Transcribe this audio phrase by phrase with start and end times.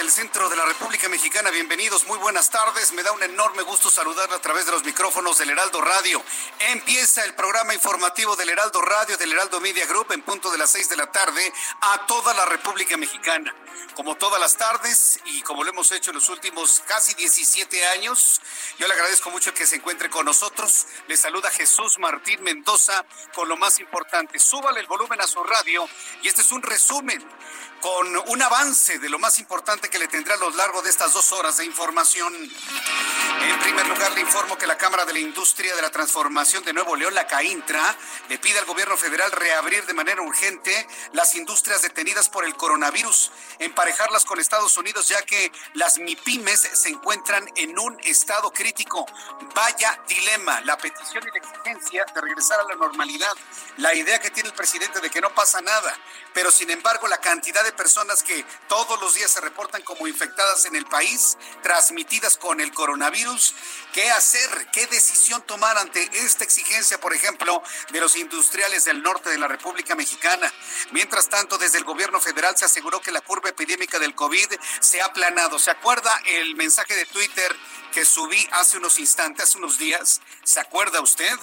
[0.00, 1.50] Del centro de la República Mexicana.
[1.50, 2.94] Bienvenidos, muy buenas tardes.
[2.94, 6.22] Me da un enorme gusto saludarle a través de los micrófonos del Heraldo Radio.
[6.70, 10.70] Empieza el programa informativo del Heraldo Radio, del Heraldo Media Group, en punto de las
[10.70, 13.54] seis de la tarde a toda la República Mexicana.
[13.94, 18.40] Como todas las tardes y como lo hemos hecho en los últimos casi 17 años,
[18.78, 20.86] yo le agradezco mucho que se encuentre con nosotros.
[21.08, 24.38] Le saluda Jesús Martín Mendoza con lo más importante.
[24.38, 25.86] Súbale el volumen a su radio
[26.22, 27.22] y este es un resumen
[27.80, 31.12] con un avance de lo más importante que le tendrá a lo largo de estas
[31.12, 32.34] dos horas de información.
[32.34, 36.72] En primer lugar, le informo que la Cámara de la Industria de la Transformación de
[36.72, 37.96] Nuevo León, la CAINTRA,
[38.28, 43.32] le pide al gobierno federal reabrir de manera urgente las industrias detenidas por el coronavirus,
[43.58, 49.06] emparejarlas con Estados Unidos, ya que las MIPIMES se encuentran en un estado crítico.
[49.54, 53.32] Vaya dilema, la petición y la exigencia de regresar a la normalidad,
[53.78, 55.96] la idea que tiene el presidente de que no pasa nada,
[56.34, 60.64] pero sin embargo la cantidad de personas que todos los días se reportan como infectadas
[60.64, 63.54] en el país, transmitidas con el coronavirus.
[63.92, 64.68] ¿Qué hacer?
[64.72, 69.48] ¿Qué decisión tomar ante esta exigencia, por ejemplo, de los industriales del norte de la
[69.48, 70.52] República Mexicana?
[70.92, 74.48] Mientras tanto, desde el gobierno federal se aseguró que la curva epidémica del COVID
[74.80, 75.58] se ha aplanado.
[75.58, 77.54] ¿Se acuerda el mensaje de Twitter
[77.92, 80.20] que subí hace unos instantes, hace unos días?
[80.44, 81.36] ¿Se acuerda usted?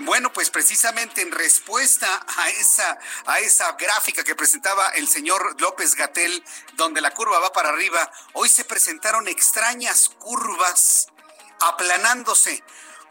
[0.00, 5.94] Bueno, pues precisamente en respuesta a esa, a esa gráfica que presentaba el señor López
[5.94, 6.44] Gatel,
[6.74, 11.08] donde la curva va para arriba, hoy se presentaron extrañas curvas
[11.60, 12.62] aplanándose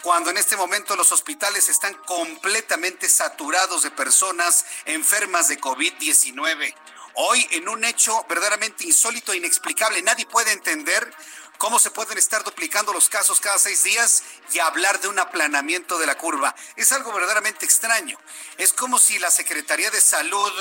[0.02, 6.74] cuando en este momento los hospitales están completamente saturados de personas enfermas de COVID-19.
[7.16, 11.12] Hoy, en un hecho verdaderamente insólito e inexplicable, nadie puede entender
[11.58, 15.98] cómo se pueden estar duplicando los casos cada seis días y hablar de un aplanamiento
[15.98, 16.56] de la curva.
[16.76, 18.20] Es algo verdaderamente extraño.
[18.58, 20.52] Es como si la Secretaría de Salud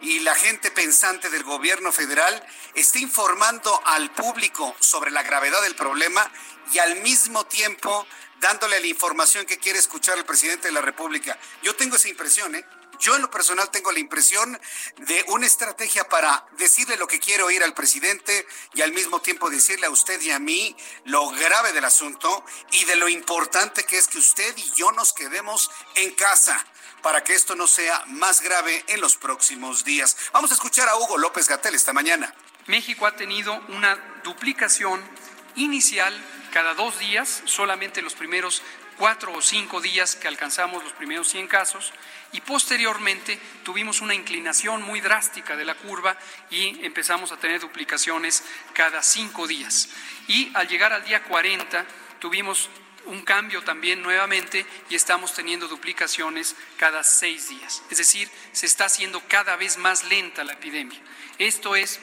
[0.00, 5.74] y la gente pensante del gobierno federal esté informando al público sobre la gravedad del
[5.74, 6.30] problema
[6.72, 8.06] y al mismo tiempo
[8.40, 11.38] dándole la información que quiere escuchar el presidente de la República.
[11.62, 12.64] Yo tengo esa impresión, ¿eh?
[13.00, 14.58] Yo en lo personal tengo la impresión
[14.98, 19.50] de una estrategia para decirle lo que quiero oír al presidente y al mismo tiempo
[19.50, 23.98] decirle a usted y a mí lo grave del asunto y de lo importante que
[23.98, 26.64] es que usted y yo nos quedemos en casa
[27.02, 30.16] para que esto no sea más grave en los próximos días.
[30.32, 32.34] Vamos a escuchar a Hugo López Gatel esta mañana.
[32.66, 35.02] México ha tenido una duplicación
[35.56, 36.14] inicial
[36.54, 38.62] cada dos días, solamente los primeros
[38.96, 41.92] cuatro o cinco días que alcanzamos los primeros 100 casos
[42.30, 46.16] y posteriormente tuvimos una inclinación muy drástica de la curva
[46.50, 49.88] y empezamos a tener duplicaciones cada cinco días.
[50.28, 51.84] Y al llegar al día 40
[52.20, 52.70] tuvimos
[53.06, 57.82] un cambio también nuevamente y estamos teniendo duplicaciones cada seis días.
[57.90, 61.00] Es decir, se está haciendo cada vez más lenta la epidemia.
[61.36, 61.98] Esto es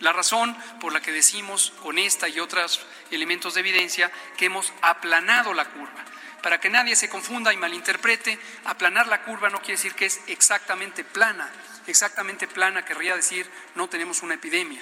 [0.00, 2.80] la razón por la que decimos con esta y otros
[3.10, 6.04] elementos de evidencia que hemos aplanado la curva.
[6.42, 10.20] Para que nadie se confunda y malinterprete, aplanar la curva no quiere decir que es
[10.28, 11.50] exactamente plana.
[11.86, 14.80] Exactamente plana querría decir no tenemos una epidemia.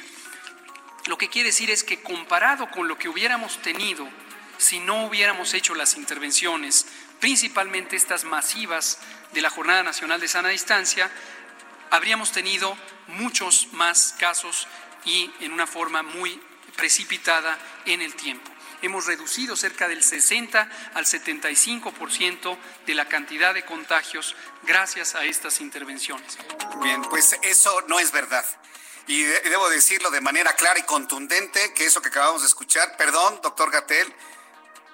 [1.06, 4.08] Lo que quiere decir es que comparado con lo que hubiéramos tenido
[4.58, 6.86] si no hubiéramos hecho las intervenciones,
[7.20, 8.98] principalmente estas masivas
[9.32, 11.10] de la Jornada Nacional de Sana Distancia,
[11.90, 12.76] habríamos tenido
[13.08, 14.66] muchos más casos
[15.06, 16.38] y en una forma muy
[16.76, 18.50] precipitada en el tiempo.
[18.82, 25.60] Hemos reducido cerca del 60 al 75% de la cantidad de contagios gracias a estas
[25.62, 26.36] intervenciones.
[26.82, 28.44] Bien, pues eso no es verdad.
[29.06, 33.40] y, debo decirlo de manera clara y contundente, que eso que acabamos de escuchar, perdón,
[33.42, 34.12] doctor Gatel,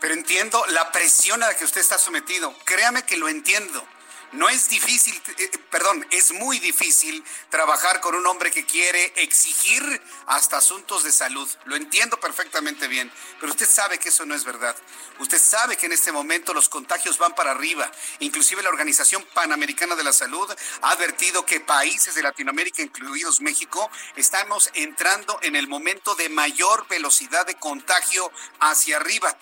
[0.03, 2.55] pero entiendo la presión a la que usted está sometido.
[2.65, 3.87] Créame que lo entiendo.
[4.33, 9.13] No es difícil, eh, eh, perdón, es muy difícil trabajar con un hombre que quiere
[9.17, 11.47] exigir hasta asuntos de salud.
[11.67, 14.75] Lo entiendo perfectamente bien, pero usted sabe que eso no es verdad.
[15.19, 17.93] Usted sabe que en este momento los contagios van para arriba.
[18.21, 20.51] Inclusive la Organización Panamericana de la Salud
[20.81, 26.89] ha advertido que países de Latinoamérica, incluidos México, estamos entrando en el momento de mayor
[26.89, 29.37] velocidad de contagio hacia arriba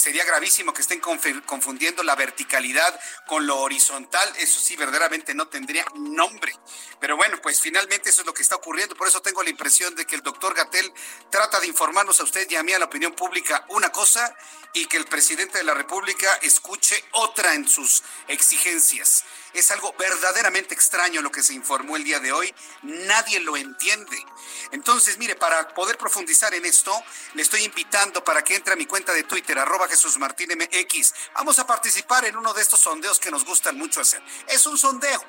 [0.00, 4.28] sería gravísimo que estén confundiendo la verticalidad con lo horizontal.
[4.38, 6.52] Eso sí, verdaderamente no tendría nombre.
[6.98, 8.96] Pero bueno, pues finalmente eso es lo que está ocurriendo.
[8.96, 10.92] Por eso tengo la impresión de que el doctor Gatel
[11.30, 14.34] trata de informarnos a usted y a mí, a la opinión pública, una cosa
[14.72, 19.24] y que el presidente de la República escuche otra en sus exigencias.
[19.52, 22.54] Es algo verdaderamente extraño lo que se informó el día de hoy.
[22.82, 24.16] Nadie lo entiende.
[24.72, 26.92] Entonces, mire, para poder profundizar en esto,
[27.34, 31.14] le estoy invitando para que entre a mi cuenta de Twitter, arroba Jesús Martín MX.
[31.34, 34.22] Vamos a participar en uno de estos sondeos que nos gustan mucho hacer.
[34.48, 35.20] Es un sondeo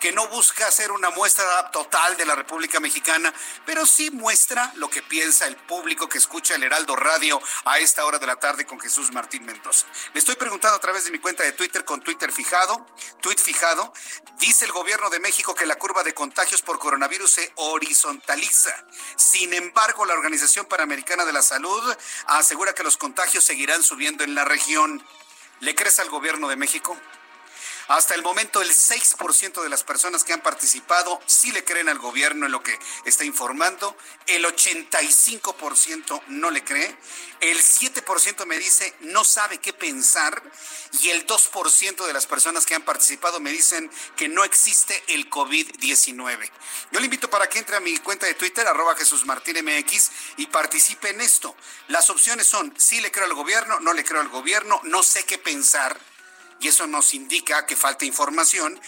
[0.00, 3.32] que no busca hacer una muestra total de la República Mexicana,
[3.64, 8.04] pero sí muestra lo que piensa el público que escucha el Heraldo Radio a esta
[8.04, 9.86] hora de la tarde con Jesús Martín Mendoza.
[10.12, 12.86] Le estoy preguntando a través de mi cuenta de Twitter con Twitter fijado,
[13.20, 13.92] tweet fijado,
[14.38, 18.74] dice el gobierno de México que la curva de contagios por coronavirus se horizontaliza.
[19.16, 21.82] Sin embargo, la Organización Panamericana de la Salud
[22.26, 25.04] asegura que los contagios seguirán subiendo en la región.
[25.60, 26.96] ¿Le crees al gobierno de México?
[27.88, 31.98] Hasta el momento, el 6% de las personas que han participado sí le creen al
[31.98, 33.94] gobierno en lo que está informando,
[34.26, 36.96] el 85% no le cree,
[37.40, 40.42] el 7% me dice no sabe qué pensar
[41.02, 45.28] y el 2% de las personas que han participado me dicen que no existe el
[45.28, 46.50] COVID-19.
[46.90, 50.10] Yo le invito para que entre a mi cuenta de Twitter, arroba Jesús Martín MX,
[50.38, 51.54] y participe en esto.
[51.88, 55.24] Las opciones son sí le creo al gobierno, no le creo al gobierno, no sé
[55.24, 56.13] qué pensar
[56.60, 58.80] y eso nos indica que falta información.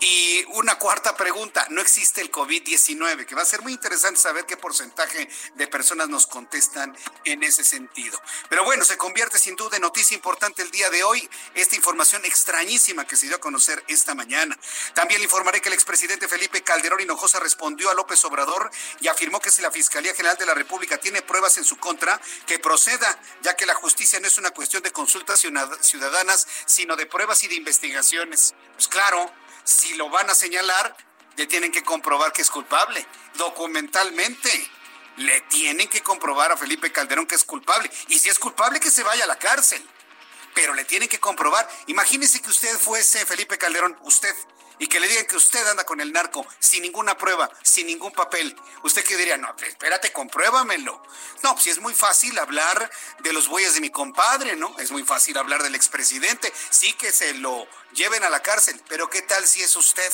[0.00, 4.46] Y una cuarta pregunta, no existe el COVID-19, que va a ser muy interesante saber
[4.46, 8.20] qué porcentaje de personas nos contestan en ese sentido.
[8.48, 12.24] Pero bueno, se convierte sin duda en noticia importante el día de hoy esta información
[12.24, 14.58] extrañísima que se dio a conocer esta mañana.
[14.94, 19.40] También le informaré que el expresidente Felipe Calderón Hinojosa respondió a López Obrador y afirmó
[19.40, 23.20] que si la Fiscalía General de la República tiene pruebas en su contra, que proceda,
[23.42, 25.40] ya que la justicia no es una cuestión de consultas
[25.80, 28.54] ciudadanas, sino de pruebas y de investigaciones.
[28.72, 29.30] Pues claro,
[29.62, 30.96] si lo van a señalar,
[31.36, 34.70] le tienen que comprobar que es culpable, documentalmente.
[35.18, 37.90] Le tienen que comprobar a Felipe Calderón que es culpable.
[38.08, 39.86] Y si es culpable, que se vaya a la cárcel.
[40.54, 41.68] Pero le tienen que comprobar.
[41.86, 44.34] Imagínese que usted fuese Felipe Calderón, usted,
[44.82, 48.10] y que le digan que usted anda con el narco sin ninguna prueba, sin ningún
[48.10, 48.56] papel.
[48.82, 49.36] ¿Usted qué diría?
[49.36, 51.00] No, espérate, compruébamelo.
[51.44, 52.90] No, pues es muy fácil hablar
[53.20, 54.76] de los bueyes de mi compadre, ¿no?
[54.80, 56.52] Es muy fácil hablar del expresidente.
[56.70, 60.12] Sí que se lo lleven a la cárcel, pero ¿qué tal si es usted?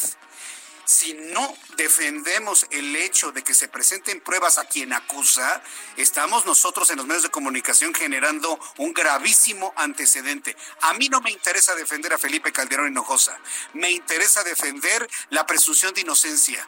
[0.89, 5.63] Si no defendemos el hecho de que se presenten pruebas a quien acusa,
[5.99, 10.57] estamos nosotros en los medios de comunicación generando un gravísimo antecedente.
[10.81, 13.39] A mí no me interesa defender a Felipe Calderón Hinojosa,
[13.75, 16.67] me interesa defender la presunción de inocencia.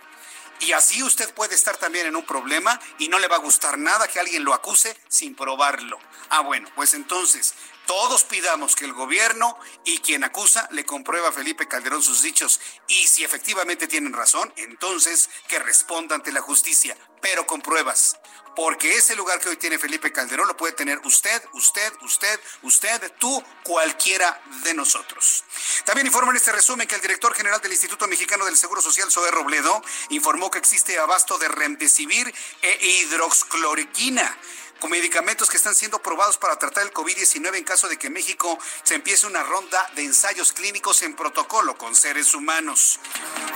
[0.60, 3.78] Y así usted puede estar también en un problema y no le va a gustar
[3.78, 5.98] nada que alguien lo acuse sin probarlo.
[6.28, 7.54] Ah, bueno, pues entonces
[7.90, 12.60] todos pidamos que el gobierno y quien acusa le comprueba a Felipe Calderón sus dichos
[12.86, 18.16] y si efectivamente tienen razón, entonces que responda ante la justicia, pero con pruebas.
[18.54, 23.12] Porque ese lugar que hoy tiene Felipe Calderón lo puede tener usted, usted, usted, usted,
[23.18, 25.42] tú, cualquiera de nosotros.
[25.84, 29.10] También informa en este resumen que el director general del Instituto Mexicano del Seguro Social,
[29.10, 32.32] Zoé Robledo, informó que existe abasto de remdesivir
[32.62, 34.36] e hidroxcloroquina
[34.80, 38.58] con medicamentos que están siendo probados para tratar el COVID-19 en caso de que México
[38.82, 42.98] se empiece una ronda de ensayos clínicos en protocolo con seres humanos.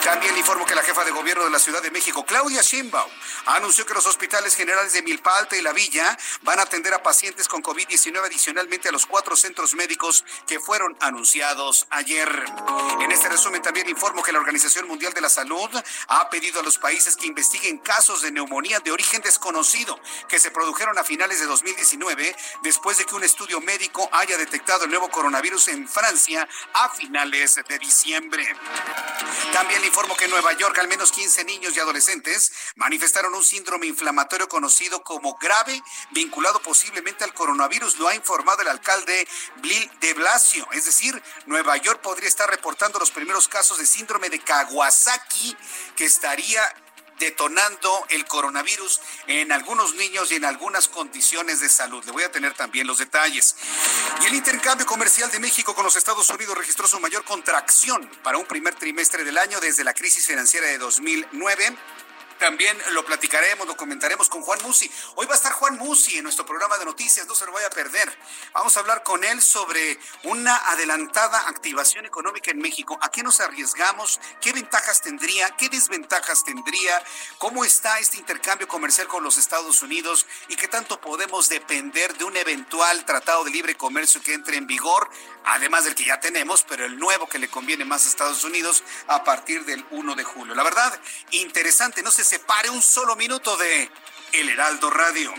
[0.05, 3.11] También informo que la jefa de gobierno de la Ciudad de México, Claudia Sheinbaum,
[3.47, 7.03] anunció que los hospitales generales de Milpa Alta y La Villa van a atender a
[7.03, 12.29] pacientes con COVID-19 adicionalmente a los cuatro centros médicos que fueron anunciados ayer.
[13.01, 15.71] En este resumen también informo que la Organización Mundial de la Salud
[16.09, 20.51] ha pedido a los países que investiguen casos de neumonía de origen desconocido que se
[20.51, 25.09] produjeron a finales de 2019, después de que un estudio médico haya detectado el nuevo
[25.09, 28.45] coronavirus en Francia a finales de diciembre.
[29.53, 33.45] También le informo que en Nueva York al menos 15 niños y adolescentes manifestaron un
[33.45, 35.81] síndrome inflamatorio conocido como grave,
[36.11, 39.29] vinculado posiblemente al coronavirus, lo ha informado el alcalde
[39.63, 40.67] Bill de Blasio.
[40.73, 45.57] Es decir, Nueva York podría estar reportando los primeros casos de síndrome de Kawasaki
[45.95, 46.61] que estaría
[47.19, 52.05] detonando el coronavirus en algunos niños y en algunas condiciones de salud.
[52.05, 53.57] Le voy a tener también los detalles.
[54.23, 58.39] Y el intercambio comercial de México con los Estados Unidos registró su mayor contracción para
[58.39, 61.77] un primer trimestre del año desde la crisis financiera de 2009
[62.39, 64.91] también lo platicaremos, lo comentaremos con Juan Musi.
[65.17, 67.67] Hoy va a estar Juan Musi en nuestro programa de noticias, no se lo vaya
[67.67, 68.17] a perder.
[68.53, 72.99] Vamos a hablar con él sobre una adelantada activación económica en México.
[73.01, 74.21] ¿A qué nos arriesgamos?
[74.41, 75.51] ¿Qué ventajas tendría?
[75.57, 77.03] ¿Qué desventajas tendría?
[77.39, 80.27] ¿Cómo está este intercambio comercial con los Estados Unidos?
[80.49, 84.67] ¿Y qué tanto podemos depender de un eventual tratado de libre comercio que entre en
[84.67, 85.09] vigor?
[85.47, 88.83] Además del que ya tenemos, pero el nuevo que le conviene más a Estados Unidos
[89.09, 90.55] a partir del 1 de julio.
[90.55, 90.99] La verdad,
[91.33, 93.91] interesante, no separe un solo minuto de
[94.33, 95.33] El Heraldo Radio.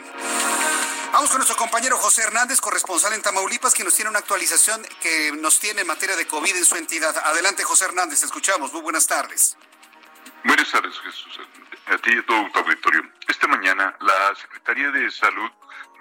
[1.12, 5.32] Vamos con nuestro compañero José Hernández, corresponsal en Tamaulipas, que nos tiene una actualización que
[5.32, 7.18] nos tiene en materia de COVID en su entidad.
[7.18, 8.72] Adelante, José Hernández, escuchamos.
[8.72, 9.58] Muy buenas tardes.
[10.44, 11.40] Buenas tardes, Jesús.
[11.88, 13.02] A ti y a todo tu auditorio.
[13.28, 15.50] Esta mañana, la Secretaría de Salud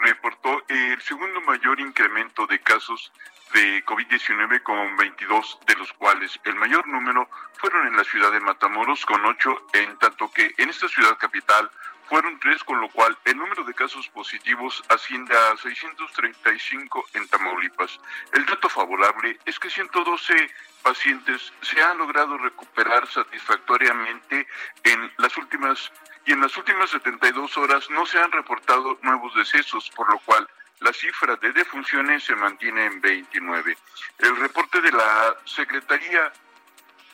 [0.01, 3.11] reportó el segundo mayor incremento de casos
[3.55, 8.41] de COVID-19 con 22, de los cuales el mayor número fueron en la ciudad de
[8.41, 11.71] Matamoros con 8, en tanto que en esta ciudad capital
[12.09, 17.99] fueron 3, con lo cual el número de casos positivos asciende a 635 en Tamaulipas.
[18.33, 20.51] El dato favorable es que 112
[20.83, 24.47] pacientes se han logrado recuperar satisfactoriamente
[24.83, 25.93] en las últimas
[26.27, 30.49] y en las últimas 72 horas no se han reportado nuevos decesos, por lo cual
[30.85, 33.77] la cifra de defunciones se mantiene en 29.
[34.19, 36.31] El reporte de la Secretaría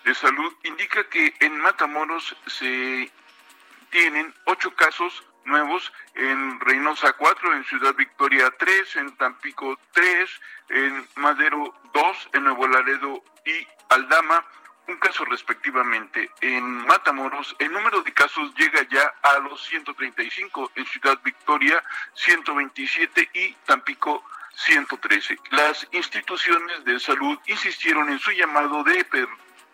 [0.05, 3.11] de Salud indica que en Matamoros se
[3.91, 10.31] tienen ocho casos nuevos, en Reynosa 4, en Ciudad Victoria 3, en Tampico 3,
[10.71, 14.45] en Madero 2, en Nuevo Laredo y Aldama
[14.91, 16.31] un caso respectivamente.
[16.41, 21.83] En Matamoros, el número de casos llega ya a los 135, en Ciudad Victoria
[22.15, 24.25] 127 y Tampico
[24.57, 25.39] 113.
[25.51, 29.07] Las instituciones de salud insistieron en su llamado de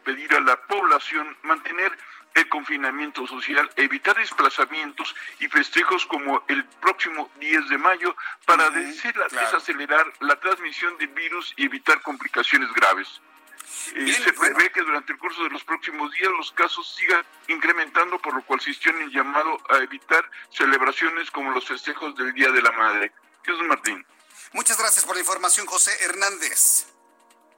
[0.05, 1.97] pedir a la población mantener
[2.35, 10.13] el confinamiento social, evitar desplazamientos y festejos como el próximo 10 de mayo para desacelerar
[10.21, 13.23] la transmisión del virus y evitar complicaciones graves
[13.67, 18.35] se prevé que durante el curso de los próximos días los casos sigan incrementando, por
[18.35, 22.63] lo cual se en el llamado a evitar celebraciones como los festejos del Día de
[22.63, 23.13] la Madre.
[23.45, 24.05] Jesús Martín.
[24.53, 26.96] Muchas gracias por la información, José Hernández.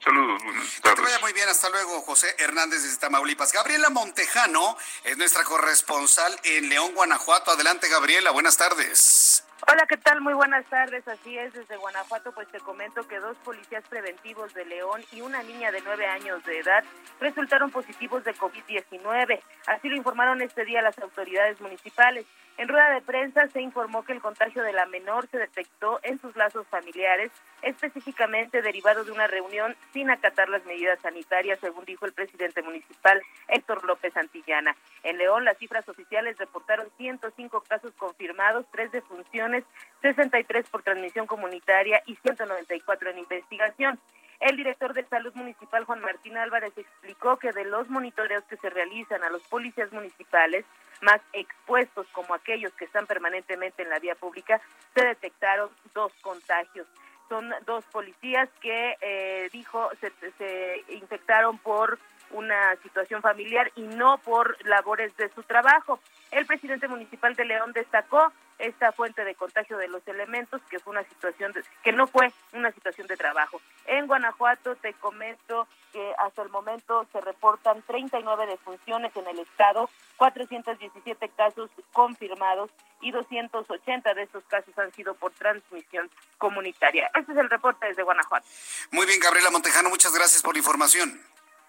[0.00, 0.82] Saludos, buenas tardes.
[0.82, 3.52] Que te vaya muy bien, hasta luego, José Hernández desde Tamaulipas.
[3.52, 7.50] Gabriela Montejano es nuestra corresponsal en León, Guanajuato.
[7.50, 9.44] Adelante, Gabriela, buenas tardes.
[9.66, 10.20] Hola, ¿qué tal?
[10.20, 11.06] Muy buenas tardes.
[11.08, 15.42] Así es, desde Guanajuato, pues te comento que dos policías preventivos de León y una
[15.42, 16.84] niña de nueve años de edad
[17.20, 19.40] resultaron positivos de COVID-19.
[19.66, 22.24] Así lo informaron este día las autoridades municipales.
[22.58, 26.20] En rueda de prensa se informó que el contagio de la menor se detectó en
[26.20, 27.30] sus lazos familiares,
[27.62, 33.22] específicamente derivado de una reunión sin acatar las medidas sanitarias, según dijo el presidente municipal
[33.46, 34.74] Héctor López Antillana.
[35.04, 39.62] En León, las cifras oficiales reportaron 105 casos confirmados, tres defunciones,
[40.02, 44.00] 63 por transmisión comunitaria y 194 en investigación.
[44.40, 48.70] El director de Salud Municipal, Juan Martín Álvarez, explicó que de los monitoreos que se
[48.70, 50.64] realizan a los policías municipales
[51.00, 54.60] más expuestos, como aquellos que están permanentemente en la vía pública,
[54.94, 56.86] se detectaron dos contagios.
[57.28, 61.98] Son dos policías que, eh, dijo, se, se infectaron por
[62.30, 66.00] una situación familiar y no por labores de su trabajo.
[66.30, 70.90] El presidente municipal de León destacó esta fuente de contagio de los elementos, que fue
[70.90, 73.60] una situación que no fue una situación de trabajo.
[73.86, 79.88] En Guanajuato te comento que hasta el momento se reportan 39 defunciones en el estado,
[80.16, 82.70] 417 casos confirmados
[83.00, 87.10] y 280 de estos casos han sido por transmisión comunitaria.
[87.14, 88.46] Este es el reporte desde Guanajuato.
[88.90, 91.20] Muy bien, Gabriela Montejano, muchas gracias por la información.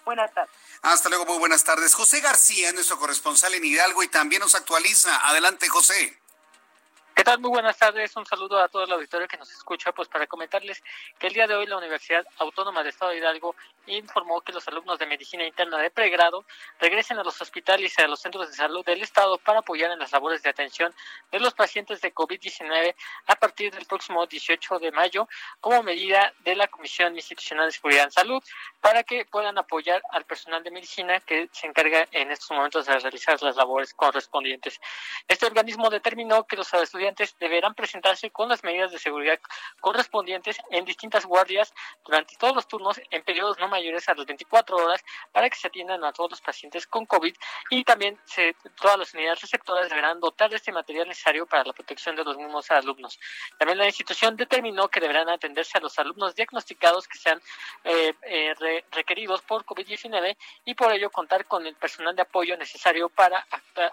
[0.05, 0.53] Buenas tardes.
[0.81, 1.93] Hasta luego, muy buenas tardes.
[1.93, 5.27] José García, nuestro corresponsal en Hidalgo y también nos actualiza.
[5.27, 6.19] Adelante, José.
[7.19, 7.41] ¿Qué tal?
[7.41, 8.15] Muy buenas tardes.
[8.15, 9.91] Un saludo a todo el auditorio que nos escucha.
[9.91, 10.81] Pues para comentarles
[11.19, 13.57] que el día de hoy la Universidad Autónoma del Estado de Hidalgo
[13.87, 16.45] informó que los alumnos de medicina interna de pregrado
[16.79, 19.99] regresen a los hospitales y a los centros de salud del Estado para apoyar en
[19.99, 20.95] las labores de atención
[21.29, 22.95] de los pacientes de COVID-19
[23.27, 25.27] a partir del próximo 18 de mayo
[25.59, 28.41] como medida de la Comisión Institucional de Seguridad en Salud
[28.79, 32.97] para que puedan apoyar al personal de medicina que se encarga en estos momentos de
[32.97, 34.79] realizar las labores correspondientes.
[35.27, 37.08] Este organismo determinó que los estudiantes
[37.39, 39.39] deberán presentarse con las medidas de seguridad
[39.79, 41.73] correspondientes en distintas guardias
[42.05, 45.67] durante todos los turnos en periodos no mayores a las 24 horas para que se
[45.67, 47.35] atiendan a todos los pacientes con COVID
[47.69, 51.73] y también se, todas las unidades receptoras deberán dotar de este material necesario para la
[51.73, 53.19] protección de los mismos alumnos.
[53.57, 57.41] También la institución determinó que deberán atenderse a los alumnos diagnosticados que sean
[57.83, 63.09] eh, eh, requeridos por COVID-19 y por ello contar con el personal de apoyo necesario
[63.09, 63.45] para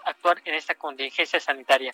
[0.05, 1.93] actuar en esta contingencia sanitaria.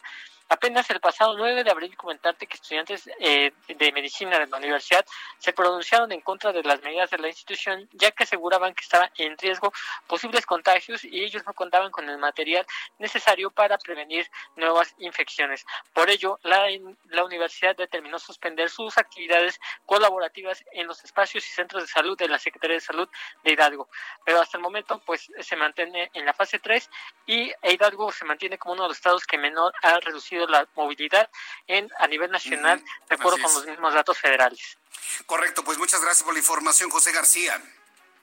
[0.54, 5.04] Apenas el pasado 9 de abril comentarte que estudiantes eh, de medicina de la universidad
[5.40, 9.10] se pronunciaron en contra de las medidas de la institución ya que aseguraban que estaba
[9.18, 9.74] en riesgo
[10.06, 12.68] posibles contagios y ellos no contaban con el material
[13.00, 15.66] necesario para prevenir nuevas infecciones.
[15.92, 16.68] Por ello, la,
[17.10, 22.28] la universidad determinó suspender sus actividades colaborativas en los espacios y centros de salud de
[22.28, 23.10] la Secretaría de Salud
[23.44, 23.90] de Hidalgo.
[24.24, 26.92] Pero hasta el momento pues se mantiene en la fase 3
[27.26, 31.30] y Hidalgo se mantiene como uno de los estados que menor ha reducido la movilidad
[31.68, 34.78] en a nivel nacional, de acuerdo con los mismos datos federales.
[35.26, 37.62] Correcto, pues muchas gracias por la información, José García.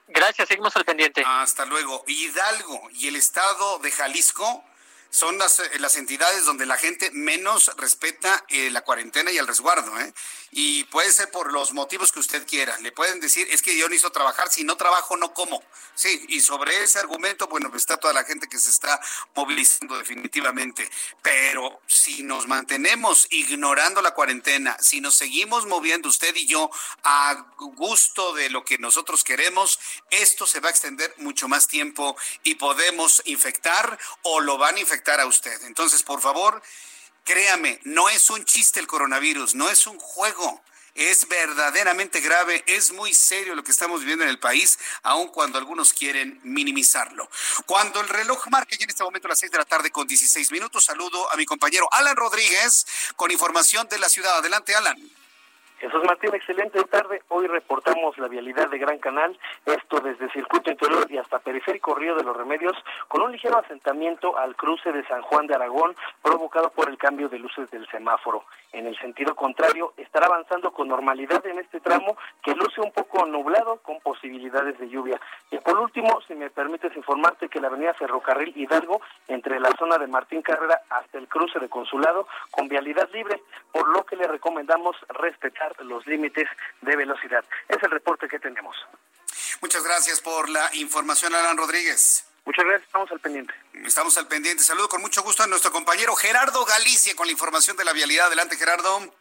[0.08, 1.22] Gracias, seguimos al pendiente.
[1.24, 2.02] Hasta luego.
[2.06, 4.64] Hidalgo y el estado de Jalisco
[5.11, 9.47] son las, eh, las entidades donde la gente menos respeta eh, la cuarentena y el
[9.47, 9.99] resguardo.
[10.00, 10.14] ¿eh?
[10.52, 12.79] Y puede ser por los motivos que usted quiera.
[12.79, 15.62] Le pueden decir, es que yo hizo trabajar, si no trabajo no como.
[15.95, 19.00] Sí, y sobre ese argumento, bueno, pues está toda la gente que se está
[19.35, 20.88] movilizando definitivamente.
[21.23, 26.71] Pero si nos mantenemos ignorando la cuarentena, si nos seguimos moviendo usted y yo
[27.02, 29.79] a gusto de lo que nosotros queremos,
[30.11, 34.81] esto se va a extender mucho más tiempo y podemos infectar o lo van a
[34.81, 35.62] infectar a usted.
[35.64, 36.62] Entonces, por favor,
[37.25, 40.62] créame, no es un chiste el coronavirus, no es un juego.
[40.95, 45.57] Es verdaderamente grave, es muy serio lo que estamos viviendo en el país, aun cuando
[45.57, 47.30] algunos quieren minimizarlo.
[47.64, 50.50] Cuando el reloj marque ya en este momento las seis de la tarde con 16
[50.50, 54.38] minutos, saludo a mi compañero Alan Rodríguez con información de la ciudad.
[54.38, 55.19] Adelante, Alan.
[55.80, 57.22] Jesús Martín, excelente tarde.
[57.28, 59.34] Hoy reportamos la vialidad de Gran Canal,
[59.64, 62.76] esto desde Circuito Interior y hasta Periférico Río de los Remedios,
[63.08, 67.30] con un ligero asentamiento al cruce de San Juan de Aragón, provocado por el cambio
[67.30, 68.44] de luces del semáforo.
[68.72, 73.24] En el sentido contrario, estará avanzando con normalidad en este tramo que luce un poco
[73.24, 75.18] nublado con posibilidades de lluvia.
[75.50, 79.96] Y por último, si me permites informarte que la avenida Ferrocarril Hidalgo, entre la zona
[79.96, 83.40] de Martín Carrera hasta el cruce de Consulado, con vialidad libre,
[83.72, 86.48] por lo que le recomendamos respetar los límites
[86.80, 87.44] de velocidad.
[87.68, 88.76] Es el reporte que tenemos.
[89.61, 92.24] Muchas gracias por la información, Alan Rodríguez.
[92.44, 93.54] Muchas gracias, estamos al pendiente.
[93.85, 94.62] Estamos al pendiente.
[94.62, 98.26] Saludo con mucho gusto a nuestro compañero Gerardo Galicia con la información de la vialidad.
[98.26, 99.12] Adelante, Gerardo.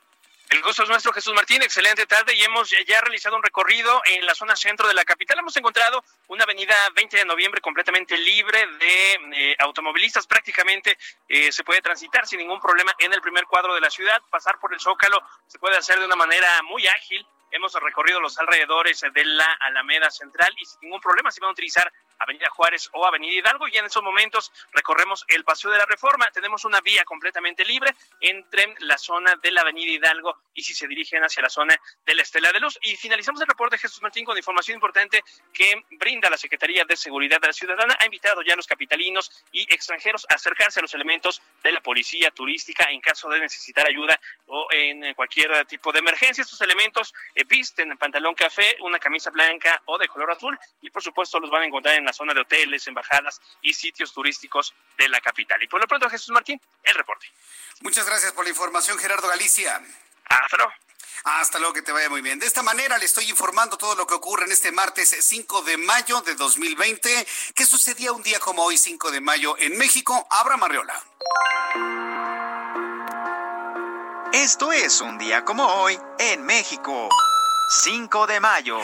[0.50, 1.62] El gusto es nuestro, Jesús Martín.
[1.62, 5.38] Excelente tarde y hemos ya realizado un recorrido en la zona centro de la capital.
[5.38, 10.26] Hemos encontrado una avenida 20 de noviembre completamente libre de eh, automovilistas.
[10.26, 14.20] Prácticamente eh, se puede transitar sin ningún problema en el primer cuadro de la ciudad.
[14.32, 17.24] Pasar por el Zócalo se puede hacer de una manera muy ágil.
[17.52, 21.54] Hemos recorrido los alrededores de la Alameda Central y sin ningún problema se van a
[21.54, 25.86] utilizar Avenida Juárez o Avenida Hidalgo y en esos momentos recorremos el Paseo de la
[25.86, 26.30] Reforma.
[26.32, 30.88] Tenemos una vía completamente libre entre la zona de la Avenida Hidalgo y si se
[30.88, 32.78] dirigen hacia la zona de la Estela de Luz.
[32.82, 36.96] Y finalizamos el reporte de Jesús Martín con información importante que brinda la Secretaría de
[36.96, 37.96] Seguridad de la Ciudadana.
[38.00, 41.82] Ha invitado ya a los capitalinos y extranjeros a acercarse a los elementos de la
[41.82, 46.42] policía turística en caso de necesitar ayuda o en cualquier tipo de emergencia.
[46.42, 51.04] Estos elementos eh, visten pantalón café, una camisa blanca o de color azul y por
[51.04, 55.08] supuesto los van a encontrar en la zona de hoteles, embajadas y sitios turísticos de
[55.10, 55.62] la capital.
[55.62, 57.28] Y por lo pronto, Jesús Martín, el reporte.
[57.82, 59.80] Muchas gracias por la información, Gerardo Galicia.
[60.26, 60.72] Hasta luego.
[61.24, 62.40] Hasta luego, que te vaya muy bien.
[62.40, 65.78] De esta manera le estoy informando todo lo que ocurre en este martes 5 de
[65.78, 67.28] mayo de 2020.
[67.54, 70.28] ¿Qué sucedía un día como hoy, 5 de mayo, en México?
[70.32, 71.04] Abra Marriola.
[74.34, 77.10] Esto es un día como hoy en México.
[77.84, 78.80] 5 de mayo.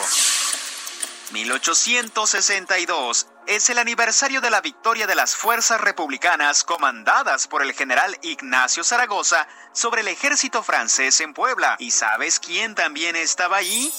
[1.32, 8.18] 1862 es el aniversario de la victoria de las fuerzas republicanas comandadas por el general
[8.22, 11.76] Ignacio Zaragoza sobre el ejército francés en Puebla.
[11.80, 13.92] ¿Y sabes quién también estaba allí?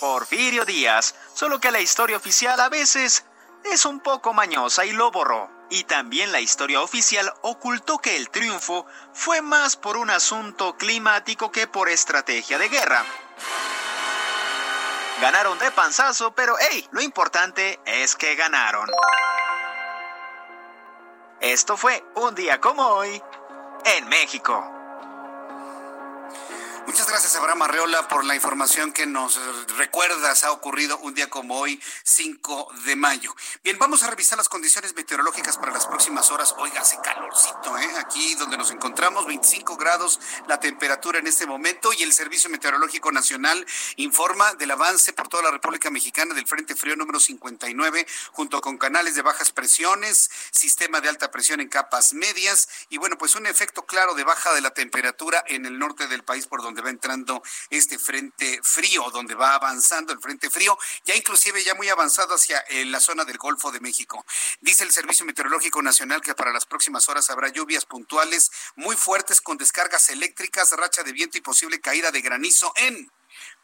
[0.00, 3.24] Porfirio Díaz, solo que la historia oficial a veces
[3.64, 5.50] es un poco mañosa y lo borró.
[5.68, 11.52] Y también la historia oficial ocultó que el triunfo fue más por un asunto climático
[11.52, 13.04] que por estrategia de guerra.
[15.20, 18.88] Ganaron de panzazo, pero hey, lo importante es que ganaron.
[21.40, 23.22] Esto fue un día como hoy
[23.84, 24.79] en México.
[26.86, 27.36] Muchas gracias.
[27.36, 29.38] Abraham Arreola, por la información que nos
[29.76, 30.44] recuerdas.
[30.44, 33.34] Ha ocurrido un día como hoy, 5 de mayo.
[33.62, 36.54] Bien, vamos a revisar las condiciones meteorológicas para las próximas horas.
[36.58, 37.90] Oiga, hace calorcito, ¿eh?
[37.98, 43.12] Aquí donde nos encontramos, 25 grados la temperatura en este momento y el Servicio Meteorológico
[43.12, 43.66] Nacional
[43.96, 48.78] informa del avance por toda la República Mexicana del Frente Frío número 59, junto con
[48.78, 53.46] canales de bajas presiones, sistema de alta presión en capas medias y bueno, pues un
[53.46, 56.90] efecto claro de baja de la temperatura en el norte del país por donde va
[56.90, 62.34] entrando este frente frío, donde va avanzando el frente frío, ya inclusive ya muy avanzado
[62.34, 64.24] hacia eh, la zona del Golfo de México.
[64.60, 69.40] Dice el Servicio Meteorológico Nacional que para las próximas horas habrá lluvias puntuales muy fuertes
[69.40, 73.10] con descargas eléctricas, racha de viento y posible caída de granizo en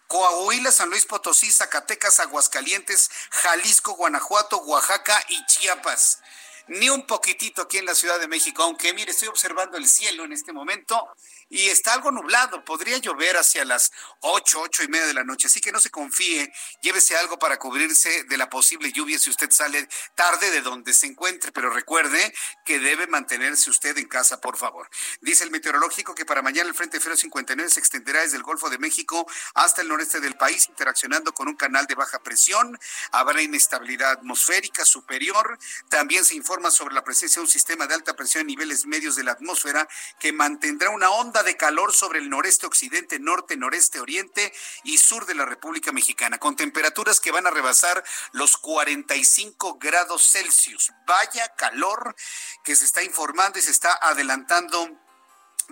[0.09, 6.21] Coahuila, San Luis Potosí, Zacatecas, Aguascalientes, Jalisco, Guanajuato, Oaxaca y Chiapas.
[6.69, 10.25] Ni un poquitito aquí en la Ciudad de México, aunque mire, estoy observando el cielo
[10.25, 11.09] en este momento
[11.49, 12.65] y está algo nublado.
[12.65, 15.47] Podría llover hacia las ocho, ocho y media de la noche.
[15.47, 16.53] Así que no se confíe.
[16.83, 21.07] Llévese algo para cubrirse de la posible lluvia si usted sale tarde de donde se
[21.07, 21.53] encuentre.
[21.53, 24.91] Pero recuerde que debe mantenerse usted en casa, por favor.
[25.21, 28.69] Dice el meteorológico que para mañana el Frente Frío 59 se extenderá desde el Golfo
[28.71, 29.25] de México
[29.55, 32.77] hasta el noreste del país, interaccionando con un canal de baja presión.
[33.13, 35.57] Habrá inestabilidad atmosférica superior.
[35.89, 39.15] También se informa sobre la presencia de un sistema de alta presión en niveles medios
[39.15, 39.87] de la atmósfera
[40.19, 44.53] que mantendrá una onda de calor sobre el noreste, occidente, norte, noreste, oriente
[44.85, 50.31] y sur de la República Mexicana, con temperaturas que van a rebasar los 45 grados
[50.31, 50.93] Celsius.
[51.07, 52.17] Vaya calor
[52.65, 55.06] que se está informando y se está adelantando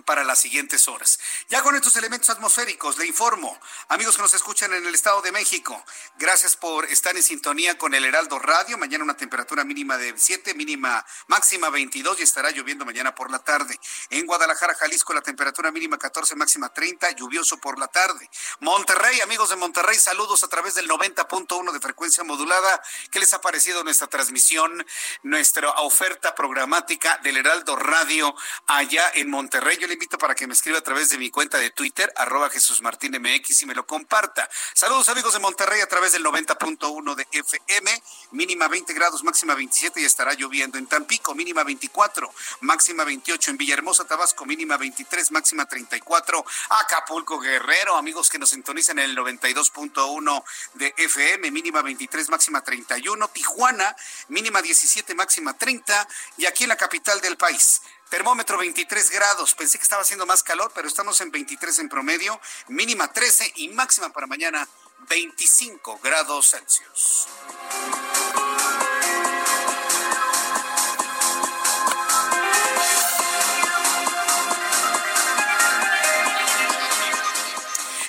[0.03, 1.19] para las siguientes horas.
[1.49, 3.57] Ya con estos elementos atmosféricos, le informo,
[3.89, 5.83] amigos que nos escuchan en el Estado de México,
[6.17, 8.77] gracias por estar en sintonía con el Heraldo Radio.
[8.77, 13.39] Mañana una temperatura mínima de 7, mínima máxima 22 y estará lloviendo mañana por la
[13.39, 13.79] tarde.
[14.09, 18.29] En Guadalajara, Jalisco, la temperatura mínima 14, máxima 30, lluvioso por la tarde.
[18.59, 22.81] Monterrey, amigos de Monterrey, saludos a través del 90.1 de frecuencia modulada.
[23.11, 24.85] ¿Qué les ha parecido nuestra transmisión,
[25.23, 28.35] nuestra oferta programática del Heraldo Radio
[28.67, 29.77] allá en Monterrey?
[29.87, 32.81] Le invito para que me escriba a través de mi cuenta de Twitter, arroba Jesús
[32.81, 34.49] Martín MX y me lo comparta.
[34.73, 40.01] Saludos amigos de Monterrey a través del 90.1 de FM, mínima 20 grados, máxima 27
[40.01, 45.65] y estará lloviendo en Tampico, mínima 24, máxima 28 en Villahermosa, Tabasco, mínima 23, máxima
[45.65, 50.43] 34, Acapulco, Guerrero, amigos que nos sintonizan en el 92.1
[50.75, 53.95] de FM, mínima 23, máxima 31, Tijuana,
[54.29, 57.81] mínima 17, máxima 30 y aquí en la capital del país.
[58.09, 59.55] Termómetro 23 grados.
[59.55, 63.69] Pensé que estaba haciendo más calor, pero estamos en 23 en promedio, mínima 13 y
[63.69, 64.67] máxima para mañana
[65.09, 67.27] 25 grados Celsius.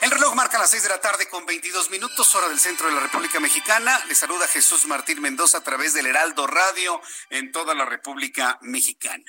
[0.02, 2.94] El reloj marca las 6 de la tarde con 22 minutos, hora del centro de
[2.94, 3.98] la República Mexicana.
[4.06, 9.24] Le saluda Jesús Martín Mendoza a través del Heraldo Radio en toda la República Mexicana.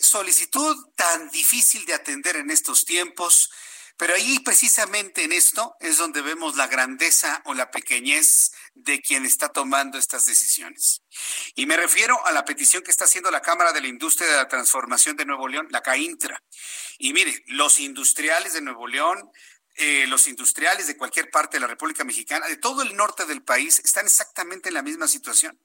[0.00, 3.50] Solicitud tan difícil de atender en estos tiempos.
[3.96, 9.24] Pero ahí precisamente en esto es donde vemos la grandeza o la pequeñez de quien
[9.24, 11.02] está tomando estas decisiones.
[11.54, 14.36] Y me refiero a la petición que está haciendo la Cámara de la Industria de
[14.36, 16.42] la Transformación de Nuevo León, la CAINTRA.
[16.98, 19.30] Y mire, los industriales de Nuevo León
[19.76, 23.42] eh, los industriales de cualquier parte de la República Mexicana, de todo el norte del
[23.42, 25.58] país, están exactamente en la misma situación.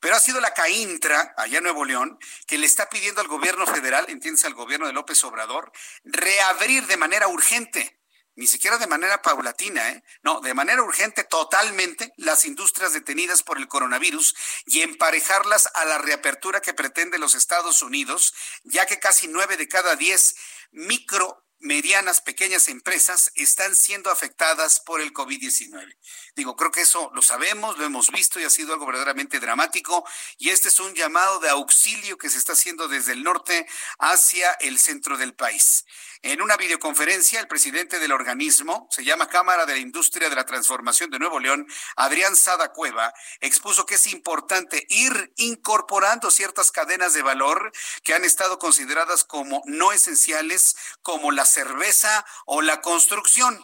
[0.00, 3.66] Pero ha sido la CAINTRA, allá en Nuevo León, que le está pidiendo al gobierno
[3.66, 5.72] federal, entiéndase al gobierno de López Obrador,
[6.04, 8.00] reabrir de manera urgente
[8.36, 10.02] ni siquiera de manera paulatina, ¿eh?
[10.22, 14.34] no, de manera urgente totalmente las industrias detenidas por el coronavirus
[14.66, 19.68] y emparejarlas a la reapertura que pretende los Estados Unidos, ya que casi nueve de
[19.68, 20.34] cada diez
[20.72, 25.96] micro medianas, pequeñas empresas están siendo afectadas por el COVID-19.
[26.36, 30.06] Digo, creo que eso lo sabemos, lo hemos visto y ha sido algo verdaderamente dramático.
[30.38, 33.66] Y este es un llamado de auxilio que se está haciendo desde el norte
[33.98, 35.86] hacia el centro del país.
[36.24, 40.46] En una videoconferencia, el presidente del organismo, se llama Cámara de la Industria de la
[40.46, 47.12] Transformación de Nuevo León, Adrián Sada Cueva, expuso que es importante ir incorporando ciertas cadenas
[47.12, 53.62] de valor que han estado consideradas como no esenciales, como la cerveza o la construcción.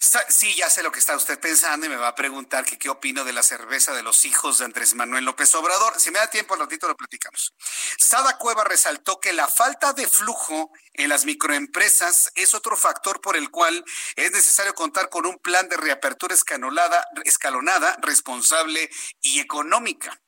[0.00, 2.88] Sí, ya sé lo que está usted pensando y me va a preguntar que qué
[2.88, 6.00] opino de la cerveza de los hijos de Andrés Manuel López Obrador.
[6.00, 7.52] Si me da tiempo, al ratito lo platicamos.
[7.98, 13.36] Sada Cueva resaltó que la falta de flujo en las microempresas es otro factor por
[13.36, 13.84] el cual
[14.14, 18.88] es necesario contar con un plan de reapertura escalonada, escalonada responsable
[19.20, 20.20] y económica.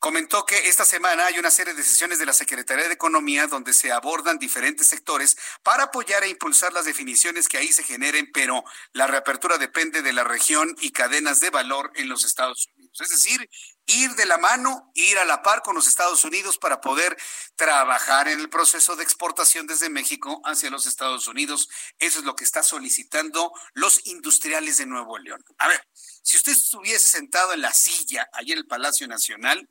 [0.00, 3.72] Comentó que esta semana hay una serie de sesiones de la Secretaría de Economía donde
[3.72, 8.64] se abordan diferentes sectores para apoyar e impulsar las definiciones que ahí se generen, pero
[8.92, 13.00] la reapertura depende de la región y cadenas de valor en los Estados Unidos.
[13.00, 13.48] Es decir,
[13.86, 17.16] ir de la mano, ir a la par con los Estados Unidos para poder
[17.56, 21.68] trabajar en el proceso de exportación desde México hacia los Estados Unidos.
[21.98, 25.44] Eso es lo que está solicitando los industriales de Nuevo León.
[25.58, 25.86] A ver,
[26.24, 29.68] si usted estuviese sentado en la silla allí en el Palacio Nacional,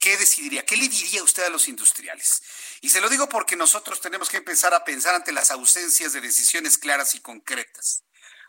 [0.00, 0.64] ¿qué decidiría?
[0.64, 2.42] ¿Qué le diría usted a los industriales?
[2.80, 6.20] Y se lo digo porque nosotros tenemos que empezar a pensar ante las ausencias de
[6.20, 8.02] decisiones claras y concretas.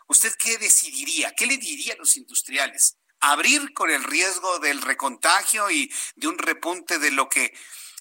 [0.08, 1.32] ¿Usted qué decidiría?
[1.36, 2.96] ¿Qué le diría a los industriales?
[3.20, 7.52] abrir con el riesgo del recontagio y de un repunte de lo que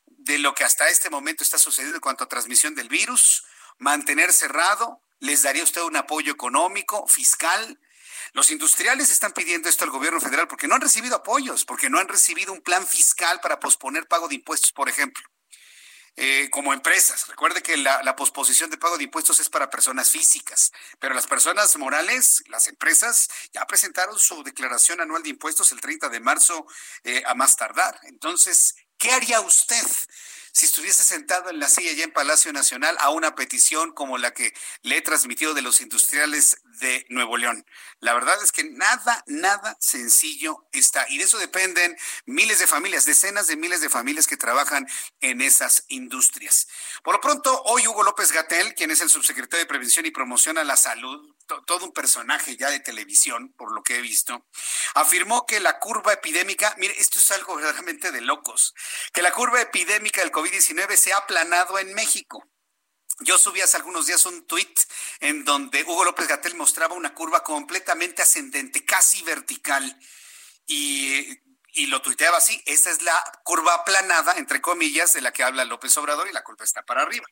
[0.06, 3.46] de lo que hasta este momento está sucediendo en cuanto a transmisión del virus,
[3.78, 7.80] mantener cerrado, les daría usted un apoyo económico, fiscal.
[8.34, 12.00] Los industriales están pidiendo esto al gobierno federal porque no han recibido apoyos, porque no
[12.00, 15.24] han recibido un plan fiscal para posponer pago de impuestos, por ejemplo.
[16.20, 17.28] Eh, como empresas.
[17.28, 21.78] Recuerde que la, posposición de pago de impuestos es para personas físicas, pero las personas
[21.78, 26.66] morales, las empresas, ya presentaron su declaración anual de impuestos el 30 de marzo
[27.04, 28.00] eh, a más tardar.
[28.02, 29.86] Entonces, ¿qué haría usted?
[30.52, 34.34] Si estuviese sentado en la silla ya en Palacio Nacional a una petición como la
[34.34, 37.66] que le he transmitido de los industriales de Nuevo León.
[38.00, 41.06] La verdad es que nada, nada sencillo está.
[41.10, 44.88] Y de eso dependen miles de familias, decenas de miles de familias que trabajan
[45.22, 46.68] en esas industrias.
[47.04, 50.58] Por lo pronto, hoy Hugo López Gatel, quien es el subsecretario de Prevención y Promoción
[50.58, 51.34] a la Salud,
[51.66, 54.46] todo un personaje ya de televisión, por lo que he visto,
[54.96, 58.76] afirmó que la curva epidémica, mire, esto es algo verdaderamente de locos,
[59.14, 62.44] que la curva epidémica del COVID-19 se ha aplanado en México.
[63.22, 64.80] Yo subí hace algunos días un tuit
[65.20, 70.00] en donde Hugo López Gatel mostraba una curva completamente ascendente, casi vertical.
[70.68, 71.40] Y
[71.78, 75.64] y lo tuiteaba así, esa es la curva aplanada, entre comillas, de la que habla
[75.64, 77.28] López Obrador y la curva está para arriba.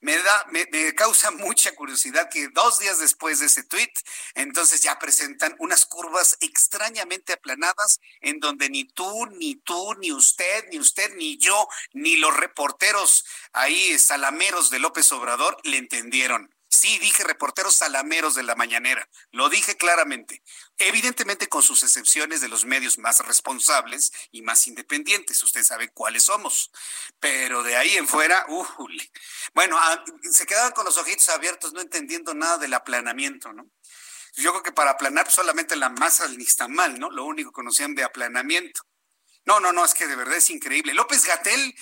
[0.00, 3.90] Me da, me, causa mucha curiosidad que dos días después de ese tuit,
[4.34, 10.66] entonces ya presentan unas curvas extrañamente aplanadas en donde ni tú, ni tú, ni usted,
[10.70, 16.57] ni usted, ni yo, ni los reporteros ahí salameros de López Obrador le entendieron.
[16.70, 20.42] Sí, dije reporteros salameros de la mañanera, lo dije claramente,
[20.76, 26.24] evidentemente con sus excepciones de los medios más responsables y más independientes, usted sabe cuáles
[26.24, 26.70] somos,
[27.20, 28.66] pero de ahí en fuera, uh,
[29.54, 33.70] bueno, ah, se quedaban con los ojitos abiertos no entendiendo nada del aplanamiento, ¿no?
[34.34, 37.10] Yo creo que para aplanar solamente la masa del mal, ¿no?
[37.10, 38.82] Lo único que conocían de aplanamiento.
[39.46, 40.94] No, no, no, es que de verdad es increíble.
[40.94, 41.74] López Gatel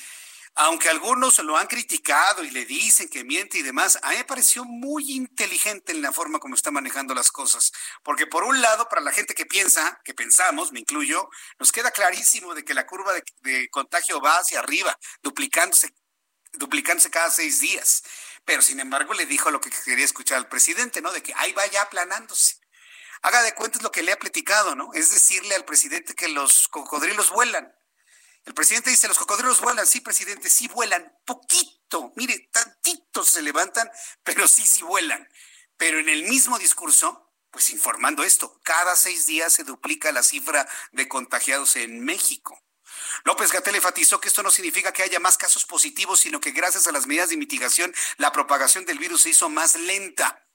[0.58, 4.24] aunque algunos lo han criticado y le dicen que miente y demás, a mí me
[4.24, 7.72] pareció muy inteligente en la forma como está manejando las cosas.
[8.02, 11.90] Porque por un lado, para la gente que piensa, que pensamos, me incluyo, nos queda
[11.90, 15.94] clarísimo de que la curva de, contagio va hacia arriba, duplicándose,
[16.54, 18.02] duplicándose cada seis días.
[18.46, 21.12] Pero sin embargo le dijo lo que quería escuchar al presidente, ¿no?
[21.12, 22.56] De que ahí vaya aplanándose.
[23.20, 24.94] Haga de cuentas lo que le ha platicado, ¿no?
[24.94, 27.75] Es decirle al presidente que los cocodrilos vuelan
[28.46, 29.86] el presidente dice, los cocodrilos vuelan.
[29.86, 31.12] Sí, presidente, sí vuelan.
[31.24, 32.12] Poquito.
[32.14, 33.90] Mire, tantitos se levantan,
[34.22, 35.28] pero sí, sí vuelan.
[35.76, 40.66] Pero en el mismo discurso, pues informando esto, cada seis días se duplica la cifra
[40.92, 42.62] de contagiados en México.
[43.24, 46.86] López Gatel enfatizó que esto no significa que haya más casos positivos, sino que gracias
[46.86, 50.45] a las medidas de mitigación, la propagación del virus se hizo más lenta.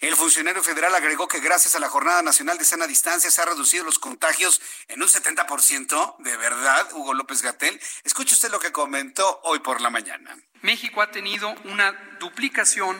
[0.00, 3.48] El funcionario federal agregó que gracias a la Jornada Nacional de Sana Distancia se han
[3.48, 6.16] reducido los contagios en un 70%.
[6.18, 7.80] De verdad, Hugo López Gatel.
[8.04, 10.36] Escuche usted lo que comentó hoy por la mañana.
[10.60, 12.96] México ha tenido una duplicación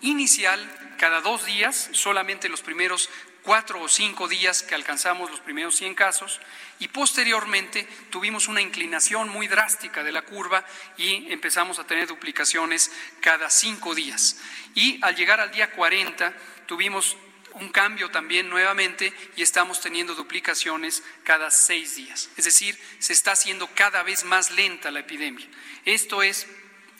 [0.00, 3.08] inicial cada dos días, solamente los primeros
[3.42, 6.40] cuatro o cinco días que alcanzamos los primeros 100 casos
[6.78, 10.64] y posteriormente tuvimos una inclinación muy drástica de la curva
[10.96, 14.38] y empezamos a tener duplicaciones cada cinco días.
[14.74, 16.32] Y al llegar al día 40
[16.66, 17.16] tuvimos
[17.54, 22.30] un cambio también nuevamente y estamos teniendo duplicaciones cada seis días.
[22.36, 25.46] Es decir, se está haciendo cada vez más lenta la epidemia.
[25.84, 26.46] Esto es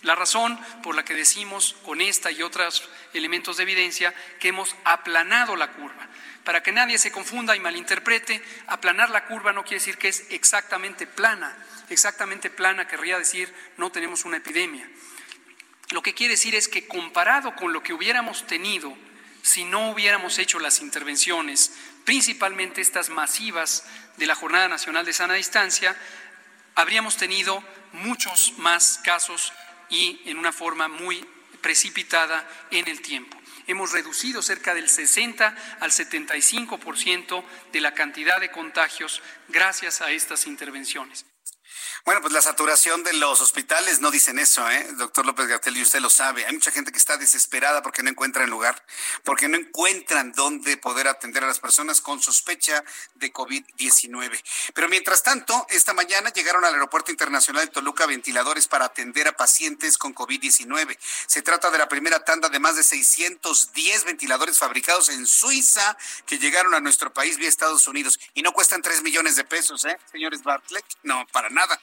[0.02, 4.74] la razón por la que decimos con esta y otros elementos de evidencia que hemos
[4.84, 6.08] aplanado la curva.
[6.44, 10.24] Para que nadie se confunda y malinterprete, aplanar la curva no quiere decir que es
[10.30, 11.56] exactamente plana.
[11.88, 14.88] Exactamente plana querría decir no tenemos una epidemia.
[15.90, 18.96] Lo que quiere decir es que comparado con lo que hubiéramos tenido
[19.42, 21.72] si no hubiéramos hecho las intervenciones,
[22.04, 23.84] principalmente estas masivas
[24.16, 25.96] de la Jornada Nacional de Sana Distancia,
[26.76, 29.52] habríamos tenido muchos más casos
[29.90, 31.26] y en una forma muy
[31.60, 33.41] precipitada en el tiempo.
[33.66, 40.46] Hemos reducido cerca del 60 al 75% de la cantidad de contagios gracias a estas
[40.46, 41.26] intervenciones.
[42.04, 44.88] Bueno, pues la saturación de los hospitales no dicen eso, ¿eh?
[44.94, 46.44] Doctor López Gatel, y usted lo sabe.
[46.44, 48.84] Hay mucha gente que está desesperada porque no encuentran lugar,
[49.22, 52.82] porque no encuentran dónde poder atender a las personas con sospecha
[53.14, 54.42] de COVID-19.
[54.74, 59.36] Pero mientras tanto, esta mañana llegaron al Aeropuerto Internacional de Toluca ventiladores para atender a
[59.36, 60.98] pacientes con COVID-19.
[61.26, 66.40] Se trata de la primera tanda de más de 610 ventiladores fabricados en Suiza que
[66.40, 68.18] llegaron a nuestro país vía Estados Unidos.
[68.34, 70.84] Y no cuestan 3 millones de pesos, ¿eh, señores Bartlett?
[71.04, 71.80] No, para nada.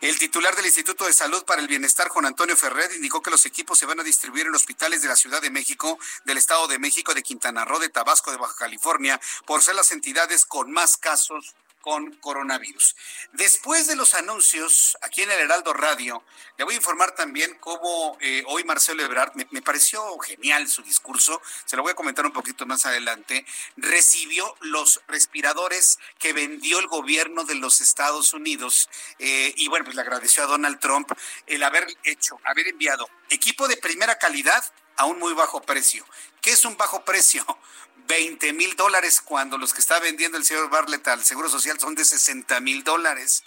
[0.00, 3.46] El titular del Instituto de Salud para el Bienestar, Juan Antonio Ferrer, indicó que los
[3.46, 6.78] equipos se van a distribuir en hospitales de la Ciudad de México, del Estado de
[6.78, 10.96] México, de Quintana Roo, de Tabasco, de Baja California, por ser las entidades con más
[10.96, 11.54] casos
[11.86, 12.96] con coronavirus.
[13.34, 16.24] Después de los anuncios aquí en el Heraldo Radio,
[16.58, 21.40] le voy a informar también cómo eh, hoy Marcelo Ebrard, me, pareció genial su discurso,
[21.64, 23.46] se lo voy a comentar un poquito más adelante,
[23.76, 29.94] recibió los respiradores que vendió el gobierno de los Estados Unidos eh, y bueno, pues
[29.94, 31.12] le agradeció a Donald Trump
[31.46, 34.64] el haber hecho, haber enviado equipo de primera calidad
[34.96, 36.04] a un muy bajo precio.
[36.40, 37.44] ¿Qué es un bajo precio?
[38.06, 41.94] 20 mil dólares cuando los que está vendiendo el señor Bartlett al Seguro Social son
[41.94, 43.42] de 60 mil dólares.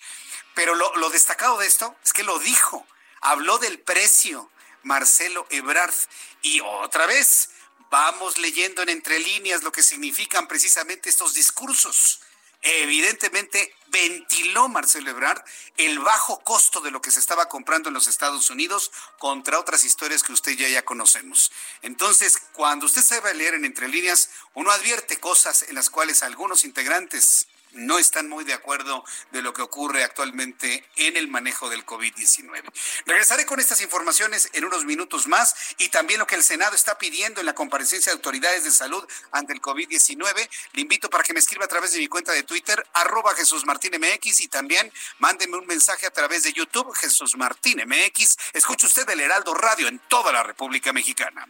[0.54, 2.86] Pero lo, destacado de esto es que lo dijo,
[3.22, 4.52] habló del precio
[4.84, 5.94] Marcelo Ebrard
[6.42, 7.52] y otra vez
[7.90, 12.20] vamos leyendo en entre líneas lo que significan precisamente estos discursos
[12.62, 15.42] evidentemente ventiló Marcelo Ebrard
[15.78, 19.84] el bajo costo de lo que se estaba comprando en los Estados Unidos contra otras
[19.84, 21.52] historias que usted ya ya conocemos.
[21.82, 26.64] Entonces, cuando usted sabe leer en entre líneas, uno advierte cosas en las cuales algunos
[26.64, 31.86] integrantes no están muy de acuerdo de lo que ocurre actualmente en el manejo del
[31.86, 32.64] COVID-19.
[33.06, 36.98] Regresaré con estas informaciones en unos minutos más y también lo que el Senado está
[36.98, 40.50] pidiendo en la comparecencia de autoridades de salud ante el COVID-19.
[40.74, 43.66] Le invito para que me escriba a través de mi cuenta de Twitter, arroba Jesús
[43.66, 48.38] Martín MX y también mándeme un mensaje a través de YouTube, Jesús Martín MX.
[48.54, 51.48] Escuche usted el Heraldo Radio en toda la República Mexicana.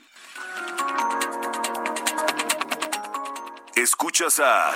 [3.75, 4.75] Escuchas a...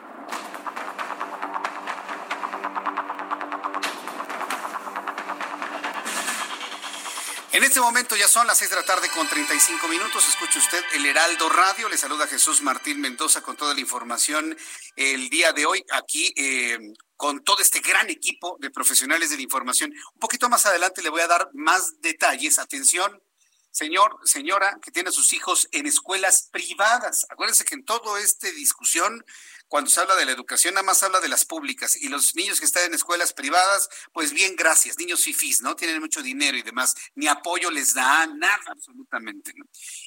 [7.53, 10.25] En este momento ya son las seis de la tarde con 35 minutos.
[10.25, 11.89] Escuche usted el Heraldo Radio.
[11.89, 14.57] Le saluda Jesús Martín Mendoza con toda la información
[14.95, 16.79] el día de hoy aquí eh,
[17.17, 19.91] con todo este gran equipo de profesionales de la información.
[20.13, 22.57] Un poquito más adelante le voy a dar más detalles.
[22.57, 23.21] Atención,
[23.69, 27.25] señor, señora que tiene a sus hijos en escuelas privadas.
[27.29, 29.25] Acuérdense que en toda esta discusión
[29.71, 31.95] cuando se habla de la educación, nada más habla de las públicas.
[31.95, 34.97] Y los niños que están en escuelas privadas, pues bien, gracias.
[34.97, 35.77] Niños fifís, ¿no?
[35.77, 36.93] Tienen mucho dinero y demás.
[37.15, 39.53] Ni apoyo les da, nada, absolutamente.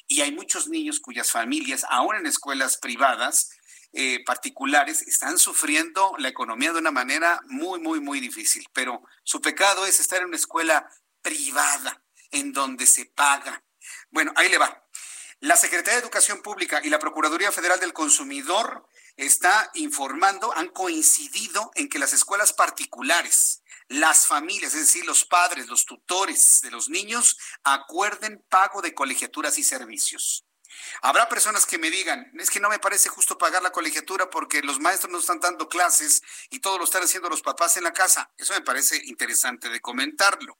[0.05, 3.49] Y hay muchos niños cuyas familias, aún en escuelas privadas,
[3.91, 8.67] eh, particulares, están sufriendo la economía de una manera muy, muy, muy difícil.
[8.71, 10.87] Pero su pecado es estar en una escuela
[11.23, 13.63] privada, en donde se paga.
[14.11, 14.85] Bueno, ahí le va.
[15.39, 21.71] La Secretaría de Educación Pública y la Procuraduría Federal del Consumidor está informando, han coincidido
[21.75, 26.89] en que las escuelas particulares, las familias, es decir, los padres, los tutores de los
[26.89, 30.44] niños, acuerden pago de colegiaturas y servicios.
[31.01, 34.61] Habrá personas que me digan, es que no me parece justo pagar la colegiatura porque
[34.61, 37.93] los maestros no están dando clases y todo lo están haciendo los papás en la
[37.93, 38.31] casa.
[38.37, 40.57] Eso me parece interesante de comentarlo.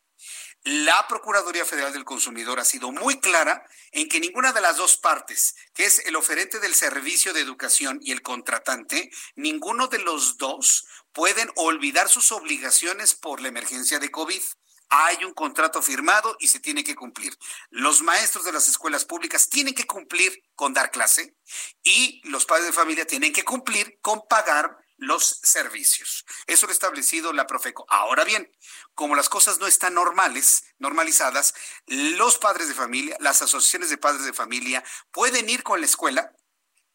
[0.64, 4.98] La Procuraduría Federal del Consumidor ha sido muy clara en que ninguna de las dos
[4.98, 10.38] partes, que es el oferente del servicio de educación y el contratante, ninguno de los
[10.38, 14.42] dos pueden olvidar sus obligaciones por la emergencia de COVID.
[14.90, 17.38] Hay un contrato firmado y se tiene que cumplir.
[17.70, 21.36] Los maestros de las escuelas públicas tienen que cumplir con dar clase
[21.84, 26.26] y los padres de familia tienen que cumplir con pagar los servicios.
[26.48, 27.86] Eso lo ha establecido la Profeco.
[27.90, 28.50] Ahora bien,
[28.94, 31.54] como las cosas no están normales, normalizadas,
[31.88, 36.32] los padres de familia, las asociaciones de padres de familia pueden ir con la escuela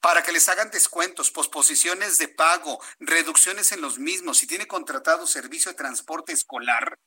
[0.01, 4.39] para que les hagan descuentos, posposiciones de pago, reducciones en los mismos.
[4.39, 6.99] Si tiene contratado servicio de transporte escolar,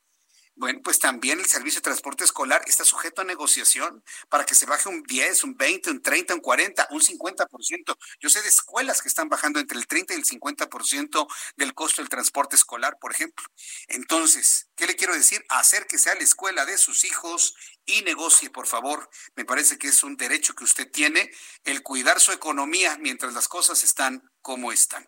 [0.55, 4.65] bueno, pues también el servicio de transporte escolar está sujeto a negociación para que se
[4.65, 7.97] baje un 10, un 20, un 30, un 40, un 50%.
[8.19, 12.01] Yo sé de escuelas que están bajando entre el 30 y el 50% del costo
[12.01, 13.45] del transporte escolar, por ejemplo.
[13.88, 15.43] Entonces, ¿qué le quiero decir?
[15.49, 17.55] Acérquese a la escuela de sus hijos
[17.86, 19.09] y negocie, por favor.
[19.36, 21.31] Me parece que es un derecho que usted tiene,
[21.63, 25.07] el cuidar su economía mientras las cosas están como están.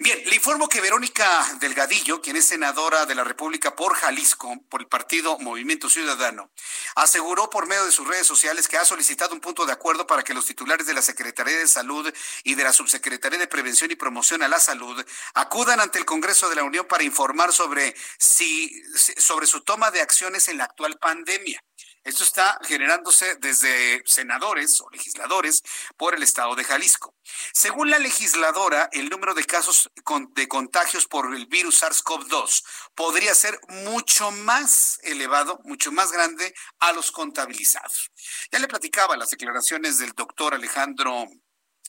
[0.00, 4.80] Bien, le informo que Verónica Delgadillo, quien es senadora de la República por Jalisco, por
[4.80, 6.50] el partido Movimiento Ciudadano,
[6.96, 10.24] aseguró por medio de sus redes sociales que ha solicitado un punto de acuerdo para
[10.24, 13.96] que los titulares de la Secretaría de Salud y de la Subsecretaría de Prevención y
[13.96, 18.82] Promoción a la Salud acudan ante el Congreso de la Unión para informar sobre si
[19.16, 21.62] sobre su toma de acciones en la actual pandemia.
[22.04, 25.62] Esto está generándose desde senadores o legisladores
[25.96, 27.14] por el estado de Jalisco.
[27.54, 29.90] Según la legisladora, el número de casos
[30.34, 32.62] de contagios por el virus SARS-CoV-2
[32.94, 38.10] podría ser mucho más elevado, mucho más grande a los contabilizados.
[38.52, 41.26] Ya le platicaba las declaraciones del doctor Alejandro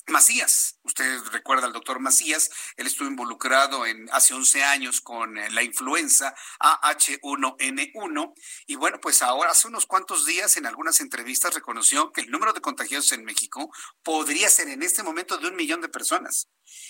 [0.08, 5.50] Macías, usted recuerda al doctor Macías, él estuvo involucrado en hace 11 años con eh,
[5.50, 8.34] la influenza AH1N1
[8.68, 12.54] y bueno, pues ahora hace unos cuantos días en algunas entrevistas reconoció que el número
[12.54, 13.72] de contagiados en México
[14.04, 16.50] podría ser en este momento de un millón de personas.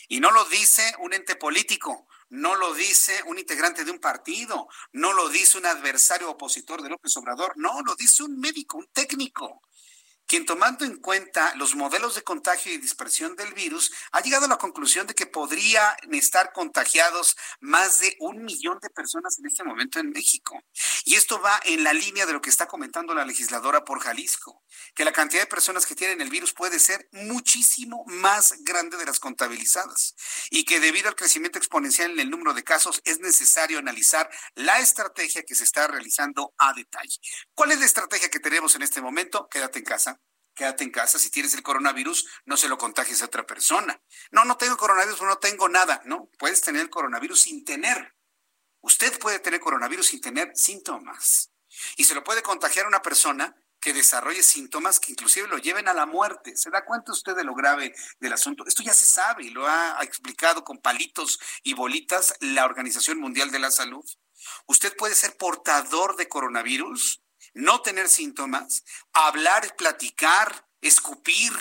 [0.09, 4.68] Y no lo dice un ente político, no lo dice un integrante de un partido,
[4.91, 8.88] no lo dice un adversario opositor de López Obrador, no, lo dice un médico, un
[8.91, 9.61] técnico
[10.28, 14.49] quien tomando en cuenta los modelos de contagio y dispersión del virus, ha llegado a
[14.49, 19.63] la conclusión de que podrían estar contagiados más de un millón de personas en este
[19.63, 20.59] momento en México.
[21.03, 24.63] Y esto va en la línea de lo que está comentando la legisladora por Jalisco,
[24.95, 29.05] que la cantidad de personas que tienen el virus puede ser muchísimo más grande de
[29.05, 30.15] las contabilizadas
[30.49, 34.80] y que debido al crecimiento exponencial en el número de casos es necesario analizar la
[34.80, 37.19] estrategia que se está realizando a detalle.
[37.53, 39.47] ¿Cuál es la estrategia que tenemos en este momento?
[39.49, 40.19] Quédate en casa
[40.56, 41.20] quédate en casa.
[41.20, 44.01] Si tienes el coronavirus, no se lo contagies a otra persona.
[44.32, 46.01] No, no tengo coronavirus, no tengo nada.
[46.06, 48.16] No, puedes tener el coronavirus sin tener.
[48.82, 51.51] Usted puede tener coronavirus sin tener síntomas.
[51.97, 55.88] Y se lo puede contagiar a una persona que desarrolle síntomas que inclusive lo lleven
[55.88, 56.56] a la muerte.
[56.56, 58.64] ¿Se da cuenta usted de lo grave del asunto?
[58.66, 63.51] Esto ya se sabe y lo ha explicado con palitos y bolitas la Organización Mundial
[63.51, 64.03] de la Salud.
[64.66, 67.22] Usted puede ser portador de coronavirus
[67.56, 68.84] no tener síntomas,
[69.14, 71.51] hablar, platicar, escupir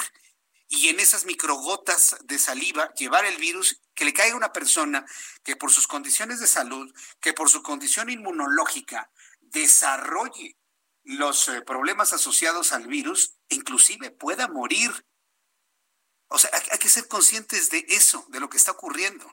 [0.69, 5.07] y en esas microgotas de saliva llevar el virus que le caiga a una persona
[5.45, 10.59] que por sus condiciones de salud, que por su condición inmunológica desarrolle
[11.05, 15.07] los eh, problemas asociados al virus, inclusive pueda morir.
[16.27, 19.33] O sea, hay que ser conscientes de eso, de lo que está ocurriendo.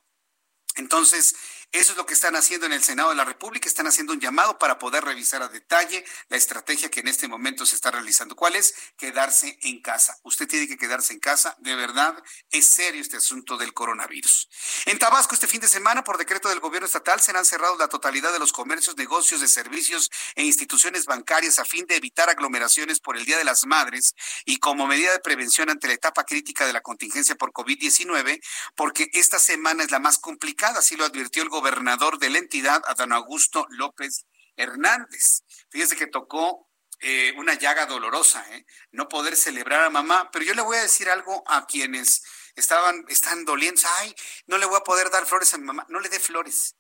[0.76, 1.36] Entonces,
[1.72, 4.20] eso es lo que están haciendo en el Senado de la República, están haciendo un
[4.20, 8.36] llamado para poder revisar a detalle la estrategia que en este momento se está realizando.
[8.36, 8.76] ¿Cuál es?
[8.98, 10.18] Quedarse en casa.
[10.24, 14.50] Usted tiene que quedarse en casa, de verdad, es serio este asunto del coronavirus.
[14.86, 18.34] En Tabasco, este fin de semana, por decreto del gobierno estatal, serán cerrados la totalidad
[18.34, 23.16] de los comercios, negocios de servicios e instituciones bancarias a fin de evitar aglomeraciones por
[23.16, 24.14] el Día de las Madres
[24.44, 28.42] y como medida de prevención ante la etapa crítica de la contingencia por COVID-19,
[28.76, 32.40] porque esta semana es la más complicada, así lo advirtió el gobierno gobernador de la
[32.40, 35.44] entidad, Adán Augusto López Hernández.
[35.70, 36.68] Fíjese que tocó
[37.00, 38.66] eh, una llaga dolorosa, ¿eh?
[38.92, 42.24] no poder celebrar a mamá, pero yo le voy a decir algo a quienes
[42.56, 44.16] estaban, están dolientes, ay,
[44.48, 46.76] no le voy a poder dar flores a mi mamá, no le dé flores,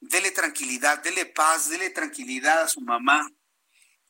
[0.00, 3.30] dele tranquilidad, dele paz, dele tranquilidad a su mamá.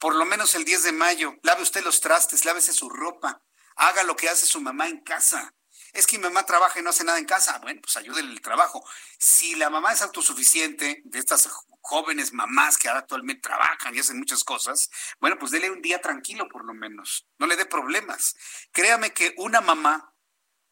[0.00, 3.40] Por lo menos el 10 de mayo, lave usted los trastes, lávese su ropa,
[3.76, 5.55] haga lo que hace su mamá en casa
[5.93, 7.59] es que mi mamá trabaja y no hace nada en casa.
[7.59, 8.84] Bueno, pues ayúdenle el trabajo.
[9.18, 11.49] Si la mamá es autosuficiente, de estas
[11.82, 14.90] jóvenes mamás que actualmente trabajan y hacen muchas cosas,
[15.20, 17.26] bueno, pues dele un día tranquilo por lo menos.
[17.38, 18.36] No le dé problemas.
[18.72, 20.14] Créame que una mamá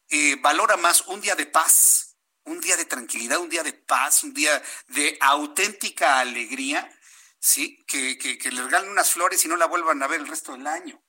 [0.09, 4.23] eh, valora más un día de paz, un día de tranquilidad, un día de paz,
[4.23, 6.89] un día de auténtica alegría,
[7.39, 7.83] ¿sí?
[7.85, 10.53] Que, que, que le regalen unas flores y no la vuelvan a ver el resto
[10.53, 11.01] del año.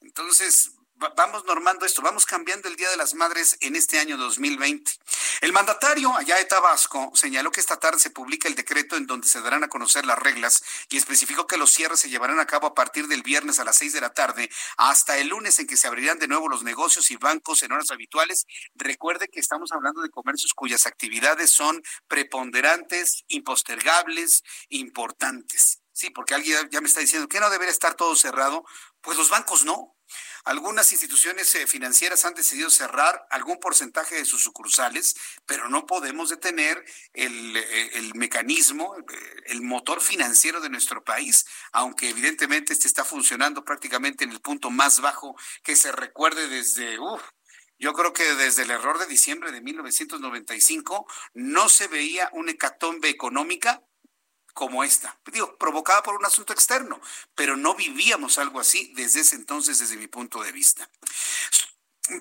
[0.00, 0.77] Entonces,
[1.16, 4.90] vamos normando esto, vamos cambiando el Día de las Madres en este año 2020.
[5.40, 9.28] El mandatario allá de Tabasco señaló que esta tarde se publica el decreto en donde
[9.28, 12.66] se darán a conocer las reglas y especificó que los cierres se llevarán a cabo
[12.66, 15.76] a partir del viernes a las seis de la tarde hasta el lunes en que
[15.76, 18.46] se abrirán de nuevo los negocios y bancos en horas habituales.
[18.74, 25.80] Recuerde que estamos hablando de comercios cuyas actividades son preponderantes, impostergables, importantes.
[25.98, 28.64] Sí, porque alguien ya me está diciendo que no debería estar todo cerrado.
[29.00, 29.96] Pues los bancos no.
[30.44, 36.30] Algunas instituciones eh, financieras han decidido cerrar algún porcentaje de sus sucursales, pero no podemos
[36.30, 36.84] detener
[37.14, 39.02] el, eh, mecanismo, eh,
[39.46, 44.70] el motor financiero de nuestro país, aunque evidentemente este está funcionando prácticamente en el punto
[44.70, 45.34] más bajo
[45.64, 46.96] que se recuerde desde,
[47.80, 53.08] yo creo que desde el error de diciembre de 1995 no se veía una hecatombe
[53.08, 53.82] económica
[54.58, 55.16] como esta.
[55.32, 57.00] Digo, provocada por un asunto externo,
[57.36, 60.90] pero no vivíamos algo así desde ese entonces, desde mi punto de vista.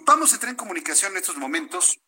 [0.01, 1.99] Vamos a entrar en comunicación en estos momentos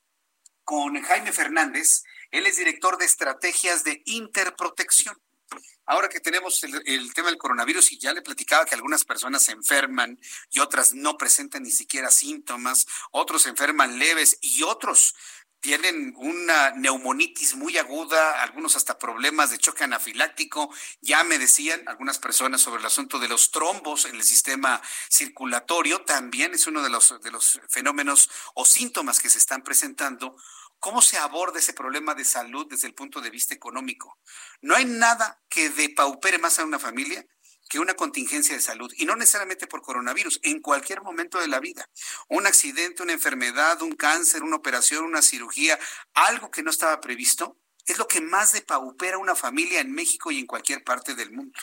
[0.63, 2.03] con Jaime Fernández.
[2.29, 5.19] Él es director de estrategias de interprotección.
[5.87, 9.53] Ahora que tenemos el, tema del coronavirus y ya le platicaba que algunas personas se
[9.53, 10.19] enferman
[10.51, 15.15] y otras no presentan ni siquiera síntomas, otros se enferman leves y otros
[15.61, 20.73] tienen una neumonitis muy aguda, algunos hasta problemas de choque anafiláctico.
[21.01, 26.01] Ya me decían algunas personas sobre el asunto de los trombos en el sistema circulatorio,
[26.01, 30.35] también es uno de los, de los fenómenos o síntomas que se están presentando.
[30.79, 34.17] ¿Cómo se aborda ese problema de salud desde el punto de vista económico?
[34.61, 37.25] No hay nada que depaupere más a una familia
[37.69, 41.59] que una contingencia de salud, y no necesariamente por coronavirus, en cualquier momento de la
[41.59, 41.87] vida.
[42.27, 45.79] Un accidente, una enfermedad, un cáncer, una operación, una cirugía,
[46.13, 47.57] algo que no estaba previsto,
[47.93, 51.59] es lo que más depaupera una familia en México y en cualquier parte del mundo.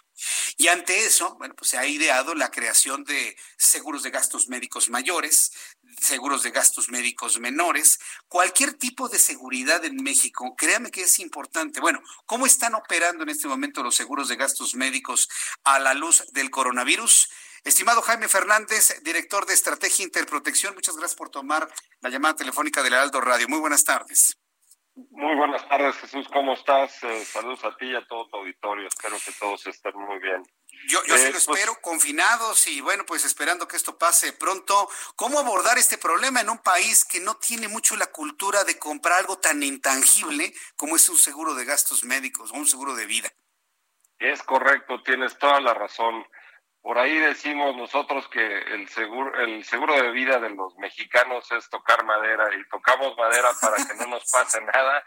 [0.56, 4.88] Y ante eso, bueno, pues se ha ideado la creación de seguros de gastos médicos
[4.88, 5.52] mayores,
[6.00, 7.98] seguros de gastos médicos menores,
[8.28, 11.80] cualquier tipo de seguridad en México, créame que es importante.
[11.80, 15.28] Bueno, ¿cómo están operando en este momento los seguros de gastos médicos
[15.64, 17.28] a la luz del coronavirus?
[17.64, 21.68] Estimado Jaime Fernández, director de Estrategia Interprotección, muchas gracias por tomar
[22.00, 23.48] la llamada telefónica del Heraldo Radio.
[23.48, 24.36] Muy buenas tardes.
[24.96, 26.26] Muy buenas tardes, Jesús.
[26.32, 27.04] ¿Cómo estás?
[27.04, 28.88] Eh, saludos a ti y a todo tu auditorio.
[28.88, 30.42] Espero que todos estén muy bien.
[30.88, 34.32] Yo, yo sí eh, lo pues espero, confinados y bueno, pues esperando que esto pase
[34.32, 34.88] pronto.
[35.14, 39.18] ¿Cómo abordar este problema en un país que no tiene mucho la cultura de comprar
[39.18, 43.30] algo tan intangible como es un seguro de gastos médicos o un seguro de vida?
[44.18, 46.24] Es correcto, tienes toda la razón.
[46.86, 51.68] Por ahí decimos nosotros que el seguro, el seguro de vida de los mexicanos es
[51.68, 55.02] tocar madera y tocamos madera para que no nos pase nada.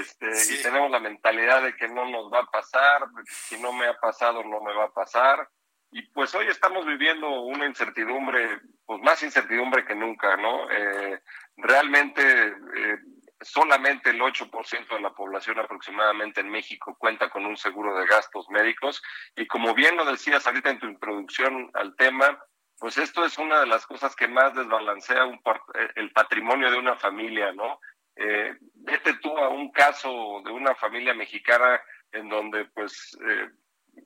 [0.00, 3.86] Este, Y tenemos la mentalidad de que no nos va a pasar, si no me
[3.86, 5.48] ha pasado no me va a pasar.
[5.92, 10.68] Y pues hoy estamos viviendo una incertidumbre, pues más incertidumbre que nunca, ¿no?
[10.72, 11.22] Eh,
[11.56, 12.98] realmente eh,
[13.42, 18.48] solamente el 8% de la población aproximadamente en México cuenta con un seguro de gastos
[18.50, 19.02] médicos
[19.36, 22.38] y como bien lo decías ahorita en tu introducción al tema,
[22.78, 25.40] pues esto es una de las cosas que más desbalancea un,
[25.74, 27.80] eh, el patrimonio de una familia, ¿no?
[28.16, 31.80] Eh, vete tú a un caso de una familia mexicana
[32.10, 33.48] en donde pues eh,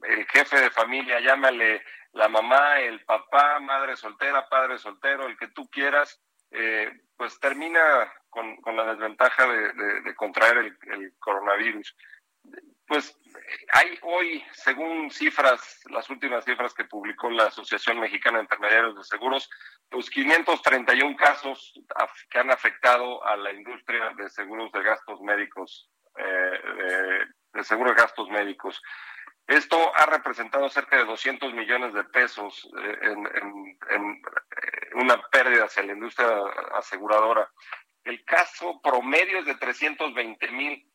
[0.02, 1.82] el jefe de familia, llámale
[2.12, 6.22] la mamá, el papá, madre soltera, padre soltero, el que tú quieras,
[7.16, 7.80] pues termina
[8.36, 11.96] con, con, la desventaja de, contraer el, coronavirus.
[12.86, 13.18] Pues
[13.72, 19.04] hay hoy, según cifras, las últimas cifras que publicó la Asociación Mexicana de Intermediarios de
[19.04, 19.48] Seguros,
[19.90, 21.72] pues 531 casos
[22.30, 27.24] que han afectado a la industria de seguros de gastos médicos, eh,
[27.54, 28.82] de, seguros de gastos médicos.
[29.46, 35.84] Esto ha representado cerca de 200 millones de pesos eh, en, eh, una pérdida hacia
[35.84, 36.28] la industria
[36.76, 37.50] aseguradora.
[38.06, 40.88] El caso promedio es de 320 mil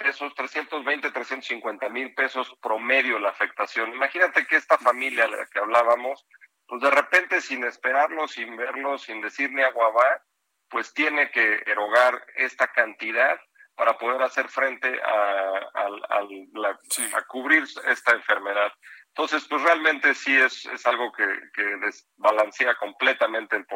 [0.00, 3.94] pesos, 320, 350 mil pesos promedio la afectación.
[3.94, 6.26] Imagínate que esta familia a la que hablábamos,
[6.66, 10.22] pues de repente sin esperarlo, sin verlo, sin decir ni agua va,
[10.68, 13.38] pues tiene que erogar esta cantidad
[13.76, 18.72] para poder hacer frente a, a, cubrir esta enfermedad.
[19.06, 23.66] Entonces, pues realmente sí es, es algo que, que desbalancea completamente el,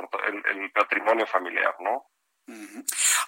[0.46, 2.10] el patrimonio familiar, ¿no?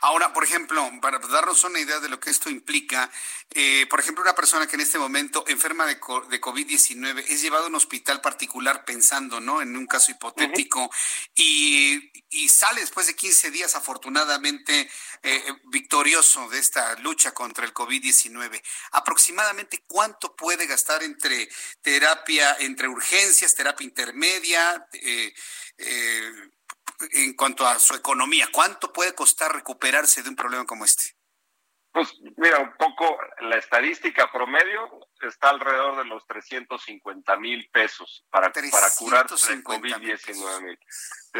[0.02, 3.10] Ahora, por ejemplo, para darnos una idea de lo que esto implica,
[3.50, 7.64] eh, por ejemplo, una persona que en este momento enferma de, de COVID-19 es llevado
[7.64, 9.62] a un hospital particular pensando, ¿no?
[9.62, 10.90] En un caso hipotético
[11.34, 14.90] y, y, sale después de 15 días afortunadamente
[15.22, 18.62] eh, victorioso de esta lucha contra el COVID-19.
[18.92, 21.48] Aproximadamente cuánto puede gastar entre
[21.80, 25.32] terapia, entre urgencias, terapia intermedia, eh,
[25.78, 26.50] eh
[27.12, 28.48] en cuanto a su economía?
[28.52, 31.16] ¿Cuánto puede costar recuperarse de un problema como este?
[31.96, 38.52] Pues mira, un poco la estadística promedio está alrededor de los 350 mil pesos para,
[38.52, 40.78] para curarse de COVID-19.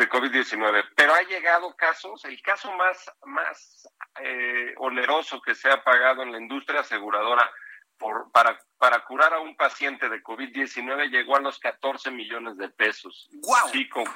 [0.08, 3.86] COVID Pero ha llegado casos, el caso más, más
[4.22, 7.50] eh, oneroso que se ha pagado en la industria aseguradora
[7.98, 12.70] por, para, para curar a un paciente de COVID-19 llegó a los 14 millones de
[12.70, 13.28] pesos.
[13.42, 13.70] ¡Wow!
[13.72, 14.06] Sí, con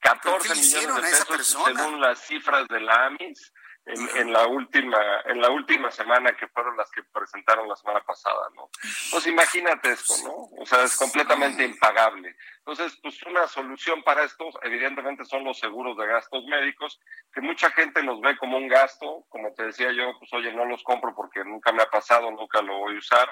[0.00, 3.52] 14 millones de pesos según las cifras de la AMIS
[3.86, 8.48] en, la última en la última semana que fueron las que presentaron la semana pasada,
[8.54, 8.70] ¿no?
[9.10, 10.60] Pues imagínate esto, ¿no?
[10.60, 12.36] O sea, es completamente impagable.
[12.58, 17.00] Entonces, pues una solución para esto, evidentemente, son los seguros de gastos médicos,
[17.32, 20.66] que mucha gente los ve como un gasto, como te decía yo, pues oye, no
[20.66, 23.28] los compro porque nunca me ha pasado, nunca lo voy a usar.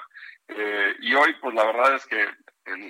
[0.47, 2.27] Eh, y hoy, pues la verdad es que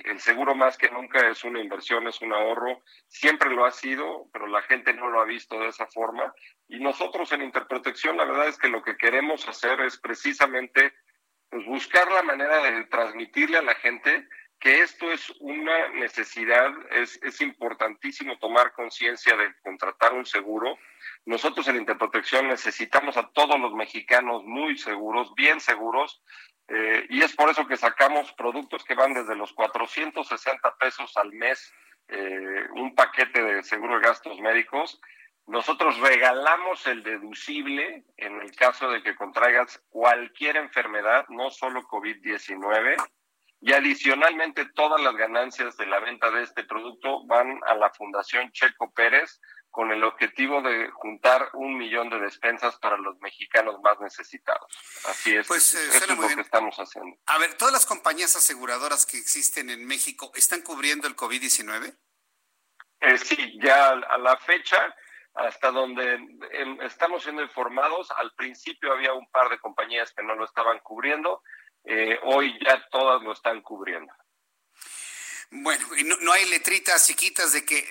[0.04, 4.28] el, seguro más que nunca es una inversión, es un ahorro, siempre lo ha sido,
[4.32, 6.34] pero la gente no lo ha visto de esa forma.
[6.68, 10.92] Y nosotros en Interprotección, la verdad es que lo que queremos hacer es precisamente
[11.48, 14.28] pues, buscar la manera de transmitirle a la gente
[14.60, 20.78] que esto es una necesidad, es, es importantísimo tomar conciencia de contratar un seguro.
[21.24, 26.22] Nosotros en Interprotección necesitamos a todos los mexicanos muy seguros, bien seguros,
[26.72, 31.32] eh, y es por eso que sacamos productos que van desde los 460 pesos al
[31.32, 31.72] mes,
[32.06, 35.00] eh, un paquete de seguro de gastos médicos.
[35.48, 42.96] Nosotros regalamos el deducible en el caso de que contraigas cualquier enfermedad, no solo COVID-19.
[43.62, 48.52] Y adicionalmente todas las ganancias de la venta de este producto van a la Fundación
[48.52, 49.40] Checo Pérez
[49.70, 54.66] con el objetivo de juntar un millón de despensas para los mexicanos más necesitados.
[55.06, 57.16] Así es, pues, eh, eso es lo que estamos haciendo.
[57.26, 61.96] A ver, ¿todas las compañías aseguradoras que existen en México están cubriendo el COVID-19?
[63.00, 64.94] Eh, sí, ya a la fecha,
[65.34, 66.18] hasta donde
[66.82, 71.42] estamos siendo informados, al principio había un par de compañías que no lo estaban cubriendo,
[71.84, 74.12] eh, hoy ya todas lo están cubriendo.
[75.52, 77.88] Bueno, y no, no hay letritas chiquitas de que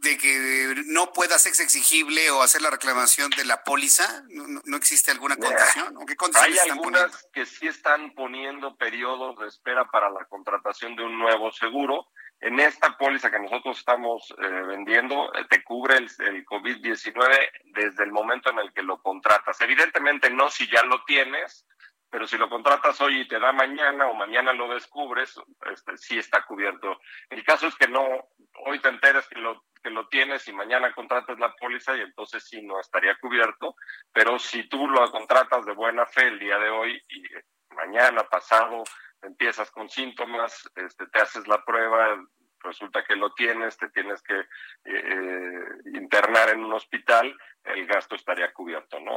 [0.00, 4.22] de que no pueda ser exigible o hacer la reclamación de la póliza?
[4.28, 5.96] ¿No, existe alguna condición?
[5.96, 11.04] ¿O qué Hay algunas que sí están poniendo periodos de espera para la contratación de
[11.04, 12.08] un nuevo seguro.
[12.40, 18.04] En esta póliza que nosotros estamos eh, vendiendo, eh, te cubre el, el COVID-19 desde
[18.04, 19.60] el momento en el que lo contratas.
[19.60, 21.66] Evidentemente no si ya lo tienes,
[22.10, 25.38] pero si lo contratas hoy y te da mañana o mañana lo descubres,
[25.70, 27.00] este, sí está cubierto.
[27.28, 28.06] El caso es que no,
[28.64, 32.44] hoy te enteras que lo, que lo tienes y mañana contratas la póliza y entonces
[32.44, 33.74] sí no estaría cubierto,
[34.12, 37.22] pero si tú lo contratas de buena fe el día de hoy y
[37.74, 38.82] mañana, pasado,
[39.22, 42.18] empiezas con síntomas, este, te haces la prueba,
[42.62, 44.46] resulta que lo tienes, te tienes que eh,
[44.84, 49.16] eh, internar en un hospital, el gasto estaría cubierto, ¿no?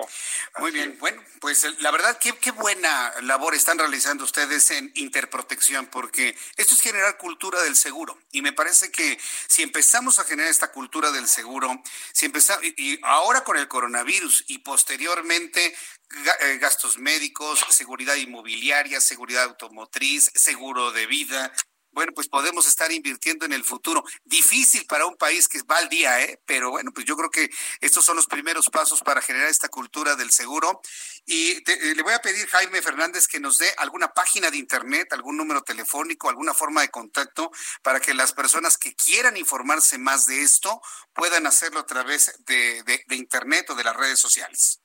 [0.60, 5.88] Muy bien, bueno, pues la verdad, qué, qué buena labor están realizando ustedes en Interprotección,
[5.88, 8.18] porque esto es generar cultura del seguro.
[8.32, 9.18] Y me parece que
[9.48, 11.82] si empezamos a generar esta cultura del seguro,
[12.12, 15.74] si empezamos, y ahora con el coronavirus y posteriormente
[16.42, 21.54] eh, gastos médicos, seguridad inmobiliaria, seguridad automotriz, seguro de vida,
[21.92, 24.04] bueno, pues podemos estar invirtiendo en el futuro.
[24.24, 26.42] Difícil para un país que va al día, ¿eh?
[26.46, 30.16] Pero bueno, pues yo creo que estos son los primeros pasos para generar esta cultura
[30.16, 30.82] del seguro.
[31.26, 35.12] Y eh, le voy a pedir, Jaime Fernández, que nos dé alguna página de internet,
[35.14, 37.52] algún número telefónico, alguna forma de contacto
[37.84, 40.82] para que las personas que quieran informarse más de esto
[41.14, 44.82] puedan hacerlo a través de, de internet o de las redes sociales.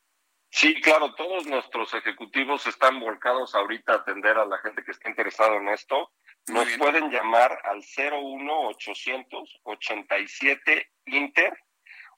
[0.50, 5.10] Sí, claro, todos nuestros ejecutivos están volcados ahorita a atender a la gente que está
[5.10, 6.12] interesada en esto.
[6.48, 11.58] Nos pueden llamar al 01800 87 Inter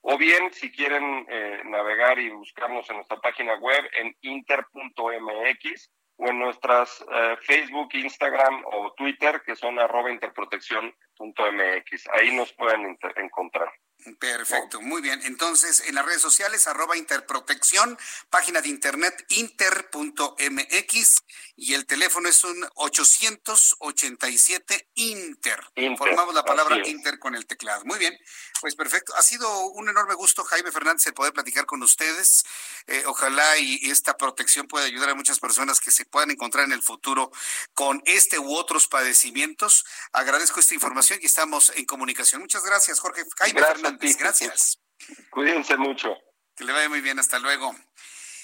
[0.03, 6.29] o bien si quieren eh, navegar y buscarnos en nuestra página web en inter.mx o
[6.29, 12.09] en nuestras eh, Facebook, Instagram o Twitter que son arroba interprotección.mx.
[12.13, 13.73] Ahí nos pueden encontrar.
[14.21, 15.21] Perfecto, muy bien.
[15.25, 17.97] Entonces, en las redes sociales, arroba interprotección,
[18.31, 21.23] página de internet inter.mx
[21.57, 25.61] y el teléfono es un 887 Inter.
[25.97, 27.85] Formamos la palabra Inter con el teclado.
[27.85, 28.17] Muy bien,
[28.61, 29.15] pues perfecto.
[29.17, 32.45] Ha sido un enorme gusto, Jaime Fernández, el poder platicar con ustedes.
[32.91, 36.73] Eh, ojalá y esta protección pueda ayudar a muchas personas que se puedan encontrar en
[36.73, 37.31] el futuro
[37.75, 39.85] con este u otros padecimientos.
[40.11, 42.41] Agradezco esta información y estamos en comunicación.
[42.41, 43.25] Muchas gracias, Jorge.
[43.37, 44.81] Jaime Fernández, gracias.
[45.29, 46.17] Cuídense mucho.
[46.57, 47.77] Que le vaya muy bien, hasta luego.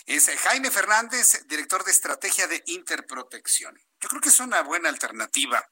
[0.04, 3.74] Es Jaime Fernández, director de estrategia de Interprotección.
[3.98, 5.66] Yo creo que es una buena alternativa,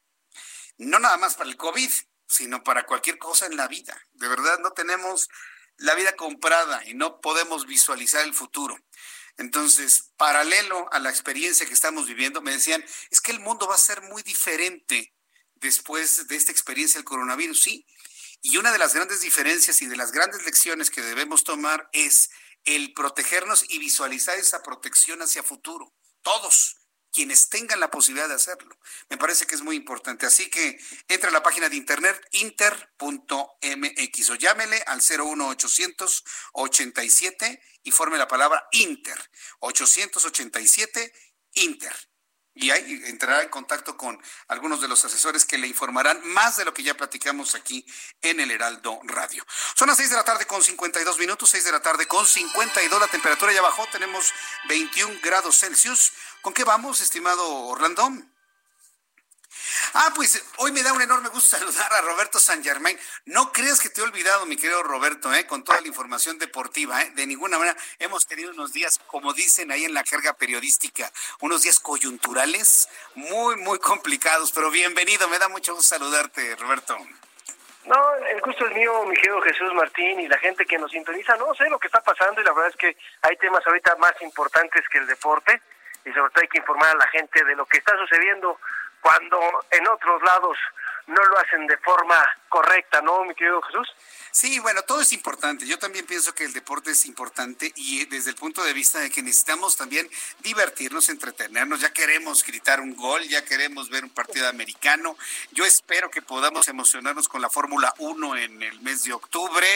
[0.77, 1.91] no nada más para el COVID,
[2.27, 3.95] sino para cualquier cosa en la vida.
[4.13, 5.29] De verdad, no tenemos
[5.77, 8.77] la vida comprada y no podemos visualizar el futuro.
[9.37, 13.75] Entonces, paralelo a la experiencia que estamos viviendo, me decían, es que el mundo va
[13.75, 15.13] a ser muy diferente
[15.55, 17.87] después de esta experiencia del coronavirus, sí.
[18.41, 22.29] Y una de las grandes diferencias y de las grandes lecciones que debemos tomar es
[22.65, 25.93] el protegernos y visualizar esa protección hacia futuro.
[26.21, 26.77] Todos,
[27.13, 28.77] quienes tengan la posibilidad de hacerlo.
[29.09, 30.25] Me parece que es muy importante.
[30.25, 37.91] Así que entre a la página de internet inter.mx o llámele al 01800 87 y
[37.91, 39.17] forme la palabra Inter.
[39.59, 41.13] 887
[41.53, 41.93] Inter
[42.55, 46.65] y ahí entrará en contacto con algunos de los asesores que le informarán más de
[46.65, 47.85] lo que ya platicamos aquí
[48.21, 49.43] en el Heraldo Radio.
[49.75, 52.99] Son las 6 de la tarde con 52 minutos, 6 de la tarde con 52,
[52.99, 54.31] la temperatura ya bajó, tenemos
[54.67, 56.11] 21 grados Celsius.
[56.43, 58.05] ¿Con qué vamos, estimado Orlando?
[59.93, 62.99] Ah, pues hoy me da un enorme gusto saludar a Roberto San Germain.
[63.23, 65.47] No creas que te he olvidado, mi querido Roberto, ¿eh?
[65.47, 67.01] con toda la información deportiva.
[67.01, 67.11] ¿eh?
[67.15, 71.61] De ninguna manera hemos tenido unos días, como dicen ahí en la carga periodística, unos
[71.61, 74.51] días coyunturales muy, muy complicados.
[74.51, 76.97] Pero bienvenido, me da mucho gusto saludarte, Roberto.
[77.85, 81.37] No, el gusto es mío, mi querido Jesús Martín, y la gente que nos sintoniza.
[81.37, 84.21] No sé lo que está pasando y la verdad es que hay temas ahorita más
[84.21, 85.61] importantes que el deporte
[86.05, 88.59] y sobre todo hay que informar a la gente de lo que está sucediendo
[89.01, 89.37] cuando
[89.71, 90.57] en otros lados
[91.07, 93.89] no lo hacen de forma correcta, ¿no, mi querido Jesús?
[94.31, 95.67] Sí, bueno, todo es importante.
[95.67, 99.11] Yo también pienso que el deporte es importante y desde el punto de vista de
[99.11, 101.81] que necesitamos también divertirnos, entretenernos.
[101.81, 105.17] Ya queremos gritar un gol, ya queremos ver un partido americano.
[105.51, 109.67] Yo espero que podamos emocionarnos con la Fórmula 1 en el mes de octubre.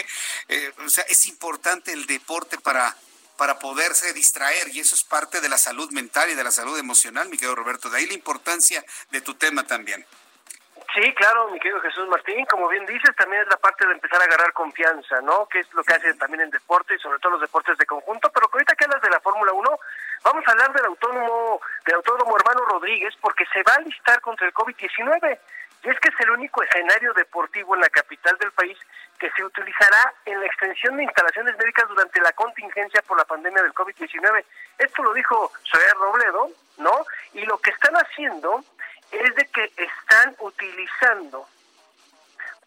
[0.48, 2.96] Eh, o sea, es importante el deporte para
[3.38, 6.78] para poderse distraer y eso es parte de la salud mental y de la salud
[6.78, 7.90] emocional, mi querido Roberto.
[7.90, 10.06] De ahí la importancia de tu tema también.
[10.96, 14.20] Sí, claro, mi querido Jesús Martín, como bien dices, también es la parte de empezar
[14.22, 15.46] a agarrar confianza, ¿no?
[15.48, 18.32] Que es lo que hace también el deporte y sobre todo los deportes de conjunto,
[18.34, 19.80] pero ahorita que hablas de la Fórmula 1,
[20.24, 24.48] vamos a hablar del autónomo, del autónomo hermano Rodríguez, porque se va a listar contra
[24.48, 25.40] el COVID-19.
[25.84, 28.78] Y es que es el único escenario deportivo en la capital del país
[29.20, 33.64] que se utilizará en la extensión de instalaciones médicas durante la contingencia por la pandemia
[33.64, 34.44] del COVID-19.
[34.78, 37.06] Esto lo dijo Soler Robledo, ¿no?
[37.34, 38.64] Y lo que están haciendo
[39.12, 41.48] es de que están utilizando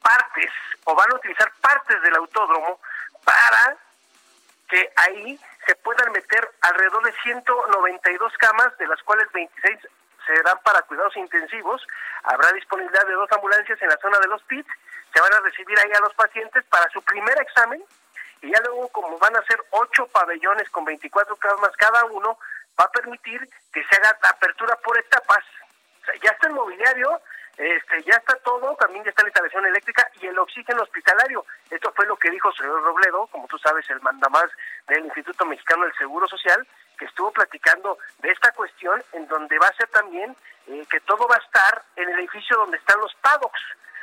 [0.02, 0.50] partes
[0.84, 2.80] o van a utilizar partes del autódromo
[3.24, 3.76] para
[4.68, 9.78] que ahí se puedan meter alrededor de 192 camas, de las cuales 26
[10.34, 11.86] serán para cuidados intensivos.
[12.24, 14.70] Habrá disponibilidad de dos ambulancias en la zona de los pits
[15.12, 17.82] se van a recibir ahí a los pacientes para su primer examen
[18.42, 22.38] y ya luego como van a ser ocho pabellones con 24 camas cada uno,
[22.78, 23.40] va a permitir
[23.72, 25.44] que se haga apertura por etapas.
[26.22, 27.20] ya está el mobiliario,
[27.58, 31.44] este, ya está todo, también ya está la instalación eléctrica y el oxígeno hospitalario.
[31.68, 34.50] Esto fue lo que dijo señor Robledo, como tú sabes, el mandamás
[34.88, 36.66] del Instituto Mexicano del Seguro Social,
[37.00, 40.36] que estuvo platicando de esta cuestión, en donde va a ser también
[40.66, 43.60] eh, que todo va a estar en el edificio donde están los paddocks.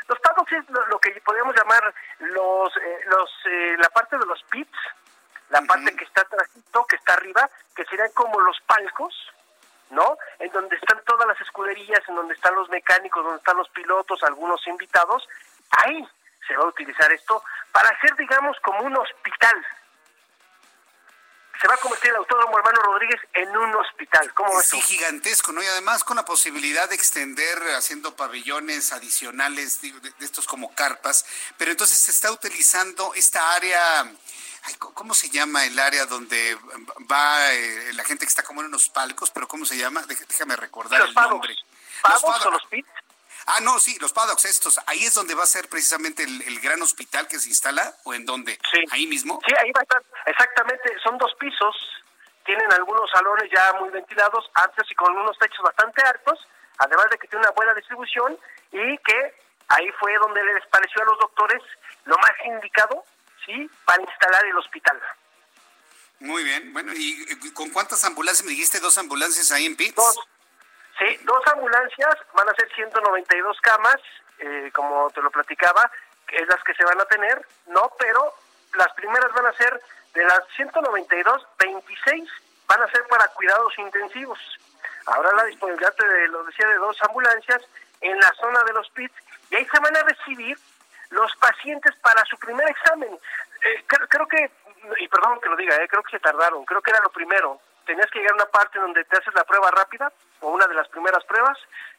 [0.07, 4.41] Los paddocks es lo, que podríamos llamar los, eh, los eh, la parte de los
[4.49, 4.77] pits,
[5.49, 9.13] la parte que está atrásito, que está arriba, que serían como los palcos,
[9.91, 10.17] ¿no?
[10.39, 14.23] En donde están todas las escuderías, en donde están los mecánicos, donde están los pilotos,
[14.23, 15.29] algunos invitados.
[15.85, 16.03] Ahí
[16.47, 19.63] se va a utilizar esto para hacer, digamos, como un hospital,
[21.59, 24.33] se va a convertir el Autódromo Hermano Rodríguez en un hospital.
[24.33, 25.63] ¿Cómo ves Sí, gigantesco, ¿no?
[25.63, 31.25] Y además con la posibilidad de extender haciendo pabellones adicionales, de, estos como carpas,
[31.57, 34.11] pero entonces se está utilizando esta área...
[34.79, 36.57] ¿Cómo se llama el área donde
[37.09, 39.31] va eh, la gente que está como en unos palcos?
[39.31, 40.03] Pero ¿cómo se llama?
[40.05, 41.55] Déjame recordar el nombre.
[42.03, 42.89] ¿Los o los pits?
[43.47, 44.77] Ah, no, sí, los paddocks estos.
[44.87, 48.25] Ahí es donde va a ser precisamente el, gran hospital que se instala, ¿o en
[48.25, 48.59] dónde?
[48.69, 48.83] Sí.
[48.91, 49.39] Ahí mismo.
[49.47, 50.03] Sí, ahí va a estar.
[50.25, 51.75] Exactamente, son dos pisos.
[52.45, 56.45] Tienen algunos salones ya muy ventilados, amplios y con unos techos bastante altos,
[56.77, 58.37] además de que tiene una buena distribución
[58.73, 59.35] y que
[59.69, 61.63] ahí fue donde les pareció a los doctores
[62.03, 63.05] lo más indicado,
[63.45, 65.01] ¿sí?, para instalar el hospital.
[66.19, 66.73] Muy bien.
[66.73, 68.79] Bueno, ¿y con cuántas ambulancias me dijiste?
[68.79, 69.95] ¿Dos ambulancias ahí en PITS?
[69.95, 70.19] Dos.
[70.97, 73.97] Sí, dos ambulancias, van a ser 192 camas,
[74.39, 75.91] eh, como te lo platicaba,
[76.29, 77.91] es las que se van a tener, ¿no?
[77.99, 78.33] Pero
[78.73, 79.79] las primeras van a ser,
[80.13, 82.29] de las 192, 26
[82.67, 84.39] van a ser para cuidados intensivos.
[85.05, 87.61] Habrá la disponibilidad, de, lo decía, de dos ambulancias
[88.01, 89.15] en la zona de los PITs
[89.51, 90.57] y ahí se van a recibir
[91.11, 93.17] los pacientes para su primer examen.
[93.63, 94.51] Eh, creo, que,
[94.99, 97.61] y perdón que lo diga, eh, creo que se tardaron, creo que era lo primero,
[97.85, 100.11] tenías que llegar a una parte donde te haces la prueba rápida
[100.41, 101.57] o una de las primeras pruebas,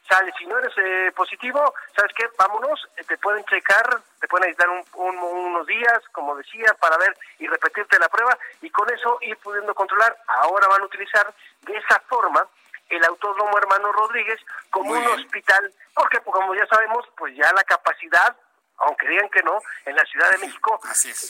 [0.08, 2.28] sale, si no eres eh, positivo, ¿sabes qué?
[2.38, 7.46] Vámonos, eh, te pueden checar, te pueden necesitar unos días, como decía, para ver y
[7.46, 10.16] repetirte la prueba y con eso ir pudiendo controlar.
[10.26, 11.32] Ahora van a utilizar
[11.62, 12.46] de esa forma
[12.88, 17.64] el Autódromo Hermano Rodríguez como un hospital, porque pues, como ya sabemos, pues ya la
[17.64, 18.34] capacidad,
[18.78, 20.80] aunque digan que no, en la Ciudad de México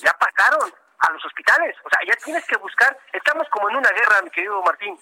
[0.03, 1.77] ya pagaron a los hospitales.
[1.85, 4.99] O sea, ya tienes que buscar, estamos como en una guerra, mi querido Martín.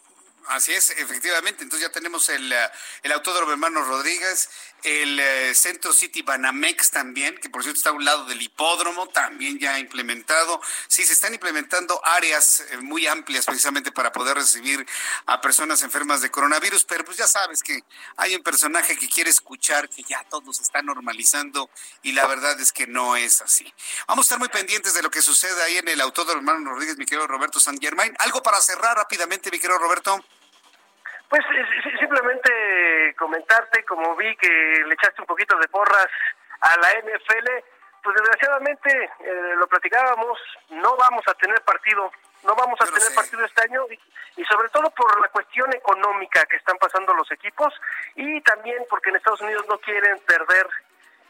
[0.48, 1.64] Así es, efectivamente.
[1.64, 2.70] Entonces ya tenemos el, eh,
[3.02, 4.48] el Autódromo Hermano Rodríguez,
[4.84, 9.08] el eh, Centro City Banamex también, que por cierto está a un lado del hipódromo,
[9.08, 10.60] también ya implementado.
[10.86, 14.86] Sí, se están implementando áreas eh, muy amplias precisamente para poder recibir
[15.26, 17.82] a personas enfermas de coronavirus, pero pues ya sabes que
[18.16, 21.68] hay un personaje que quiere escuchar que ya todo se está normalizando
[22.02, 23.72] y la verdad es que no es así.
[24.06, 26.96] Vamos a estar muy pendientes de lo que sucede ahí en el Autódromo Hermano Rodríguez,
[26.96, 28.14] mi querido Roberto San Germain.
[28.20, 30.24] Algo para cerrar rápidamente, mi querido Roberto.
[31.28, 31.42] Pues
[31.98, 34.48] simplemente comentarte, como vi que
[34.86, 36.08] le echaste un poquito de porras
[36.60, 37.48] a la NFL,
[38.02, 40.38] pues desgraciadamente eh, lo platicábamos,
[40.70, 42.12] no vamos a tener partido,
[42.44, 43.82] no vamos a tener partido este año
[44.36, 47.74] y, sobre todo por la cuestión económica que están pasando los equipos
[48.14, 50.68] y también porque en Estados Unidos no quieren perder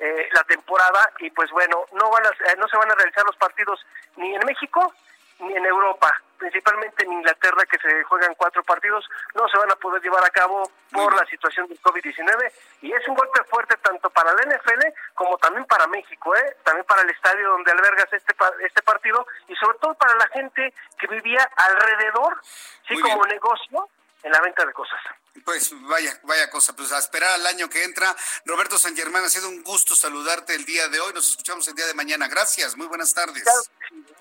[0.01, 3.25] eh, la temporada y pues bueno, no van a, eh, no se van a realizar
[3.25, 3.87] los partidos
[4.17, 4.93] ni en México
[5.39, 9.77] ni en Europa, principalmente en Inglaterra, que se juegan cuatro partidos, no se van a
[9.77, 12.53] poder llevar a cabo por la situación del COVID-19.
[12.83, 14.83] Y es un golpe fuerte tanto para la NFL
[15.15, 16.57] como también para México, ¿eh?
[16.65, 18.35] también para el estadio donde albergas este,
[18.65, 22.41] este partido y sobre todo para la gente que vivía alrededor,
[22.89, 23.89] sí, como negocio
[24.23, 24.99] en la venta de cosas.
[25.45, 28.15] Pues vaya, vaya cosa, pues a esperar al año que entra.
[28.45, 31.13] Roberto San Germán, ha sido un gusto saludarte el día de hoy.
[31.13, 32.27] Nos escuchamos el día de mañana.
[32.27, 33.45] Gracias, muy buenas tardes.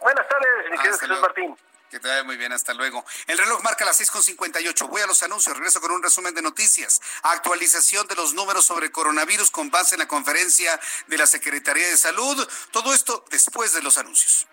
[0.02, 1.58] Buenas tardes, mi querido Jesús Martín.
[1.96, 3.06] Que te vaya muy bien, hasta luego.
[3.26, 4.90] El reloj marca las 6.58.
[4.90, 7.02] Voy a los anuncios, regreso con un resumen de noticias.
[7.22, 10.78] Actualización de los números sobre coronavirus con base en la conferencia
[11.08, 12.46] de la Secretaría de Salud.
[12.72, 14.46] Todo esto después de los anuncios.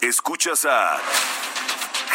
[0.00, 1.02] Escuchas a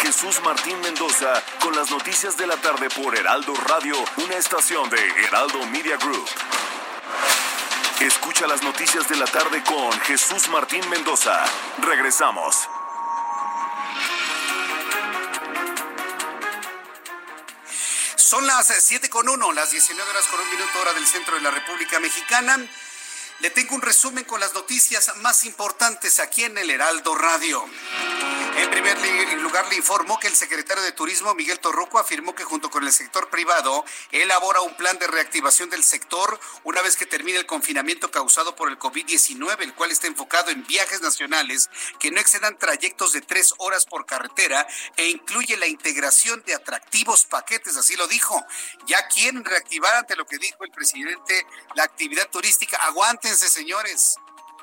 [0.02, 4.98] Jesús Martín Mendoza con las noticias de la tarde por Heraldo Radio, una estación de
[5.28, 6.28] Heraldo Media Group.
[8.02, 11.46] Escucha las noticias de la tarde con Jesús Martín Mendoza.
[11.84, 12.56] Regresamos.
[18.16, 21.42] Son las 7 con 1, las 19 horas con un minuto hora del centro de
[21.42, 22.58] la República Mexicana.
[23.40, 27.70] Le tengo un resumen con las noticias más importantes aquí en el Heraldo Radio.
[28.58, 28.98] En primer
[29.42, 32.92] lugar, le informó que el secretario de Turismo, Miguel Torruco, afirmó que junto con el
[32.92, 38.12] sector privado elabora un plan de reactivación del sector una vez que termine el confinamiento
[38.12, 43.14] causado por el COVID-19, el cual está enfocado en viajes nacionales que no excedan trayectos
[43.14, 48.46] de tres horas por carretera e incluye la integración de atractivos paquetes, así lo dijo.
[48.86, 51.46] Ya quieren reactivar ante lo que dijo el presidente
[51.76, 52.78] la actividad turística.
[52.78, 54.16] Aguántense, señores.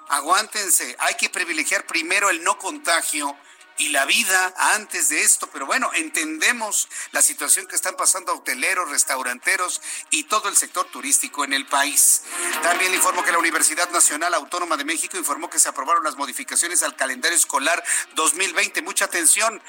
[0.09, 0.97] Aguántense.
[1.01, 3.37] Hay que privilegiar primero el no contagio
[3.79, 8.91] y la vida antes de esto, pero bueno, entendemos la situación que están pasando hoteleros,
[8.91, 12.23] restauranteros y todo el sector turístico en el país.
[12.63, 16.17] También le informo que la Universidad Nacional Autónoma de México informó que se aprobaron las
[16.17, 17.83] modificaciones al calendario escolar
[18.15, 18.83] 2020.
[18.83, 19.63] Mucha atención.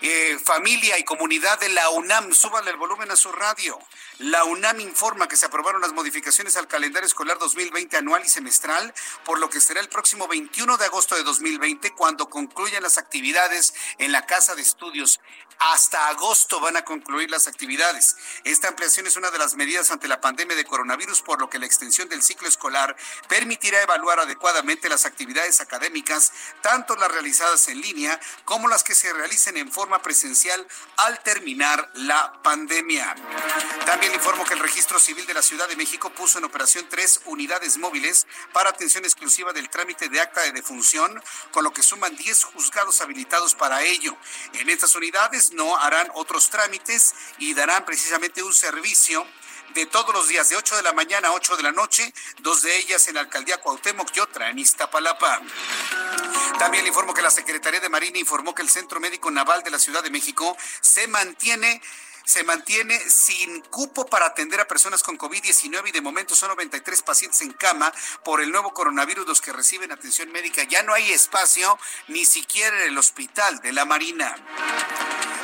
[0.00, 3.76] Eh, familia y comunidad de la UNAM, súbanle el volumen a su radio.
[4.18, 8.92] La UNAM informa que se aprobaron las modificaciones al calendario escolar 2020 anual y semestral,
[9.24, 13.74] por lo que será el próximo 21 de agosto de 2020 cuando concluyan las actividades
[13.98, 15.20] en la Casa de Estudios.
[15.60, 18.16] Hasta agosto van a concluir las actividades.
[18.42, 21.60] Esta ampliación es una de las medidas ante la pandemia de coronavirus, por lo que
[21.60, 22.96] la extensión del ciclo escolar
[23.28, 29.12] permitirá evaluar adecuadamente las actividades académicas, tanto las realizadas en línea como las que se
[29.12, 30.66] realicen en forma presencial
[30.96, 33.14] al terminar la pandemia.
[33.86, 37.20] También informo que el Registro Civil de la Ciudad de México puso en operación tres
[37.24, 42.16] unidades móviles para atención exclusiva del trámite de acta de defunción, con lo que suman
[42.16, 44.16] 10 juzgados habilitados para ello.
[44.54, 49.26] En estas unidades no harán otros trámites y darán precisamente un servicio
[49.74, 52.62] de todos los días, de 8 de la mañana a 8 de la noche, dos
[52.62, 55.40] de ellas en la alcaldía Cuauhtémoc y otra en Iztapalapa.
[56.58, 59.70] También le informo que la Secretaría de Marina informó que el Centro Médico Naval de
[59.70, 61.80] la Ciudad de México se mantiene
[62.28, 67.00] se mantiene sin cupo para atender a personas con COVID-19 y de momento son 93
[67.00, 67.90] pacientes en cama
[68.22, 70.62] por el nuevo coronavirus los que reciben atención médica.
[70.64, 74.36] Ya no hay espacio ni siquiera en el hospital de la Marina.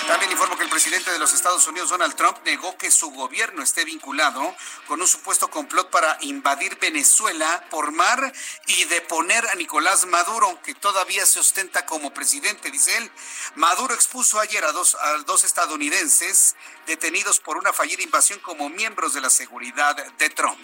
[0.06, 3.62] También informo que el presidente de los Estados Unidos, Donald Trump, negó que su gobierno
[3.62, 4.54] esté vinculado
[4.86, 8.32] con un supuesto complot para invadir Venezuela por mar
[8.66, 13.10] y deponer a Nicolás Maduro, que todavía se ostenta como presidente, dice él.
[13.54, 16.54] Maduro expuso ayer a dos, a dos estadounidenses
[16.86, 20.60] detenidos por una fallida invasión como miembros de la seguridad de Trump.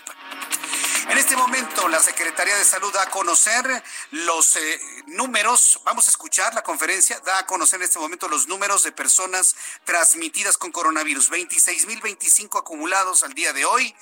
[1.11, 3.83] En este momento, la Secretaría de Salud da a conocer
[4.13, 8.47] los eh, números, vamos a escuchar la conferencia, da a conocer en este momento los
[8.47, 11.33] números de personas transmitidas con coronavirus.
[11.33, 13.93] 26.025 acumulados al día de hoy,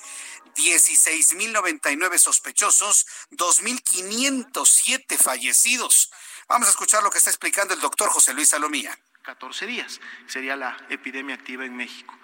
[0.55, 6.11] 16.099 sospechosos, 2.507 fallecidos.
[6.47, 9.99] Vamos a escuchar lo que está explicando el doctor José Luis Salomía 14 días.
[10.27, 12.18] Sería la epidemia activa en México.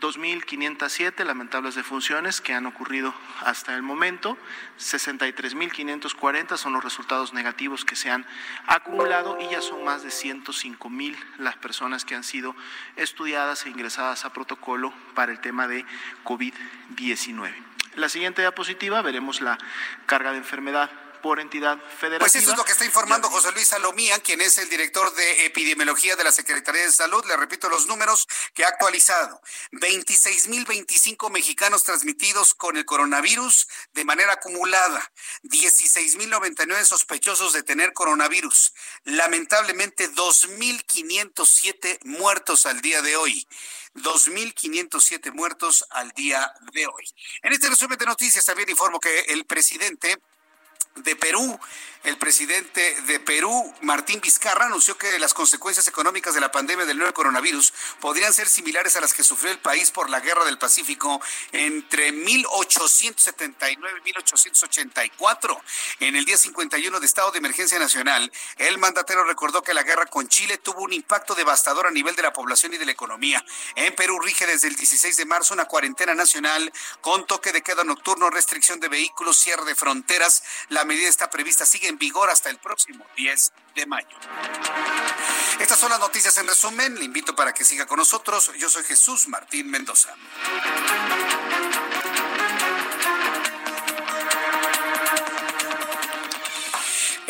[0.00, 4.36] 2.507 lamentables defunciones que han ocurrido hasta el momento,
[4.78, 8.26] 63.540 son los resultados negativos que se han
[8.66, 12.54] acumulado y ya son más de 105.000 las personas que han sido
[12.96, 15.84] estudiadas e ingresadas a protocolo para el tema de
[16.24, 17.52] COVID-19.
[17.96, 19.56] La siguiente diapositiva veremos la
[20.06, 20.90] carga de enfermedad
[21.24, 22.18] por entidad federativa.
[22.18, 25.46] Pues eso es lo que está informando José Luis Salomía, quien es el director de
[25.46, 27.24] epidemiología de la Secretaría de Salud.
[27.24, 29.40] Le repito los números que ha actualizado.
[29.72, 35.00] 26.025 mexicanos transmitidos con el coronavirus de manera acumulada.
[35.44, 38.74] 16.099 sospechosos de tener coronavirus.
[39.04, 43.48] Lamentablemente 2.507 muertos al día de hoy.
[43.94, 47.04] 2.507 muertos al día de hoy.
[47.42, 50.18] En este resumen de noticias también informo que el presidente
[51.02, 51.58] de Perú.
[52.04, 56.98] El presidente de Perú, Martín Vizcarra, anunció que las consecuencias económicas de la pandemia del
[56.98, 60.58] nuevo coronavirus podrían ser similares a las que sufrió el país por la guerra del
[60.58, 65.62] Pacífico entre 1879 y 1884.
[66.00, 70.04] En el día 51 de estado de emergencia nacional, el mandatero recordó que la guerra
[70.04, 73.42] con Chile tuvo un impacto devastador a nivel de la población y de la economía.
[73.76, 77.82] En Perú rige desde el 16 de marzo una cuarentena nacional con toque de queda
[77.82, 80.42] nocturno, restricción de vehículos, cierre de fronteras.
[80.68, 84.16] La medida está prevista, sigue vigor hasta el próximo 10 de mayo.
[85.60, 86.98] Estas son las noticias en resumen.
[86.98, 88.50] Le invito para que siga con nosotros.
[88.58, 90.14] Yo soy Jesús Martín Mendoza.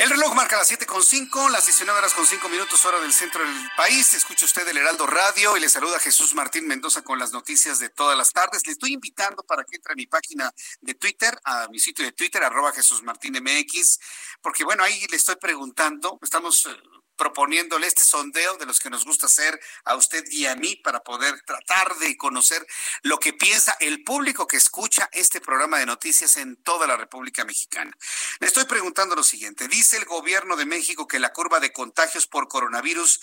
[0.04, 3.10] El reloj marca las siete con cinco, las 19 horas con cinco minutos, hora del
[3.10, 4.12] centro del país.
[4.12, 7.88] Escucha usted el Heraldo Radio y le saluda Jesús Martín Mendoza con las noticias de
[7.88, 8.66] todas las tardes.
[8.66, 10.52] Le estoy invitando para que entre a mi página
[10.82, 13.98] de Twitter, a mi sitio de Twitter, arroba Jesús Martín MX,
[14.42, 16.76] porque bueno, ahí le estoy preguntando, estamos eh,
[17.16, 21.00] proponiéndole este sondeo de los que nos gusta hacer a usted y a mí para
[21.02, 22.66] poder tratar de conocer
[23.02, 27.44] lo que piensa el público que escucha este programa de noticias en toda la República
[27.44, 27.96] Mexicana.
[28.40, 29.68] Le estoy preguntando lo siguiente.
[29.68, 33.20] Dice el gobierno de México que la curva de contagios por coronavirus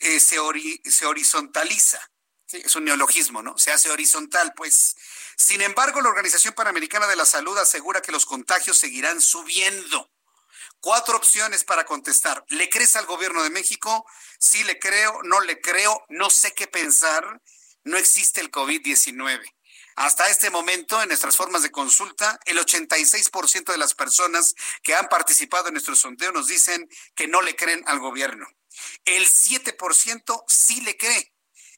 [0.00, 0.36] eh, se,
[0.90, 2.00] se horizontaliza.
[2.52, 3.56] es un neologismo, ¿no?
[3.58, 4.96] Se hace horizontal, pues.
[5.36, 10.10] Sin embargo, la Organización Panamericana de la Salud asegura que los contagios seguirán subiendo.
[10.80, 12.44] Cuatro opciones para contestar.
[12.48, 14.06] ¿Le crees al gobierno de México?
[14.38, 17.42] Sí le creo, no le creo, no sé qué pensar.
[17.84, 19.42] No existe el COVID-19.
[19.96, 25.08] Hasta este momento, en nuestras formas de consulta, el 86% de las personas que han
[25.08, 28.46] participado en nuestro sondeo nos dicen que no le creen al gobierno.
[29.04, 31.34] El 7% sí le cree.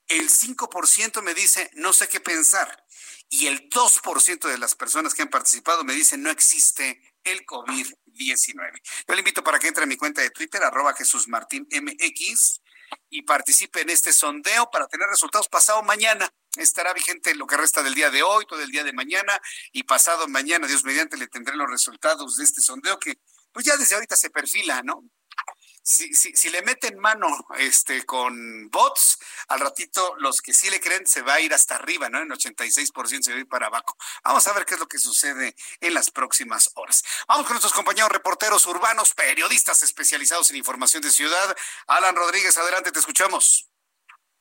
[0.07, 2.84] El 5% me dice no sé qué pensar.
[3.28, 8.01] Y el 2% de las personas que han participado me dicen no existe el COVID-19.
[8.27, 12.61] Yo le invito para que entre a mi cuenta de Twitter, arroba Jesús Martín MX,
[13.09, 16.33] y participe en este sondeo para tener resultados pasado mañana.
[16.57, 19.41] Estará vigente lo que resta del día de hoy, todo el día de mañana
[19.73, 23.18] y pasado mañana, Dios mediante, le tendré los resultados de este sondeo que
[23.53, 25.05] pues ya desde ahorita se perfila, ¿no?
[25.83, 27.28] Si, si, si, le meten mano
[27.59, 29.18] este, con bots,
[29.49, 32.20] al ratito los que sí le creen se va a ir hasta arriba, ¿no?
[32.20, 33.97] En 86% se va a ir para abajo.
[34.24, 37.03] Vamos a ver qué es lo que sucede en las próximas horas.
[37.26, 41.57] Vamos con nuestros compañeros reporteros urbanos, periodistas especializados en información de ciudad.
[41.87, 43.72] Alan Rodríguez, adelante, te escuchamos.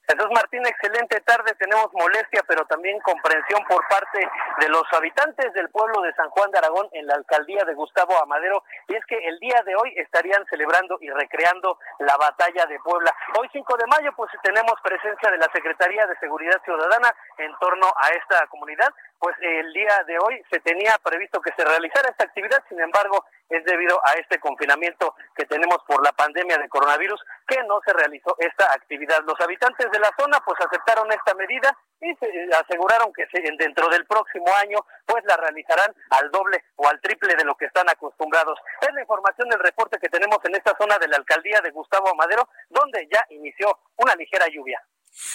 [0.08, 1.54] Jesús Martín, excelente tarde.
[1.58, 4.28] Tenemos molestia, pero también comprensión por parte
[4.60, 8.22] de los habitantes del pueblo de San Juan de Aragón en la alcaldía de Gustavo
[8.22, 8.64] Amadero.
[8.88, 13.16] Y es que el día de hoy estarían celebrando y recreando la batalla de Puebla.
[13.40, 17.88] Hoy 5 de mayo, pues tenemos presencia de la Secretaría de Seguridad Ciudadana en torno
[17.96, 18.90] a esta comunidad.
[19.22, 23.24] Pues el día de hoy se tenía previsto que se realizara esta actividad, sin embargo,
[23.50, 27.94] es debido a este confinamiento que tenemos por la pandemia de coronavirus que no se
[27.94, 29.22] realizó esta actividad.
[29.24, 33.28] Los habitantes de la zona pues aceptaron esta medida y se aseguraron que
[33.60, 37.66] dentro del próximo año pues la realizarán al doble o al triple de lo que
[37.66, 38.58] están acostumbrados.
[38.82, 42.10] Es la información del reporte que tenemos en esta zona de la alcaldía de Gustavo
[42.10, 44.82] Amadero, donde ya inició una ligera lluvia.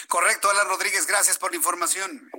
[0.09, 2.29] Correcto, Alan Rodríguez, gracias por la información.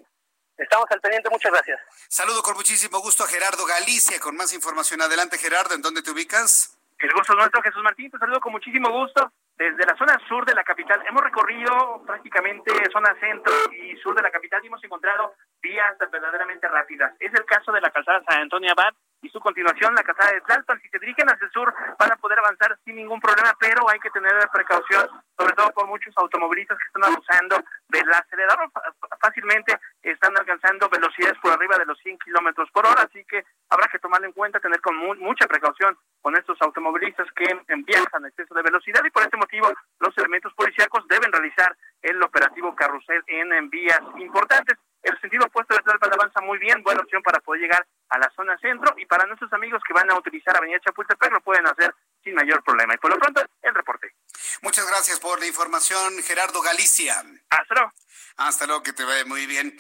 [0.58, 1.80] Estamos al pendiente, muchas gracias.
[2.08, 5.00] Saludo con muchísimo gusto a Gerardo Galicia con más información.
[5.00, 6.76] Adelante, Gerardo, ¿en dónde te ubicas?
[6.98, 8.10] El gusto es nuestro, Jesús Martín.
[8.10, 11.00] Te saludo con muchísimo gusto desde la zona sur de la capital.
[11.08, 16.66] Hemos recorrido prácticamente zona centro y sur de la capital y hemos encontrado vías verdaderamente
[16.66, 17.14] rápidas.
[17.20, 20.40] Es el caso de la calzada San Antonio Abad y su continuación la calzada de
[20.42, 20.80] Tlalpan.
[20.80, 23.98] Si se dirigen hacia el sur van a poder avanzar sin ningún problema, pero hay
[23.98, 27.56] que tener precaución, sobre todo por muchos automovilistas que están abusando
[27.88, 28.70] del acelerador.
[29.20, 33.88] Fácilmente están alcanzando velocidades por arriba de los 100 kilómetros por hora, así que habrá
[33.88, 37.46] que tomarlo en cuenta, tener con mucha precaución con estos automovilistas que
[37.86, 39.68] viajan a exceso de velocidad y por este motivo
[40.00, 44.78] los elementos policíacos deben realizar el operativo carrusel en, vías importantes.
[45.02, 48.30] El sentido opuesto de Tlalpan avanza muy bien, buena opción para poder llegar a la
[48.34, 48.94] zona centro.
[48.98, 52.62] Y para nuestros amigos que van a utilizar Avenida Chapultepec lo pueden hacer sin mayor
[52.62, 52.94] problema.
[52.94, 54.14] Y por lo pronto, el reporte.
[54.62, 57.24] Muchas gracias por la información, Gerardo Galicia.
[57.50, 57.92] Hasta luego.
[58.36, 59.76] Hasta luego, que te vaya muy bien.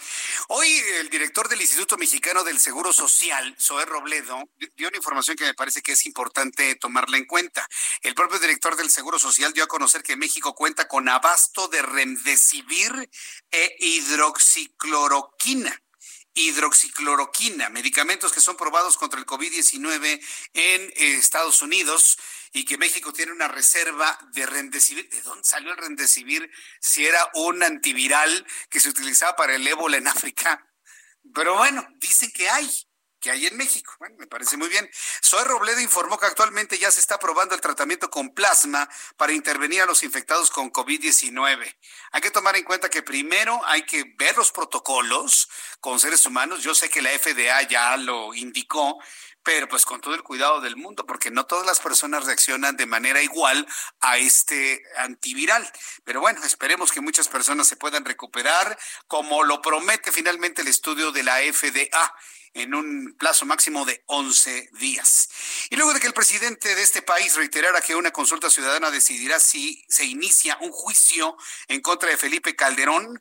[0.48, 0.66] Hoy
[0.98, 5.54] el director del Instituto Mexicano del Seguro Social, Zoé Robledo, dio una información que me
[5.54, 7.68] parece que es importante tomarla en cuenta.
[8.02, 11.82] El propio director del Seguro Social dio a conocer que México cuenta con abasto de
[11.82, 13.08] remdesivir
[13.50, 15.80] e hidroxicloroquina
[16.34, 20.20] hidroxicloroquina, medicamentos que son probados contra el COVID-19
[20.54, 22.18] en eh, Estados Unidos
[22.52, 25.08] y que México tiene una reserva de Remdesivir.
[25.08, 26.50] ¿De dónde salió el Remdesivir
[26.80, 30.66] si era un antiviral que se utilizaba para el ébola en África?
[31.34, 32.70] Pero bueno, dicen que hay
[33.20, 33.94] que hay en México.
[33.98, 34.88] Bueno, me parece muy bien.
[35.20, 39.82] Soy Robledo informó que actualmente ya se está probando el tratamiento con plasma para intervenir
[39.82, 41.76] a los infectados con COVID-19.
[42.12, 45.48] Hay que tomar en cuenta que primero hay que ver los protocolos
[45.80, 46.62] con seres humanos.
[46.62, 48.98] Yo sé que la FDA ya lo indicó,
[49.42, 52.86] pero pues con todo el cuidado del mundo, porque no todas las personas reaccionan de
[52.86, 53.66] manera igual
[54.00, 55.70] a este antiviral.
[56.04, 61.12] Pero bueno, esperemos que muchas personas se puedan recuperar, como lo promete finalmente el estudio
[61.12, 62.14] de la FDA
[62.60, 65.28] en un plazo máximo de 11 días.
[65.70, 69.40] Y luego de que el presidente de este país reiterara que una consulta ciudadana decidirá
[69.40, 71.36] si se inicia un juicio
[71.68, 73.20] en contra de Felipe Calderón,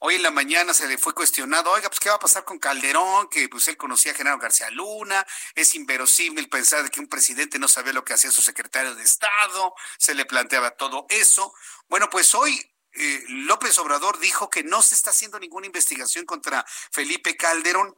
[0.00, 2.60] Hoy en la mañana se le fue cuestionado, oiga, pues qué va a pasar con
[2.60, 7.58] Calderón, que pues él conocía a Genaro García Luna, es inverosímil pensar que un presidente
[7.58, 11.52] no sabía lo que hacía su secretario de Estado, se le planteaba todo eso.
[11.88, 16.64] Bueno, pues hoy eh, López Obrador dijo que no se está haciendo ninguna investigación contra
[16.92, 17.96] Felipe Calderón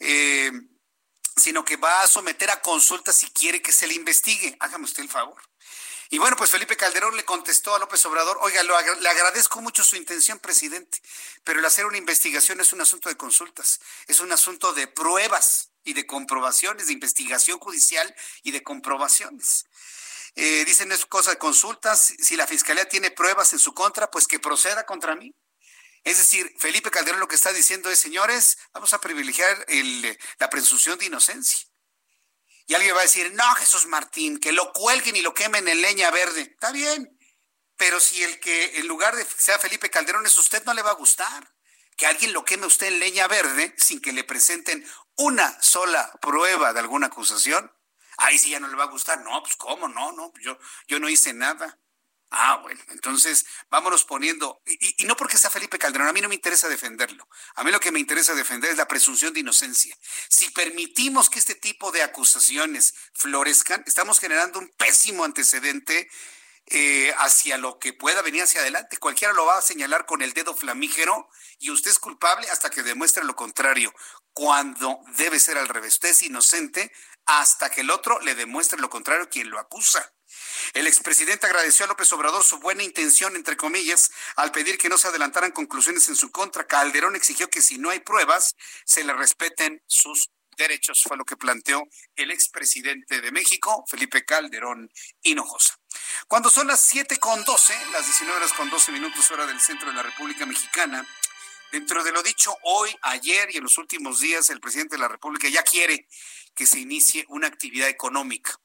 [0.00, 0.50] eh,
[1.36, 4.56] sino que va a someter a consulta si quiere que se le investigue.
[4.60, 5.40] Hágame usted el favor.
[6.12, 9.94] Y bueno, pues Felipe Calderón le contestó a López Obrador, oiga, le agradezco mucho su
[9.94, 11.00] intención, presidente,
[11.44, 13.78] pero el hacer una investigación es un asunto de consultas,
[14.08, 19.66] es un asunto de pruebas y de comprobaciones, de investigación judicial y de comprobaciones.
[20.34, 24.26] Eh, dicen es cosa de consultas, si la fiscalía tiene pruebas en su contra, pues
[24.26, 25.32] que proceda contra mí.
[26.04, 29.66] Es decir, Felipe Calderón lo que está diciendo es, señores, vamos a privilegiar
[30.38, 31.68] la presunción de inocencia.
[32.66, 35.82] Y alguien va a decir, no, Jesús Martín, que lo cuelguen y lo quemen en
[35.82, 36.42] leña verde.
[36.42, 37.18] Está bien,
[37.80, 40.90] pero si el que en lugar de sea Felipe Calderón es usted, no le va
[40.90, 41.52] a gustar.
[41.96, 44.86] Que alguien lo queme usted en leña verde sin que le presenten
[45.16, 47.74] una sola prueba de alguna acusación.
[48.18, 49.20] Ahí sí ya no le va a gustar.
[49.22, 51.79] No, pues cómo, no, no, yo, yo no hice nada.
[52.32, 56.36] Ah, bueno, entonces vámonos poniendo, y, no porque sea Felipe Calderón, a mí no me
[56.36, 59.96] interesa defenderlo, a mí lo que me interesa defender es la presunción de inocencia.
[60.28, 66.08] Si permitimos que este tipo de acusaciones florezcan, estamos generando un pésimo antecedente
[66.66, 68.96] eh, hacia lo que pueda venir hacia adelante.
[68.98, 71.28] Cualquiera lo va a señalar con el dedo flamígero
[71.58, 73.92] y usted es culpable hasta que demuestre lo contrario,
[74.32, 75.94] cuando debe ser al revés.
[75.94, 76.92] Usted es inocente
[77.26, 80.14] hasta que el otro le demuestre lo contrario quien lo acusa.
[80.74, 84.98] El expresidente agradeció a López Obrador su buena intención, entre comillas, al pedir que no
[84.98, 86.66] se adelantaran conclusiones en su contra.
[86.66, 91.36] Calderón exigió que si no hay pruebas, se le respeten sus derechos, fue lo que
[91.36, 91.82] planteó
[92.16, 94.90] el expresidente de México, Felipe Calderón
[95.22, 95.78] Hinojosa.
[96.28, 99.88] Cuando son las siete con doce, las 19 horas con 12 minutos hora del centro
[99.88, 101.06] de la República Mexicana,
[101.72, 105.08] dentro de lo dicho hoy, ayer y en los últimos días, el presidente de la
[105.08, 106.06] República ya quiere
[106.54, 108.60] que se inicie una actividad económica.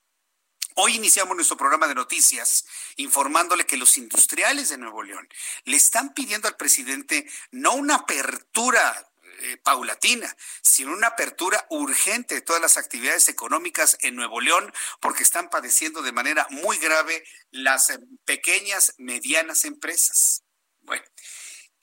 [0.77, 2.65] Hoy iniciamos nuestro programa de noticias
[2.97, 5.25] informándole que los industriales de Nuevo León
[5.63, 9.09] le están pidiendo al presidente no una apertura
[9.39, 14.69] eh, paulatina, sino una apertura urgente de todas las actividades económicas en Nuevo León,
[14.99, 20.44] porque están padeciendo de manera muy grave las eh, pequeñas, medianas empresas.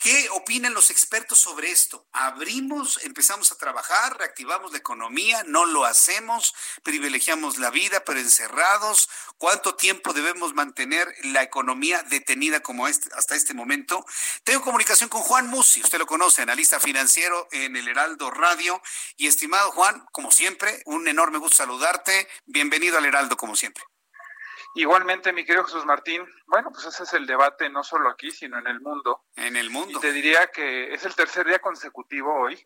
[0.02, 2.08] ¿Qué opinan los expertos sobre esto?
[2.10, 9.08] ¿Abrimos, empezamos a trabajar, reactivamos la economía, no lo hacemos, privilegiamos la vida, pero encerrados?
[9.38, 14.04] ¿Cuánto tiempo debemos mantener la economía detenida como este, hasta este momento?
[14.42, 18.82] Tengo comunicación con Juan Musi, usted lo conoce, analista financiero en el Heraldo Radio.
[19.16, 22.26] Y estimado Juan, como siempre, un enorme gusto saludarte.
[22.44, 23.84] Bienvenido al Heraldo, como siempre.
[24.74, 28.58] Igualmente, mi querido Jesús Martín, bueno, pues ese es el debate no solo aquí, sino
[28.58, 29.24] en el mundo.
[29.36, 29.98] En el mundo.
[29.98, 32.62] Y te diría que es el tercer día consecutivo hoy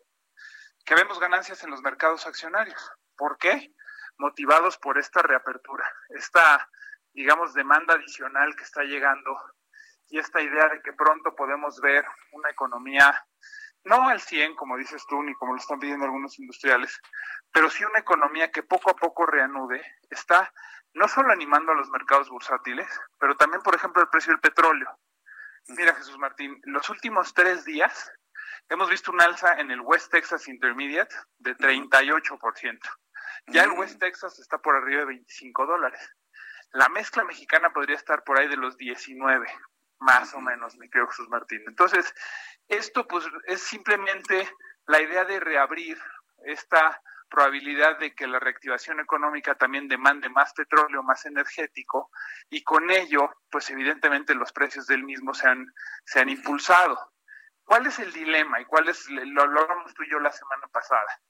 [0.85, 2.91] que vemos ganancias en los mercados accionarios.
[3.17, 3.73] ¿Por qué?
[4.17, 6.69] Motivados por esta reapertura, esta,
[7.11, 9.37] digamos, demanda adicional que está llegando
[10.07, 13.27] y esta idea de que pronto podemos ver una economía,
[13.83, 16.99] no al 100, como dices tú, ni como lo están pidiendo algunos industriales,
[17.51, 20.53] pero sí una economía que poco a poco reanude, está
[20.97, 22.87] no solo animando a los mercados bursátiles,
[23.19, 24.99] pero también, por ejemplo, el precio del petróleo.
[25.67, 28.11] Mira, Jesús Martín, los últimos tres días
[28.69, 32.79] hemos visto un alza en el West Texas Intermediate de 38%.
[33.47, 36.09] Ya el West Texas está por arriba de 25 dólares.
[36.71, 39.47] La mezcla mexicana podría estar por ahí de los 19,
[39.99, 41.61] más o menos, mi querido Jesús Martín.
[41.67, 42.13] Entonces,
[42.67, 44.49] esto pues es simplemente
[44.87, 46.01] la idea de reabrir
[46.45, 52.09] esta probabilidad de que la reactivación económica también demande más petróleo, más energético,
[52.49, 55.73] y con ello, pues evidentemente los precios del mismo se han,
[56.05, 57.13] se han impulsado.
[57.63, 58.61] ¿Cuál es el dilema?
[58.61, 61.21] Y cuál es, lo hablamos tú y yo la semana pasada.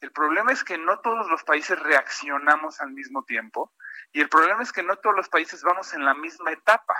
[0.00, 3.72] El problema es que no todos los países reaccionamos al mismo tiempo
[4.12, 6.94] y el problema es que no todos los países vamos en la misma etapa.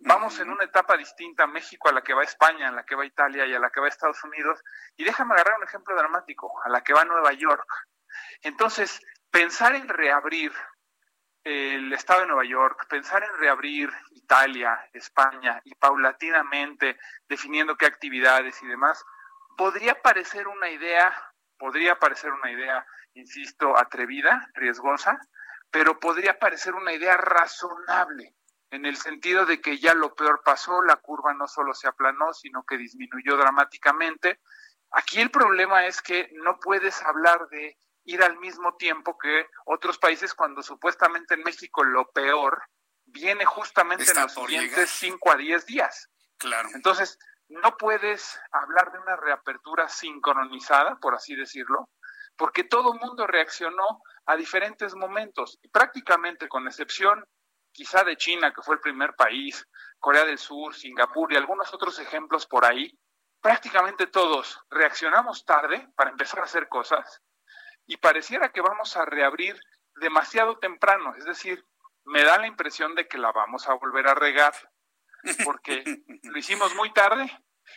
[0.00, 2.94] Vamos en una etapa distinta a México, a la que va España, a la que
[2.94, 4.62] va Italia y a la que va Estados Unidos.
[4.96, 7.66] Y déjame agarrar un ejemplo dramático, a la que va Nueva York.
[8.42, 9.00] Entonces,
[9.30, 10.52] pensar en reabrir
[11.42, 16.98] el Estado de Nueva York, pensar en reabrir Italia, España y paulatinamente
[17.28, 19.04] definiendo qué actividades y demás,
[19.56, 21.12] podría parecer una idea,
[21.58, 25.18] podría parecer una idea, insisto, atrevida, riesgosa,
[25.70, 28.37] pero podría parecer una idea razonable
[28.70, 32.32] en el sentido de que ya lo peor pasó, la curva no solo se aplanó,
[32.32, 34.40] sino que disminuyó dramáticamente.
[34.90, 39.98] Aquí el problema es que no puedes hablar de ir al mismo tiempo que otros
[39.98, 42.62] países cuando supuestamente en México lo peor
[43.04, 46.08] viene justamente en los siguientes 5 a 10 días.
[46.38, 46.68] Claro.
[46.74, 47.18] Entonces,
[47.48, 51.90] no puedes hablar de una reapertura sincronizada, por así decirlo,
[52.36, 57.24] porque todo el mundo reaccionó a diferentes momentos y prácticamente con excepción
[57.78, 59.64] quizá de China, que fue el primer país,
[60.00, 62.92] Corea del Sur, Singapur y algunos otros ejemplos por ahí,
[63.40, 67.22] prácticamente todos reaccionamos tarde para empezar a hacer cosas
[67.86, 69.60] y pareciera que vamos a reabrir
[69.94, 71.64] demasiado temprano, es decir,
[72.02, 74.54] me da la impresión de que la vamos a volver a regar
[75.44, 75.84] porque
[76.24, 77.30] lo hicimos muy tarde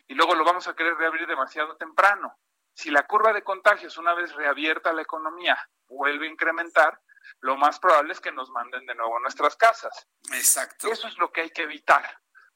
[0.07, 2.39] y luego lo vamos a querer reabrir demasiado temprano.
[2.73, 6.99] Si la curva de contagios, una vez reabierta la economía, vuelve a incrementar,
[7.39, 10.07] lo más probable es que nos manden de nuevo a nuestras casas.
[10.33, 10.91] Exacto.
[10.91, 12.05] Eso es lo que hay que evitar.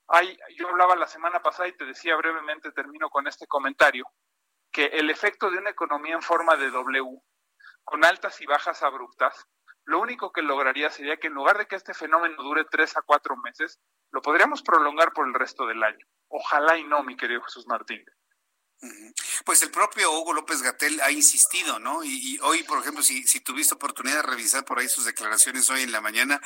[0.08, 4.06] Hay, yo hablaba la semana pasada y te decía brevemente, termino con este comentario,
[4.72, 7.22] que el efecto de una economía en forma de W,
[7.84, 9.48] con altas y bajas abruptas,
[9.86, 13.04] lo único que lograría sería que en lugar de que este fenómeno dure tres a
[13.04, 13.80] cuatro meses,
[14.12, 16.06] lo podríamos prolongar por el resto del año.
[16.28, 18.04] Ojalá y no, mi querido Jesús Martín.
[19.46, 22.04] Pues el propio Hugo López Gatel ha insistido, ¿no?
[22.04, 25.92] Y, hoy, por ejemplo, si, tuviste oportunidad de revisar por ahí sus declaraciones hoy en
[25.92, 26.42] la mañana,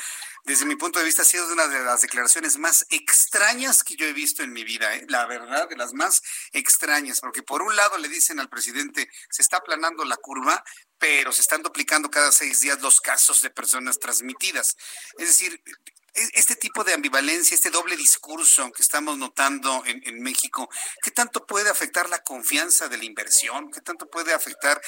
[0.45, 4.05] desde mi punto de vista ha sido una de las declaraciones más extrañas que yo
[4.05, 5.05] he visto en mi vida, ¿eh?
[5.07, 9.41] la verdad, de las más extrañas, porque por un lado le dicen al presidente, se
[9.41, 10.63] está aplanando la curva,
[10.97, 14.75] pero se están duplicando cada seis días los casos de personas transmitidas.
[15.17, 15.61] Es decir,
[16.33, 20.69] este tipo de ambivalencia, este doble discurso que estamos notando en, México,
[21.01, 23.71] ¿qué tanto puede afectar la confianza de la inversión?
[23.71, 24.81] ¿Qué tanto puede afectar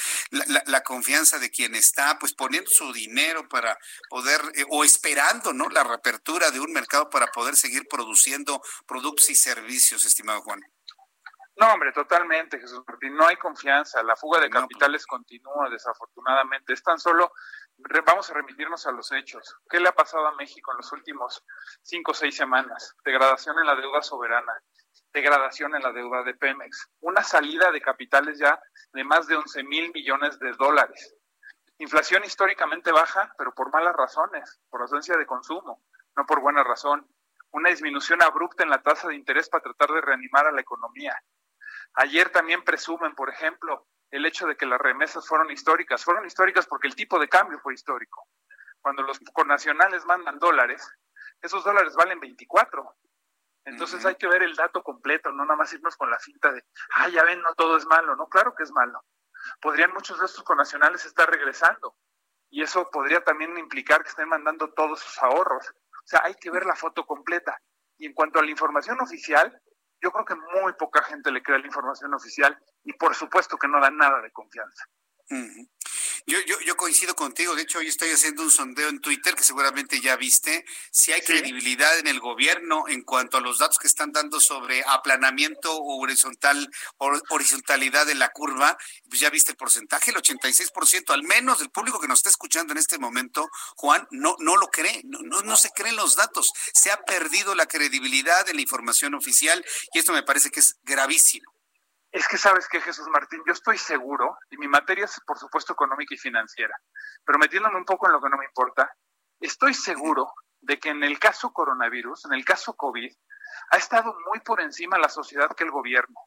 [0.66, 3.78] la, confianza de quien está pues poniendo su dinero para
[4.10, 5.70] poder eh, o esperando, ¿no?
[5.70, 10.62] La reapertura de un mercado para poder seguir produciendo productos y servicios, estimado Juan.
[11.58, 13.16] No, hombre, totalmente, Jesús Martín.
[13.16, 14.02] No hay confianza.
[14.02, 14.62] La fuga de pues.
[14.62, 16.74] capitales continúa, desafortunadamente.
[16.74, 17.32] Es tan solo
[18.06, 19.56] vamos a remitirnos a los hechos.
[19.70, 21.44] ¿Qué le ha pasado a México en los últimos
[21.82, 22.96] cinco o seis semanas?
[23.04, 24.54] Degradación en la deuda soberana,
[25.14, 28.62] degradación en la deuda de Pemex, una salida de capitales ya
[28.94, 31.16] de más de 11 mil millones de dólares.
[31.78, 35.84] Inflación históricamente baja, pero por malas razones, por ausencia de consumo,
[36.16, 37.08] no por buena razón.
[37.52, 41.18] Una disminución abrupta en la tasa de interés para tratar de reanimar a la economía.
[41.96, 46.04] Ayer también presumen, por ejemplo, el hecho de que las remesas fueron históricas.
[46.04, 48.28] Fueron históricas porque el tipo de cambio fue histórico.
[48.82, 50.88] Cuando los connacionales mandan dólares,
[51.42, 52.96] esos dólares valen 24.
[53.66, 56.66] Entonces hay que ver el dato completo, no nada más irnos con la cinta de,
[56.96, 58.16] ah, ya ven, no todo es malo.
[58.16, 59.04] No, claro que es malo.
[59.62, 61.96] Podrían muchos de estos connacionales estar regresando.
[62.50, 65.70] Y eso podría también implicar que estén mandando todos sus ahorros.
[65.70, 67.58] O sea, hay que ver la foto completa.
[67.98, 69.62] Y en cuanto a la información oficial,
[70.02, 73.68] yo creo que muy poca gente le crea la información oficial y por supuesto que
[73.68, 74.86] no da nada de confianza.
[76.28, 77.56] Yo, yo, yo, coincido contigo.
[77.56, 80.66] De hecho, hoy estoy haciendo un sondeo en Twitter que seguramente ya viste.
[80.92, 84.84] Si hay credibilidad en el gobierno en cuanto a los datos que están dando sobre
[84.88, 86.70] aplanamiento o horizontal,
[87.30, 88.78] horizontalidad de la curva,
[89.10, 92.74] pues ya viste el porcentaje, el 86%, al menos del público que nos está escuchando
[92.74, 96.52] en este momento, Juan, no, no lo cree, no, no, no se creen los datos.
[96.74, 100.78] Se ha perdido la credibilidad de la información oficial y esto me parece que es
[100.84, 101.52] gravísimo.
[102.12, 105.74] Es que sabes que Jesús Martín, yo estoy seguro, y mi materia es por supuesto
[105.74, 106.76] económica y financiera,
[107.24, 108.94] pero metiéndome un poco en lo que no me importa,
[109.40, 113.12] estoy seguro de que en el caso coronavirus, en el caso COVID,
[113.72, 116.20] ha estado muy por encima la sociedad que el gobierno.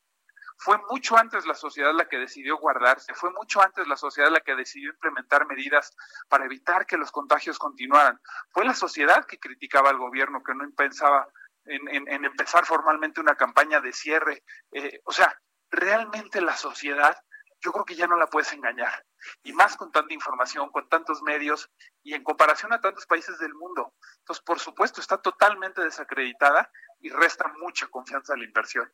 [0.57, 4.41] Fue mucho antes la sociedad la que decidió guardarse, fue mucho antes la sociedad la
[4.41, 5.95] que decidió implementar medidas
[6.29, 8.19] para evitar que los contagios continuaran.
[8.51, 11.29] Fue la sociedad que criticaba al gobierno, que no pensaba
[11.65, 14.45] en, empezar formalmente una campaña de cierre.
[14.71, 15.37] Eh, o sea,
[15.75, 17.17] realmente la sociedad,
[17.61, 19.05] yo creo que ya no la puedes engañar.
[19.43, 21.71] Y más con tanta información, con tantos medios
[22.03, 23.95] y en comparación a tantos países del mundo.
[24.19, 26.71] Entonces, por supuesto, está totalmente desacreditada
[27.01, 28.91] y resta mucha confianza a la inversión.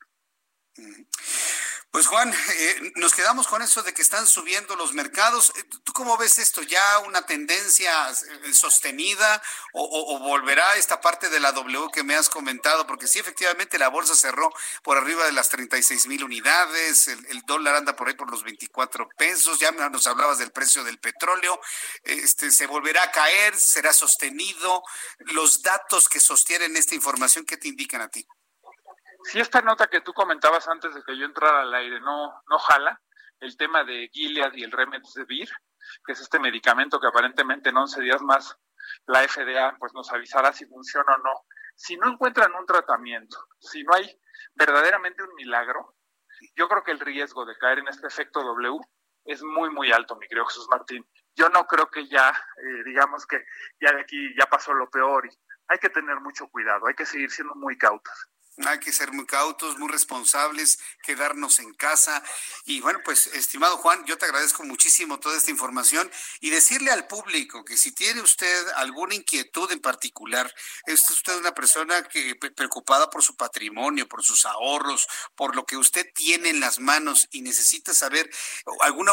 [1.92, 5.52] Pues Juan, eh, nos quedamos con eso de que están subiendo los mercados.
[5.56, 6.62] Eh, ¿Tú cómo ves esto?
[6.62, 9.42] ¿Ya una tendencia eh, sostenida
[9.72, 12.86] o, volverá esta parte de la W que me has comentado?
[12.86, 14.52] Porque sí, efectivamente la bolsa cerró
[14.84, 19.08] por arriba de las 36 mil unidades, el, dólar anda por ahí por los 24
[19.18, 21.60] pesos, ya nos hablabas del precio del petróleo,
[22.04, 23.56] este, ¿se volverá a caer?
[23.56, 24.84] ¿Será sostenido?
[25.18, 28.24] Los datos que sostienen esta información, ¿qué te indican a ti?
[29.24, 32.58] Si esta nota que tú comentabas antes de que yo entrara al aire no, no
[32.58, 33.00] jala,
[33.40, 35.48] el tema de Gilead y el Remdesivir,
[36.04, 38.56] que es este medicamento que aparentemente en 11 días más
[39.06, 41.32] la FDA pues nos avisará si funciona o no.
[41.74, 44.20] Si no encuentran un tratamiento, si no hay
[44.54, 45.96] verdaderamente un milagro,
[46.56, 48.78] yo creo que el riesgo de caer en este efecto W
[49.24, 51.06] es muy, muy alto, mi querido Jesús Martín.
[51.34, 53.44] Yo no creo que ya, eh, digamos que
[53.80, 55.30] ya de aquí ya pasó lo peor y
[55.68, 58.29] hay que tener mucho cuidado, hay que seguir siendo muy cautos.
[58.66, 62.22] Hay que ser muy cautos, muy responsables, quedarnos en casa.
[62.64, 66.10] Y bueno, pues, estimado Juan, yo te agradezco muchísimo toda esta información
[66.40, 70.52] y decirle al público que si tiene usted alguna inquietud en particular,
[70.86, 75.76] es usted una persona que preocupada por su patrimonio, por sus ahorros, por lo que
[75.76, 78.30] usted tiene en las manos y necesita saber
[78.80, 79.12] alguna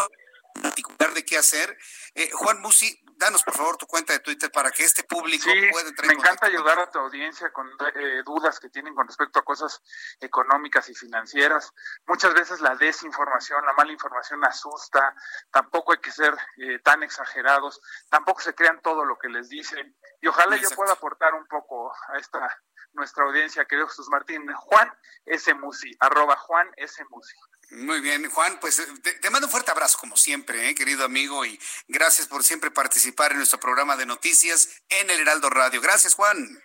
[0.62, 1.78] particular de qué hacer.
[2.16, 5.90] Eh, Juan Musi, danos por favor tu cuenta de Twitter para que este público pueda
[5.90, 6.08] entrar.
[6.08, 9.82] Me encanta ayudar a tu audiencia con eh, dudas que tienen con respecto a cosas
[10.20, 11.74] económicas y financieras.
[12.06, 15.16] Muchas veces la desinformación, la mala información asusta,
[15.52, 19.96] tampoco hay que ser eh, tan exagerados, tampoco se crean todo lo que les dicen.
[20.22, 22.62] Y ojalá yo pueda aportar un poco a esta
[22.94, 24.46] nuestra audiencia, querido Jesús Martín.
[24.54, 24.92] Juan
[25.26, 25.54] S.
[25.54, 27.04] Musi, arroba Juan S.
[27.10, 27.36] Musi.
[27.70, 31.60] Muy bien, Juan, pues te, mando un fuerte abrazo como siempre, ¿eh, querido amigo, y
[31.90, 35.82] gracias por siempre participar en nuestro programa de noticias en el Heraldo Radio.
[35.82, 36.64] Gracias, Juan.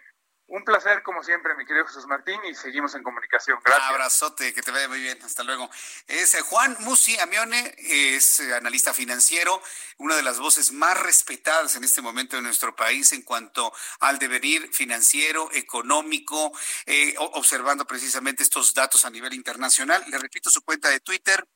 [0.53, 3.59] Un placer, como siempre, mi querido Jesús Martín, y seguimos en comunicación.
[3.65, 3.89] Gracias.
[3.89, 5.19] Abrazote, que te vaya muy bien.
[5.23, 5.71] Hasta luego.
[6.07, 9.63] Es eh, Juan Musi Amione, es eh, analista financiero,
[9.97, 14.19] una de las voces más respetadas en este momento en nuestro país en cuanto al
[14.19, 16.53] devenir financiero, económico,
[16.85, 20.05] eh, observando precisamente estos datos a nivel internacional.
[20.09, 21.49] Le repito su cuenta de Twitter,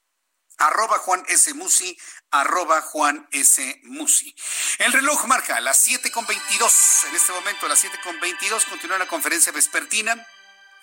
[0.59, 1.53] arroba Juan S.
[1.55, 1.97] Musi,
[2.31, 3.81] arroba Juan S.
[3.85, 4.35] Musi.
[4.79, 7.05] El reloj marca las siete con veintidós.
[7.09, 10.27] En este momento, a las siete con veintidós, continúa la conferencia vespertina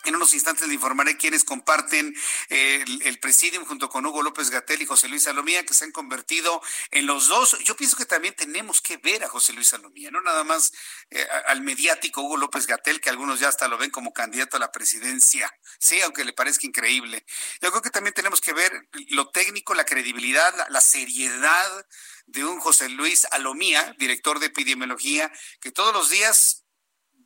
[0.10, 2.16] en unos instantes le informaré quienes comparten
[2.50, 5.92] eh, el, presidium junto con Hugo López Gatel y José Luis Salomía, que se han
[5.92, 6.62] convertido
[6.92, 7.58] en los dos.
[7.60, 10.74] Yo pienso que también tenemos que ver a José Luis Salomía, no nada más
[11.10, 14.60] eh, al mediático Hugo López Gatel, que algunos ya hasta lo ven como candidato a
[14.60, 15.54] la presidencia.
[15.80, 17.26] Sí, aunque le parezca increíble.
[17.62, 21.86] Yo creo que también tenemos que ver lo técnico, la credibilidad, la, la seriedad
[22.26, 26.63] de un José Luis Alomía, director de epidemiología, que todos los días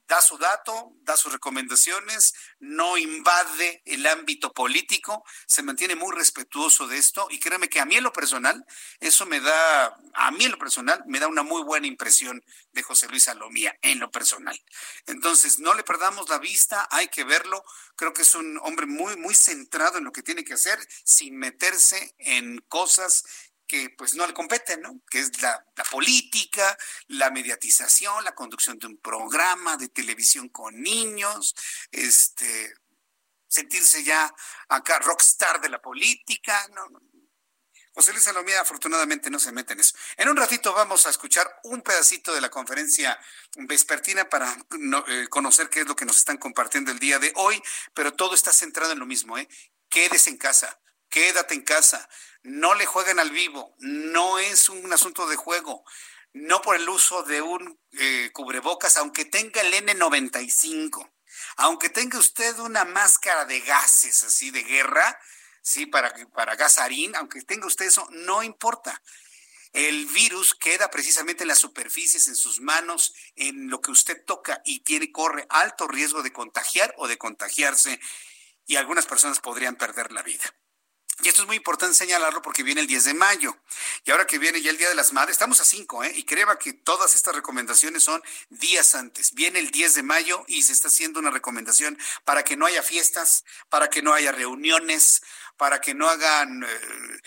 [0.08, 6.88] da su dato, da sus recomendaciones, no invade el ámbito político, se mantiene muy respetuoso
[6.88, 8.66] de esto y créeme que a mí en lo personal,
[9.00, 12.84] eso me da, a mí en lo personal, me da una muy buena impresión de
[12.84, 14.60] José Luis Salomía, en lo personal.
[15.08, 17.64] Entonces, no le perdamos la vista, hay que verlo,
[17.96, 21.38] creo que es un hombre muy, muy centrado en lo que tiene que hacer, sin
[21.38, 23.26] meterse en cosas
[23.68, 25.02] que pues no le competen, ¿no?
[25.10, 26.78] Que es la, política,
[27.08, 31.56] la mediatización, la conducción de un programa de televisión con niños,
[31.92, 32.74] este,
[33.48, 34.34] sentirse ya
[34.70, 36.88] acá rockstar de la política, no,
[37.98, 39.96] José Luis Salomía afortunadamente no se mete en eso.
[40.18, 43.20] En un ratito vamos a escuchar un pedacito de la conferencia
[43.56, 44.56] vespertina para
[45.08, 47.60] eh, conocer qué es lo que nos están compartiendo el día de hoy,
[47.96, 49.50] pero todo está centrado en lo mismo, ¿eh?
[49.90, 50.80] Quédese en casa,
[51.10, 52.08] quédate en casa,
[52.44, 55.84] no le jueguen al vivo, no es un asunto de juego,
[56.34, 61.12] no por el uso de un eh, cubrebocas, aunque tenga el N95,
[61.58, 65.20] aunque tenga usted una máscara de gases así de guerra,
[65.62, 69.02] sí, para, para gasarín, aunque tenga usted eso, no importa.
[69.74, 74.62] El virus queda precisamente en las superficies, en sus manos, en lo que usted toca
[74.66, 78.00] y tiene, corre alto riesgo de contagiar o de contagiarse
[78.66, 80.44] y algunas personas podrían perder la vida.
[81.22, 83.58] Y esto es muy importante señalarlo porque viene el 10 de mayo.
[84.06, 86.14] Y ahora que viene ya el Día de las Madres, estamos a 5, ¿eh?
[86.16, 89.34] Y creo que todas estas recomendaciones son días antes.
[89.34, 92.84] Viene el 10 de mayo y se está haciendo una recomendación para que no haya
[92.84, 95.24] fiestas, para que no haya reuniones,
[95.58, 97.22] para que no hagan, eh,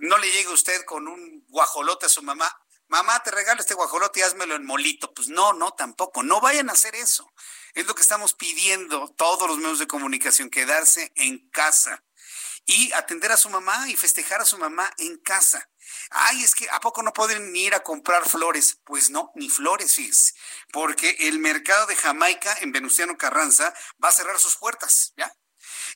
[0.00, 2.50] no le llegue usted con un guajolote a su mamá.
[2.88, 5.14] Mamá, te regalo este guajolote y házmelo en molito.
[5.14, 6.24] Pues no, no, tampoco.
[6.24, 7.32] No vayan a hacer eso.
[7.72, 12.02] Es lo que estamos pidiendo todos los medios de comunicación, quedarse en casa
[12.66, 15.68] y atender a su mamá y festejar a su mamá en casa.
[16.10, 18.78] Ay, es que ¿a poco no pueden ir a comprar flores?
[18.84, 20.34] Pues no, ni flores, fíjense,
[20.72, 25.32] porque el mercado de Jamaica en Venustiano Carranza va a cerrar sus puertas, ¿ya?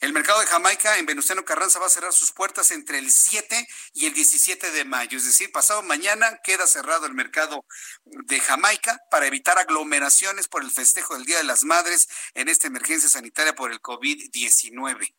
[0.00, 3.66] El mercado de Jamaica en Venustiano Carranza va a cerrar sus puertas entre el 7
[3.94, 7.64] y el 17 de mayo, es decir, pasado mañana queda cerrado el mercado
[8.04, 12.66] de Jamaica para evitar aglomeraciones por el festejo del Día de las Madres en esta
[12.66, 15.14] emergencia sanitaria por el COVID-19.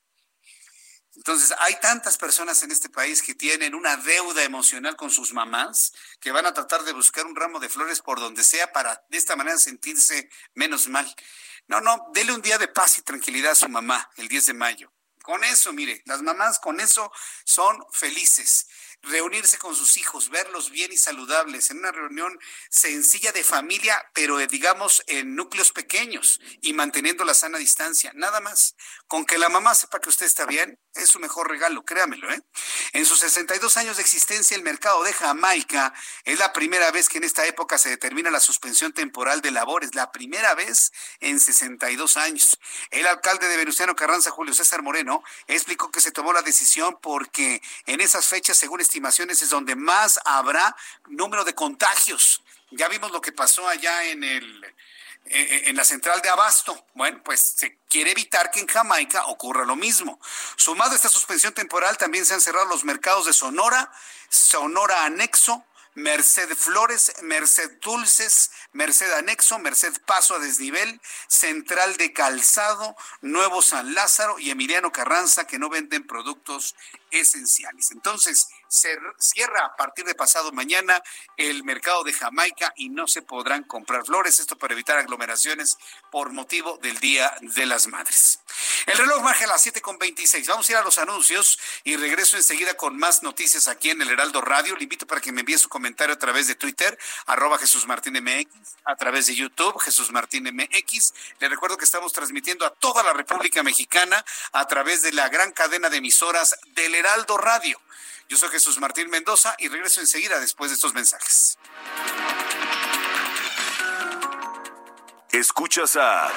[1.17, 5.91] Entonces, hay tantas personas en este país que tienen una deuda emocional con sus mamás
[6.19, 9.17] que van a tratar de buscar un ramo de flores por donde sea para de
[9.17, 11.11] esta manera sentirse menos mal.
[11.65, 14.53] No, no, dele un día de paz y tranquilidad a su mamá el 10 de
[14.53, 14.93] mayo.
[15.23, 17.11] Con eso, mire, las mamás con eso
[17.43, 18.67] son felices
[19.03, 24.39] reunirse con sus hijos, verlos bien y saludables, en una reunión sencilla de familia, pero
[24.39, 28.75] eh, digamos en núcleos pequeños y manteniendo la sana distancia, nada más.
[29.07, 32.31] Con que la mamá sepa que usted está bien, es su mejor regalo, créamelo.
[32.31, 32.41] ¿eh?
[32.93, 35.93] En sus 62 años de existencia, el mercado de Jamaica
[36.23, 39.95] es la primera vez que en esta época se determina la suspensión temporal de labores,
[39.95, 42.59] la primera vez en 62 años.
[42.89, 47.61] El alcalde de Venustiano Carranza, Julio César Moreno, explicó que se tomó la decisión porque
[47.85, 50.75] en esas fechas, según estimaciones, es donde más habrá
[51.07, 52.43] número de contagios.
[52.71, 54.75] Ya vimos lo que pasó allá en el
[55.29, 56.85] eh, en la central de Abasto.
[56.93, 60.21] Bueno, pues se quiere evitar que en Jamaica ocurra lo mismo.
[60.55, 63.91] Sumado a esta suspensión temporal, también se han cerrado los mercados de Sonora,
[64.29, 65.65] Sonora Anexo,
[65.95, 73.95] Merced Flores, Merced Dulces, Merced Anexo, Merced Paso a Desnivel, Central de Calzado, Nuevo San
[73.95, 76.75] Lázaro y Emiliano Carranza, que no venden productos
[77.11, 77.91] esenciales.
[77.91, 81.01] Entonces, se cierra a partir de pasado mañana
[81.35, 85.77] el mercado de Jamaica y no se podrán comprar flores, esto para evitar aglomeraciones
[86.11, 88.39] por motivo del Día de las Madres.
[88.85, 90.47] El reloj marca a las 7.26.
[90.47, 94.09] Vamos a ir a los anuncios y regreso enseguida con más noticias aquí en el
[94.09, 94.75] Heraldo Radio.
[94.75, 98.13] Le invito para que me envíe su comentario a través de Twitter, arroba Jesús Martín
[98.13, 101.13] MX, a través de YouTube, Jesús Martín MX.
[101.39, 104.23] Le recuerdo que estamos transmitiendo a toda la República Mexicana
[104.53, 107.79] a través de la gran cadena de emisoras del Heraldo Radio.
[108.29, 111.57] Yo soy Jesús Martín Mendoza y regreso enseguida después de estos mensajes.
[115.31, 116.29] Escuchas a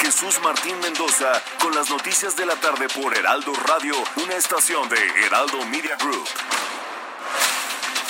[0.00, 4.96] Jesús Martín Mendoza con las noticias de la tarde por Heraldo Radio, una estación de
[5.26, 6.26] Heraldo Media Group.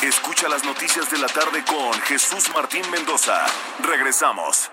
[0.03, 3.47] Escucha las noticias de la tarde con Jesús Martín Mendoza.
[3.81, 4.71] Regresamos.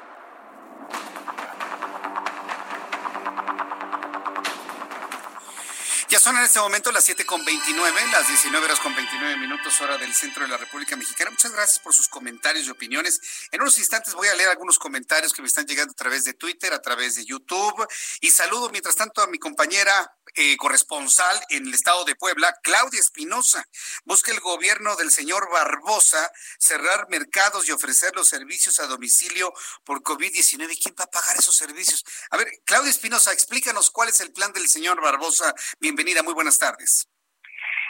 [6.19, 9.99] Son en este momento las 7 con 29, las 19 horas con 29 minutos, hora
[9.99, 11.29] del centro de la República Mexicana.
[11.29, 13.21] Muchas gracias por sus comentarios y opiniones.
[13.51, 16.33] En unos instantes voy a leer algunos comentarios que me están llegando a través de
[16.33, 17.87] Twitter, a través de YouTube.
[18.19, 22.99] Y saludo mientras tanto a mi compañera eh, corresponsal en el estado de Puebla, Claudia
[22.99, 23.67] Espinosa.
[24.05, 29.51] Busca el gobierno del señor Barbosa cerrar mercados y ofrecer los servicios a domicilio
[29.83, 30.77] por COVID-19.
[30.79, 32.05] ¿Quién va a pagar esos servicios?
[32.29, 35.55] A ver, Claudia Espinosa, explícanos cuál es el plan del señor Barbosa.
[35.79, 37.07] Bienvenida, muy buenas tardes.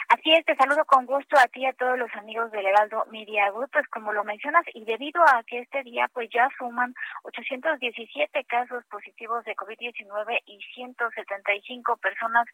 [0.08, 3.04] Así es, te saludo con gusto a ti y a todos los amigos del Heraldo
[3.10, 6.94] Media pues como lo mencionas, y debido a que este día pues ya suman
[7.24, 12.46] 817 casos positivos de COVID-19 y 175 personas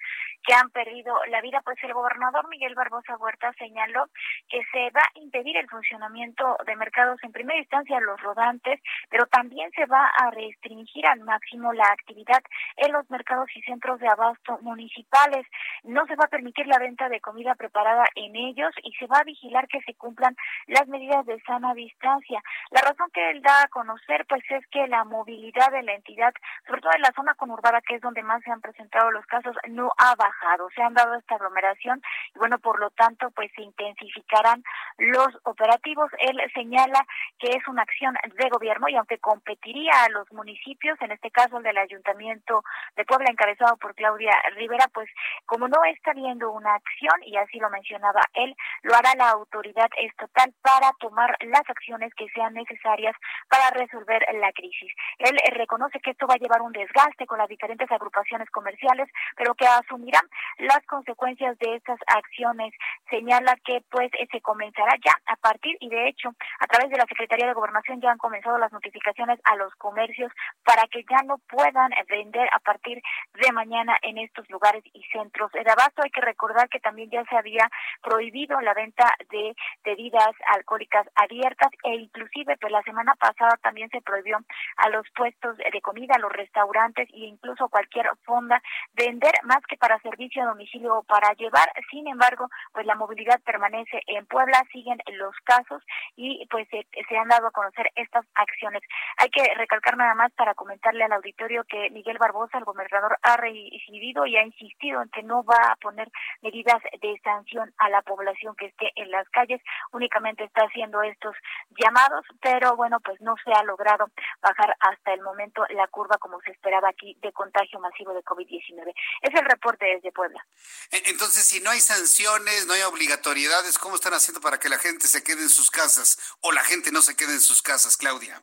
[0.43, 4.07] que han perdido la vida, pues el gobernador Miguel Barbosa Huerta señaló
[4.49, 9.27] que se va a impedir el funcionamiento de mercados en primera instancia los rodantes, pero
[9.27, 12.43] también se va a restringir al máximo la actividad
[12.79, 15.47] en los mercados y centros de abasto municipales.
[15.85, 19.19] No se va a permitir la venta de comida preparada en ellos y se va
[19.19, 20.35] a vigilar que se cumplan
[20.67, 22.43] las medidas de sana distancia.
[22.71, 26.33] La razón que él da a conocer pues es que la movilidad de la entidad,
[26.67, 29.55] sobre todo en la zona conurbada que es donde más se han presentado los casos,
[29.69, 32.01] no ha bajado, se han dado esta aglomeración
[32.35, 34.63] y bueno, por lo tanto pues se intensificarán
[34.97, 36.11] los operativos.
[36.19, 37.05] Él señala
[37.39, 41.59] que es una acción de gobierno y aunque competiría a los municipios, en este caso
[41.59, 42.63] el del Ayuntamiento
[42.97, 45.09] de Puebla encabezado por Claudia Rivera, pues
[45.47, 49.31] como no está viendo una acción y y así lo mencionaba él, lo hará la
[49.31, 53.17] autoridad estatal para tomar las acciones que sean necesarias
[53.49, 54.93] para resolver la crisis.
[55.19, 59.09] Él eh, reconoce que esto va a llevar un desgaste con las diferentes agrupaciones comerciales,
[59.37, 60.23] pero que asumirán
[60.59, 62.73] las consecuencias de estas acciones.
[63.11, 66.31] Señala que pues eh, se comenzará ya a partir y de hecho
[66.61, 70.31] a través de la Secretaría de Gobernación ya han comenzado las notificaciones a los comercios
[70.63, 73.03] para que ya no puedan vender a partir
[73.35, 76.03] de mañana en estos lugares y centros de abasto.
[76.03, 77.69] Hay que recordar que también ya se había
[78.03, 84.01] prohibido la venta de bebidas alcohólicas abiertas e inclusive pues la semana pasada también se
[84.03, 84.39] prohibió
[84.77, 88.63] a los puestos de comida, a los restaurantes e incluso cualquier fonda
[88.95, 91.71] vender más que para servicio a domicilio o para llevar.
[91.91, 95.83] Sin embargo, pues la movilidad permanece en Puebla, siguen los casos
[96.17, 98.83] y pues se, han dado a conocer estas acciones.
[99.19, 103.37] Hay que recalcar nada más para comentarle al auditorio que Miguel Barbosa, el gobernador, ha
[103.37, 106.11] recibido y ha insistido en que no va a poner
[106.43, 109.61] medidas de sanción a la población que esté en las calles,
[109.93, 111.35] únicamente está haciendo estos
[111.79, 114.07] llamados, pero bueno, pues no se ha logrado
[114.41, 118.93] bajar hasta el momento la curva como se esperaba aquí de contagio masivo de COVID-19.
[119.23, 120.45] Es el reporte desde Puebla.
[120.91, 124.79] E, entonces, si no hay sanciones, no hay obligatoriedades, ¿cómo están haciendo para que la
[124.79, 127.97] gente se quede en sus casas o la gente no se quede en sus casas,
[127.97, 128.43] Claudia?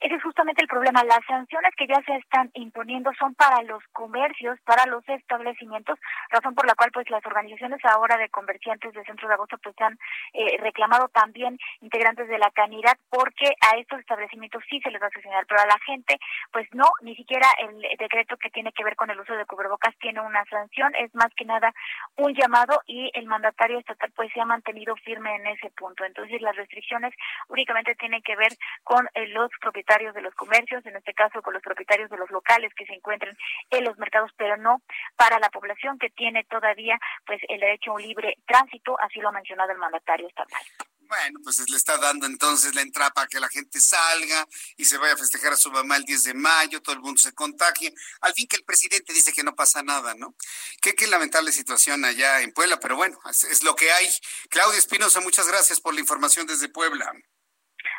[0.00, 1.02] Ese es justamente el problema.
[1.04, 5.98] Las sanciones que ya se están imponiendo son para los comercios, para los establecimientos,
[6.30, 9.74] razón por la cual pues las organizaciones ahora de comerciantes de Centro de Agosto pues
[9.80, 9.98] han
[10.32, 15.06] eh, reclamado también integrantes de la canidad porque a estos establecimientos sí se les va
[15.06, 16.18] a sancionar, pero a la gente
[16.52, 19.96] pues no, ni siquiera el decreto que tiene que ver con el uso de cubrebocas
[19.98, 21.72] tiene una sanción, es más que nada
[22.16, 26.04] un llamado y el mandatario estatal pues se ha mantenido firme en ese punto.
[26.04, 27.14] Entonces las restricciones
[27.48, 28.52] únicamente tienen que ver
[28.84, 32.30] con eh, los propietarios de los comercios, en este caso con los propietarios de los
[32.30, 33.36] locales que se encuentran
[33.68, 34.80] en los mercados, pero no
[35.14, 39.28] para la población que tiene todavía pues el derecho a un libre tránsito, así lo
[39.28, 40.62] ha mencionado el mandatario estatal.
[41.00, 44.46] Bueno, pues le está dando entonces la entrada para que la gente salga
[44.76, 47.20] y se vaya a festejar a su mamá el 10 de mayo, todo el mundo
[47.20, 47.92] se contagie.
[48.22, 50.34] Al fin que el presidente dice que no pasa nada, ¿no?
[50.80, 54.08] Qué, qué lamentable situación allá en Puebla, pero bueno, es, es lo que hay.
[54.48, 57.12] Claudia Espinosa, muchas gracias por la información desde Puebla.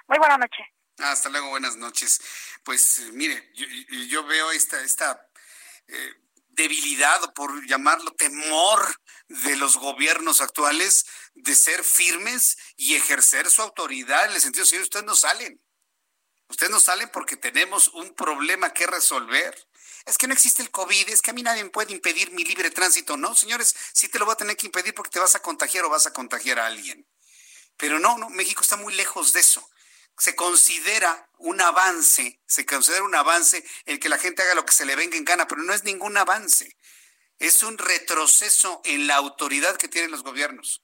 [0.07, 0.63] Muy buena noche.
[0.99, 2.19] Hasta luego, buenas noches.
[2.63, 3.51] Pues mire,
[4.09, 5.29] yo, veo esta, esta
[5.87, 6.13] eh,
[6.49, 8.85] debilidad, o por llamarlo temor,
[9.27, 11.05] de los gobiernos actuales
[11.35, 15.61] de ser firmes y ejercer su autoridad en el sentido de si ustedes no salen.
[16.47, 19.55] Ustedes no salen porque tenemos un problema que resolver.
[20.05, 22.43] Es que no existe el COVID, es que a mí nadie me puede impedir mi
[22.43, 23.17] libre tránsito.
[23.17, 25.85] No, señores, sí te lo voy a tener que impedir porque te vas a contagiar
[25.85, 27.07] o vas a contagiar a alguien.
[27.77, 29.69] Pero no, no, México está muy lejos de eso
[30.19, 34.73] se considera un avance, se considera un avance el que la gente haga lo que
[34.73, 36.77] se le venga en gana, pero no es ningún avance.
[37.39, 40.83] Es un retroceso en la autoridad que tienen los gobiernos.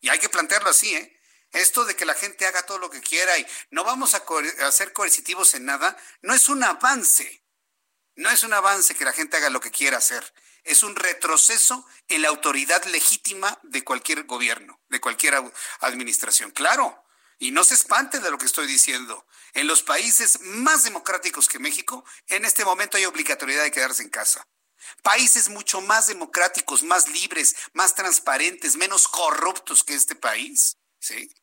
[0.00, 1.20] Y hay que plantearlo así, ¿eh?
[1.50, 4.22] Esto de que la gente haga todo lo que quiera y no vamos a,
[4.64, 7.44] a ser coercitivos en nada, no es un avance.
[8.14, 10.32] No es un avance que la gente haga lo que quiera hacer.
[10.62, 15.42] Es un retroceso en la autoridad legítima de cualquier gobierno, de cualquier
[15.80, 16.52] administración.
[16.52, 17.04] Claro,
[17.40, 19.26] y no se espante de lo que estoy diciendo.
[19.54, 24.10] En los países más democráticos que México, en este momento hay obligatoriedad de quedarse en
[24.10, 24.46] casa.
[25.02, 31.34] Países mucho más democráticos, más libres, más transparentes, menos corruptos que este país, ¿sí?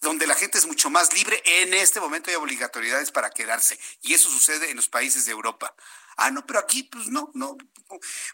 [0.00, 3.78] Donde la gente es mucho más libre, en este momento hay obligatoriedades para quedarse.
[4.02, 5.74] Y eso sucede en los países de Europa.
[6.16, 7.56] Ah, no, pero aquí, pues no, no,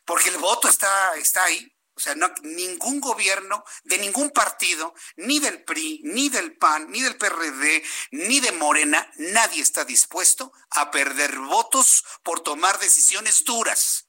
[0.05, 1.75] porque el voto está, está ahí.
[1.95, 7.17] O sea, ningún gobierno de ningún partido, ni del PRI, ni del PAN, ni del
[7.17, 7.83] PRD,
[8.13, 14.09] ni de Morena, nadie está dispuesto a perder votos por tomar decisiones duras.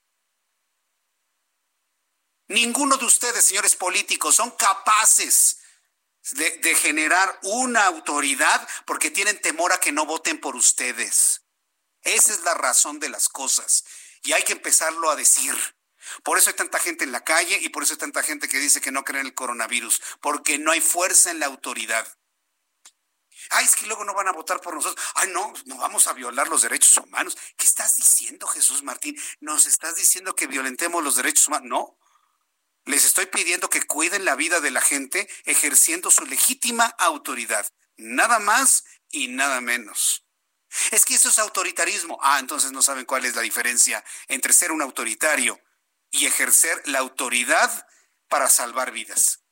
[2.48, 5.58] Ninguno de ustedes, señores políticos, son capaces
[6.32, 11.42] de, generar una autoridad porque tienen temor a que no voten por ustedes.
[12.02, 13.84] Esa es la razón de las cosas
[14.24, 15.56] y hay que empezarlo a decir.
[16.24, 18.60] Por eso hay tanta gente en la calle y por eso hay tanta gente que
[18.60, 22.08] dice que no cree en el coronavirus, porque no hay fuerza en la autoridad.
[23.50, 25.06] Ay, es que luego no van a votar por nosotros.
[25.16, 27.38] Ay, no, no vamos a violar los derechos humanos.
[27.58, 29.20] ¿Qué estás diciendo, Jesús Martín?
[29.42, 31.68] ¿Nos estás diciendo que violentemos los derechos humanos?
[31.68, 32.00] No.
[32.86, 37.68] Les estoy pidiendo que cuiden la vida de la gente ejerciendo su legítima autoridad.
[37.98, 40.26] Nada más y nada menos.
[40.92, 42.18] Es que eso es autoritarismo.
[42.22, 45.62] Ah, entonces no saben cuál es la diferencia entre ser un autoritario
[46.14, 47.88] y ejercer la autoridad
[48.30, 49.44] para salvar vidas.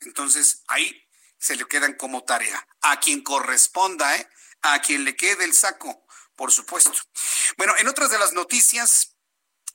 [0.00, 1.04] Entonces, ahí
[1.36, 2.66] se le quedan como tarea.
[2.80, 4.30] A quien corresponda, ¿eh?
[4.62, 6.06] A quien le quede el saco,
[6.36, 6.92] por supuesto.
[7.56, 9.16] Bueno, en otras de las noticias,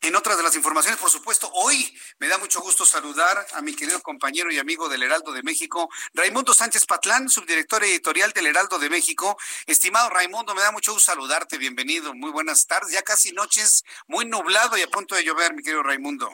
[0.04, 3.74] En otras de las informaciones, por supuesto, hoy me da mucho gusto saludar a mi
[3.74, 8.80] querido compañero y amigo del Heraldo de México, Raimundo Sánchez Patlán, subdirector editorial del Heraldo
[8.80, 9.38] de México.
[9.66, 14.26] Estimado Raimundo, me da mucho gusto saludarte, bienvenido, muy buenas tardes, ya casi noches, muy
[14.26, 16.30] nublado y a punto de llover, mi querido Raimundo.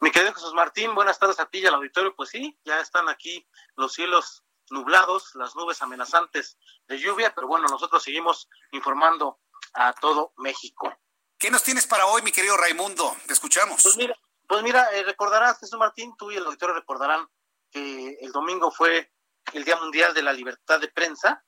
[0.00, 2.16] Mi querido Jesús Martín, buenas tardes a ti y al auditorio.
[2.16, 3.46] Pues sí, ya están aquí
[3.76, 6.58] los cielos nublados, las nubes amenazantes
[6.88, 9.38] de lluvia, pero bueno, nosotros seguimos informando
[9.74, 10.92] a todo México.
[11.38, 13.16] ¿Qué nos tienes para hoy, mi querido Raimundo?
[13.28, 13.80] Te escuchamos.
[13.80, 14.16] Pues mira,
[14.48, 17.28] pues mira eh, recordarás, Jesús Martín, tú y el auditorio recordarán
[17.70, 19.12] que el domingo fue
[19.52, 21.44] el Día Mundial de la Libertad de Prensa.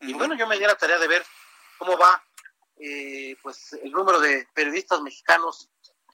[0.00, 1.24] Y bueno, yo me di la tarea de ver
[1.78, 2.22] cómo va
[2.76, 5.70] eh, pues el número de periodistas mexicanos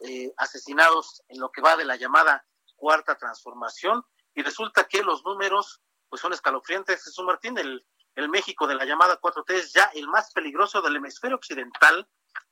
[0.07, 2.47] eh, asesinados en lo que va de la llamada
[2.77, 4.05] cuarta transformación.
[4.33, 7.03] Y resulta que los números pues son escalofriantes.
[7.03, 7.85] Jesús Martín, el,
[8.15, 12.09] el México de la llamada 4T es ya el más peligroso del hemisferio occidental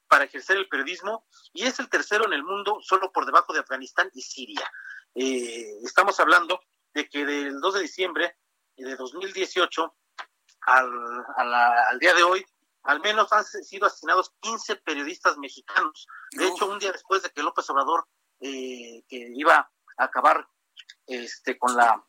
[0.09, 3.61] para ejercer el periodismo y es el tercero en el mundo solo por debajo de
[3.61, 4.71] Afganistán y Siria.
[5.15, 6.61] Eh, estamos hablando
[6.95, 8.37] de que del 2 de diciembre
[8.77, 9.95] de 2018
[10.67, 12.45] al, al día de hoy,
[12.87, 16.07] al menos han sido asesinados 15 periodistas mexicanos.
[16.33, 18.07] De hecho, un día después de que López Obrador,
[18.41, 20.47] eh, que iba a acabar
[21.07, 22.05] este, con la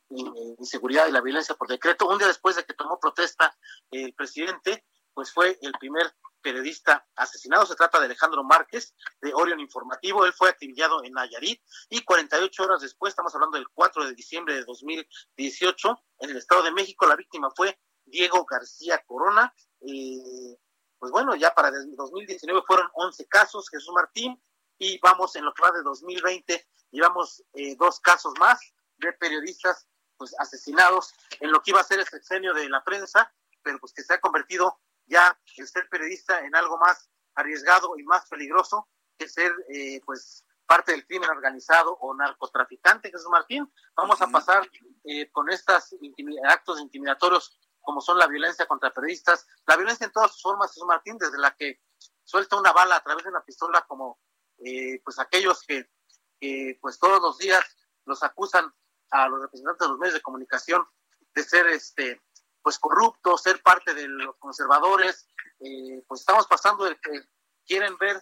[0.59, 3.57] inseguridad y la violencia por decreto, un día después de que tomó protesta
[3.91, 6.13] el presidente, pues fue el primer
[6.47, 7.65] periodista asesinado.
[7.65, 10.25] Se trata de Alejandro Márquez, de Orion Informativo.
[10.25, 14.53] Él fue acribillado en Nayarit y 48 horas después, estamos hablando del 4 de diciembre
[14.53, 19.53] de 2018, en el Estado de México, la víctima fue Diego García Corona.
[19.81, 24.41] pues bueno, ya para 2019 fueron 11 casos, Jesús Martín,
[24.77, 28.61] y vamos en lo que va de 2020, llevamos eh, dos casos más
[28.99, 33.33] de periodistas pues asesinados en lo que iba a ser el sexenio de la prensa,
[33.61, 38.03] pero pues que se ha convertido ya el ser periodista en algo más arriesgado y
[38.03, 43.71] más peligroso que ser eh, pues parte del crimen organizado o narcotraficante, Jesús Martín.
[43.95, 44.69] Vamos a pasar
[45.05, 45.95] eh, con estos
[46.49, 50.85] actos intimidatorios como son la violencia contra periodistas, la violencia en todas sus formas, Jesús
[50.85, 51.81] Martín, desde la que
[52.25, 54.19] suelta una bala a través de una pistola como
[54.57, 55.89] eh, pues aquellos que,
[56.37, 57.63] que pues todos los días
[58.05, 58.73] los acusan
[59.11, 60.85] a los representantes de los medios de comunicación
[61.33, 62.21] de ser este
[62.61, 65.27] pues corruptos, ser parte de los conservadores,
[65.59, 67.21] eh, pues estamos pasando de que
[67.65, 68.21] quieren ver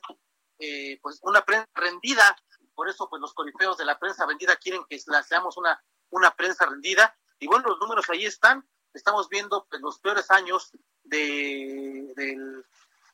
[0.59, 2.35] eh, pues una prensa rendida,
[2.73, 6.31] por eso pues los corifeos de la prensa vendida quieren que la seamos una, una
[6.31, 10.71] prensa rendida, y bueno, los números ahí están, estamos viendo pues, los peores años
[11.03, 12.13] de,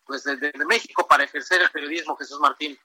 [0.05, 2.77] pues, de México para ejercer el periodismo, Jesús Martín.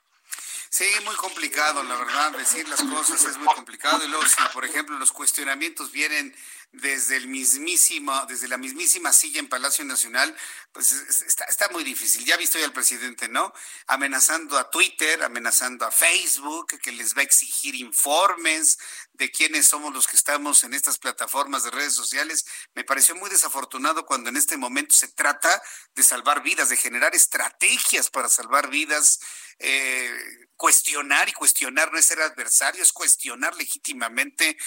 [0.69, 4.03] Sí, muy complicado, la verdad, decir las cosas es muy complicado.
[4.03, 6.35] Y luego, si por ejemplo los cuestionamientos vienen
[6.71, 10.35] desde el mismísimo, desde la mismísima silla en Palacio Nacional,
[10.73, 12.25] pues está, muy difícil.
[12.25, 13.53] Ya ha visto ya el presidente, ¿no?
[13.87, 18.77] Amenazando a Twitter, amenazando a Facebook, que les va a exigir informes
[19.13, 22.45] de quiénes somos los que estamos en estas plataformas de redes sociales.
[22.75, 25.61] Me pareció muy desafortunado cuando en este momento se trata
[25.95, 29.19] de salvar vidas, de generar estrategias para salvar vidas.
[29.59, 34.57] Eh, cuestionar y cuestionar no es ser adversario, es cuestionar legítimamente.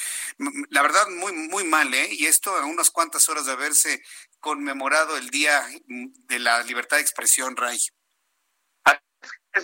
[0.71, 2.09] La verdad, muy, muy mal, ¿eh?
[2.13, 4.03] Y esto a unas cuantas horas de haberse
[4.39, 7.79] conmemorado el Día de la Libertad de Expresión, Ray.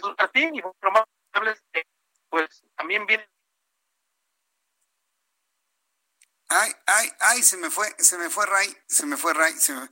[0.03, 0.17] Un
[0.55, 0.63] y
[2.29, 3.27] pues también viene.
[6.49, 9.75] Ay, ay, ay, se me fue, se me fue Ray, se me fue Ray, se
[9.75, 9.91] me...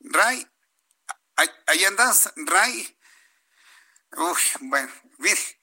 [0.00, 0.46] Ray,
[1.66, 2.98] ahí andas, Ray.
[4.16, 5.57] Uy, bueno, mire,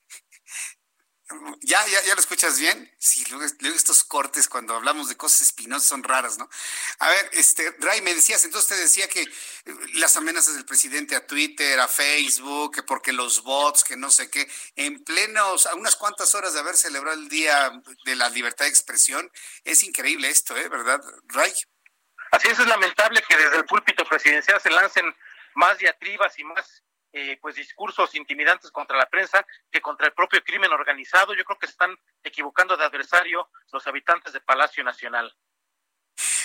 [1.62, 2.92] ¿Ya, ya, ya lo escuchas bien?
[3.00, 6.48] Sí, luego, estos cortes cuando hablamos de cosas espinosas son raras, ¿no?
[7.00, 9.30] A ver, este, Ray, me decías, entonces te decía que eh,
[9.96, 14.30] las amenazas del presidente a Twitter, a Facebook, que porque los bots, que no sé
[14.30, 17.72] qué, en plenos, a unas cuantas horas de haber celebrado el Día
[18.06, 19.32] de la Libertad de Expresión,
[19.64, 20.70] es increíble esto, ¿eh?
[20.70, 21.54] ¿Verdad, Ray?
[22.32, 25.12] Así es, es lamentable que desde el púlpito presidencial se lancen
[25.56, 26.85] más diatribas y más
[27.18, 31.34] eh, pues discursos intimidantes contra la prensa que contra el propio crimen organizado.
[31.34, 35.34] Yo creo que están equivocando de adversario los habitantes de Palacio Nacional.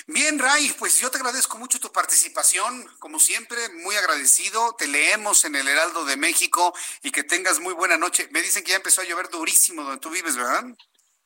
[0.06, 4.76] Bien, Ray, pues yo te agradezco mucho tu participación, como siempre, muy agradecido.
[4.76, 6.72] Te leemos en el Heraldo de México
[7.02, 8.28] y que tengas muy buena noche.
[8.30, 10.66] Me dicen que ya empezó a llover durísimo donde tú vives, ¿verdad?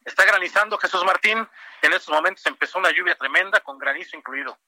[0.07, 1.47] Está granizando Jesús Martín.
[1.83, 4.59] En estos momentos empezó una lluvia tremenda con granizo incluido.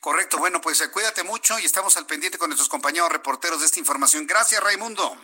[0.00, 3.66] Correcto, bueno, pues eh, cuídate mucho y estamos al pendiente con nuestros compañeros reporteros de
[3.66, 4.26] esta información.
[4.26, 5.18] Gracias, Raimundo.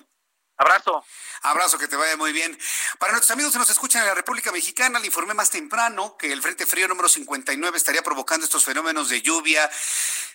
[0.58, 1.04] Abrazo.
[1.42, 2.58] Abrazo, que te vaya muy bien.
[2.98, 6.32] Para nuestros amigos que nos escuchan en la República Mexicana, le informé más temprano que
[6.32, 9.70] el Frente Frío número 59 estaría provocando estos fenómenos de lluvia,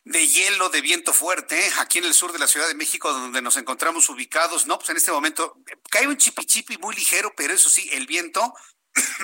[0.03, 1.71] de hielo, de viento fuerte, ¿eh?
[1.79, 4.67] aquí en el sur de la Ciudad de México, donde nos encontramos ubicados.
[4.67, 5.57] No, pues en este momento
[5.89, 8.53] cae un chipichipi muy ligero, pero eso sí, el viento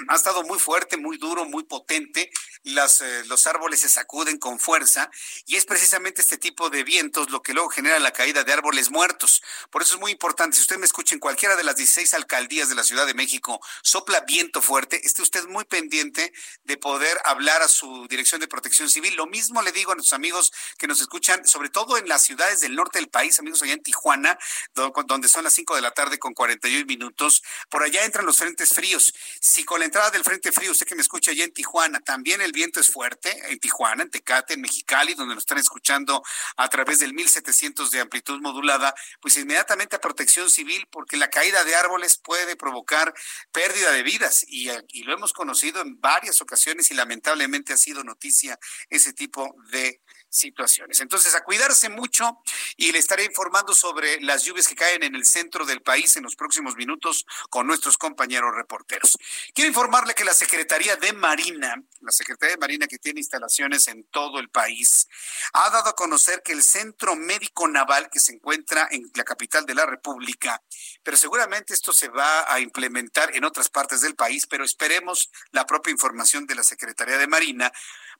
[0.07, 2.31] ha estado muy fuerte, muy duro, muy potente.
[2.63, 5.09] Eh, los árboles se sacuden con fuerza
[5.45, 8.89] y es precisamente este tipo de vientos lo que luego genera la caída de árboles
[8.91, 9.41] muertos.
[9.69, 12.69] Por eso es muy importante, si usted me escucha en cualquiera de las 16 alcaldías
[12.69, 16.33] de la Ciudad de México, sopla viento fuerte, esté usted muy pendiente
[16.63, 19.15] de poder hablar a su dirección de protección civil.
[19.15, 22.59] Lo mismo le digo a nuestros amigos que nos escuchan, sobre todo en las ciudades
[22.59, 24.37] del norte del país, amigos allá en Tijuana,
[24.73, 27.43] donde son las 5 de la tarde con 41 minutos.
[27.69, 29.13] Por allá entran los frentes fríos
[29.63, 32.51] con la entrada del Frente Frío, usted que me escucha allá en Tijuana, también el
[32.51, 36.23] viento es fuerte, en Tijuana, en Tecate, en Mexicali, donde nos están escuchando
[36.55, 41.63] a través del 1700 de amplitud modulada, pues inmediatamente a protección civil, porque la caída
[41.63, 43.13] de árboles puede provocar
[43.51, 48.03] pérdida de vidas y, y lo hemos conocido en varias ocasiones y lamentablemente ha sido
[48.03, 48.59] noticia
[48.89, 50.99] ese tipo de situaciones.
[50.99, 52.41] Entonces, a cuidarse mucho
[52.75, 56.23] y le estaré informando sobre las lluvias que caen en el centro del país en
[56.23, 59.17] los próximos minutos con nuestros compañeros reporteros.
[59.53, 64.03] Quiero informarle que la Secretaría de Marina, la Secretaría de Marina que tiene instalaciones en
[64.05, 65.07] todo el país,
[65.53, 69.65] ha dado a conocer que el Centro Médico Naval que se encuentra en la capital
[69.65, 70.61] de la República,
[71.03, 75.65] pero seguramente esto se va a implementar en otras partes del país, pero esperemos la
[75.65, 77.71] propia información de la Secretaría de Marina,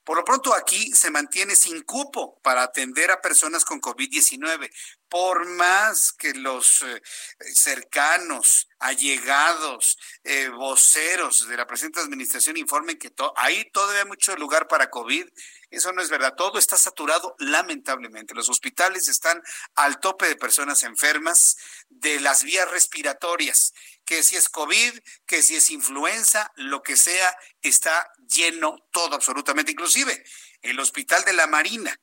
[0.07, 4.71] por lo pronto aquí se mantiene sin cupo para atender a personas con COVID-19.
[5.09, 7.01] Por más que los eh,
[7.53, 14.89] cercanos, allegados, eh, voceros de la presente administración informen que hay todavía mucho lugar para
[14.89, 15.27] COVID,
[15.71, 16.35] eso no es verdad.
[16.37, 18.33] Todo está saturado, lamentablemente.
[18.33, 19.43] Los hospitales están
[19.75, 21.57] al tope de personas enfermas
[21.89, 23.73] de las vías respiratorias
[24.07, 29.71] que si es COVID, que si es influenza, lo que sea, está lleno todo absolutamente,
[29.71, 30.23] inclusive
[30.61, 31.97] el Hospital de la Marina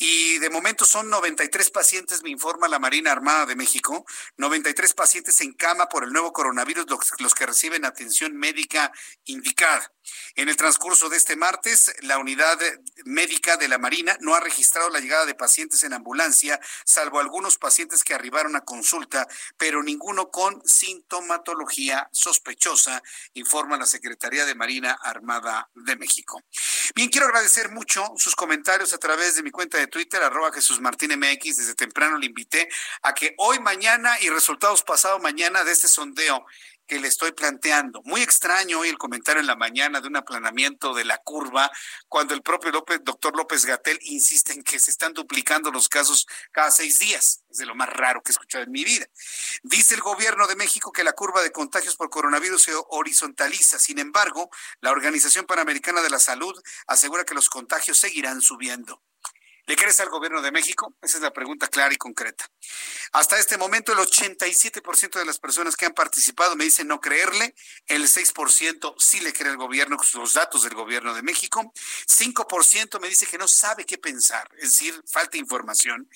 [0.00, 5.40] y de momento son 93 pacientes, me informa la Marina Armada de México, 93 pacientes
[5.40, 6.86] en cama por el nuevo coronavirus,
[7.18, 8.92] los, que reciben atención médica
[9.24, 9.92] indicada.
[10.34, 12.58] En el transcurso de este martes, la unidad
[13.04, 17.58] médica de la Marina no ha registrado la llegada de pacientes en ambulancia, salvo algunos
[17.58, 19.26] pacientes que arribaron a consulta,
[19.56, 23.02] pero ninguno con sintomatología sospechosa,
[23.34, 26.42] informa la Secretaría de Marina Armada de México.
[26.94, 30.80] Bien, quiero agradecer mucho sus comentarios a través de mi cuenta de Twitter, arroba Jesús
[30.80, 31.56] Martín MX.
[31.56, 32.68] Desde temprano le invité
[33.02, 36.44] a que hoy, mañana y resultados pasado mañana de este sondeo
[36.88, 38.02] que le estoy planteando.
[38.04, 41.70] Muy extraño hoy el comentario en la mañana de un aplanamiento de la curva,
[42.08, 46.26] cuando el propio López, doctor López Gatel insiste en que se están duplicando los casos
[46.50, 47.44] cada seis días.
[47.50, 49.06] Es de lo más raro que he escuchado en mi vida.
[49.62, 53.78] Dice el gobierno de México que la curva de contagios por coronavirus se horizontaliza.
[53.78, 54.50] Sin embargo,
[54.80, 59.02] la Organización Panamericana de la Salud asegura que los contagios seguirán subiendo.
[59.68, 60.94] ¿Le crees al gobierno de México?
[61.02, 62.50] Esa es la pregunta clara y concreta.
[63.12, 67.54] Hasta este momento, el 87% de las personas que han participado me dicen no creerle,
[67.86, 71.70] el 6% sí le cree al gobierno, los datos del gobierno de México,
[72.06, 76.08] 5% me dice que no sabe qué pensar, es decir, falta información,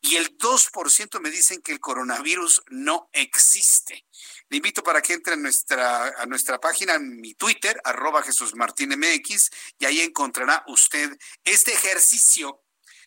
[0.00, 4.04] y el 2% me dicen que el coronavirus no existe.
[4.48, 8.56] Le invito para que entre a nuestra, a nuestra página, en mi Twitter, arroba Jesús
[8.56, 12.65] Martín MX, y ahí encontrará usted este ejercicio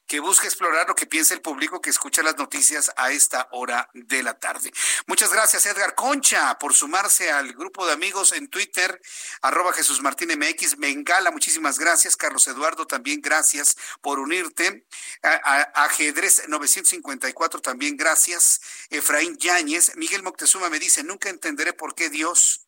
[0.09, 3.91] que busca explorar lo que piensa el público que escucha las noticias a esta hora
[3.93, 4.73] de la tarde.
[5.05, 8.99] Muchas gracias, Edgar Concha, por sumarse al grupo de amigos en Twitter,
[9.43, 10.77] arroba Jesús Martín MX.
[10.77, 12.17] Bengala, muchísimas gracias.
[12.17, 14.87] Carlos Eduardo, también gracias por unirte.
[15.21, 18.61] Ajedrez 954, también gracias.
[18.89, 19.95] Efraín Yáñez.
[19.95, 22.65] Miguel Moctezuma me dice, nunca entenderé por qué Dios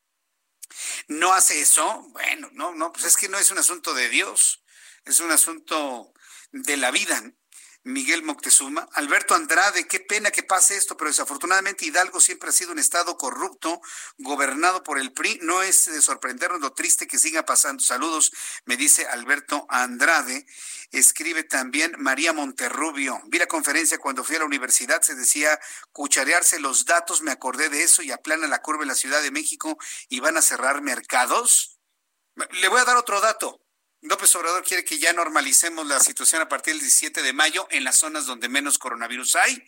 [1.07, 2.05] no hace eso.
[2.09, 4.63] Bueno, no, no, pues es que no es un asunto de Dios,
[5.05, 6.13] es un asunto
[6.51, 7.33] de la vida.
[7.83, 8.87] Miguel Moctezuma.
[8.93, 13.17] Alberto Andrade, qué pena que pase esto, pero desafortunadamente Hidalgo siempre ha sido un estado
[13.17, 13.81] corrupto,
[14.19, 15.39] gobernado por el PRI.
[15.41, 17.83] No es de sorprendernos lo triste que siga pasando.
[17.83, 18.31] Saludos,
[18.65, 20.45] me dice Alberto Andrade.
[20.91, 23.19] Escribe también María Monterrubio.
[23.25, 25.59] Vi la conferencia cuando fui a la universidad, se decía
[25.91, 29.31] cucharearse los datos, me acordé de eso y aplana la curva en la Ciudad de
[29.31, 31.79] México y van a cerrar mercados.
[32.35, 33.60] Le voy a dar otro dato.
[34.01, 37.83] López Obrador quiere que ya normalicemos la situación a partir del 17 de mayo en
[37.83, 39.63] las zonas donde menos coronavirus hay.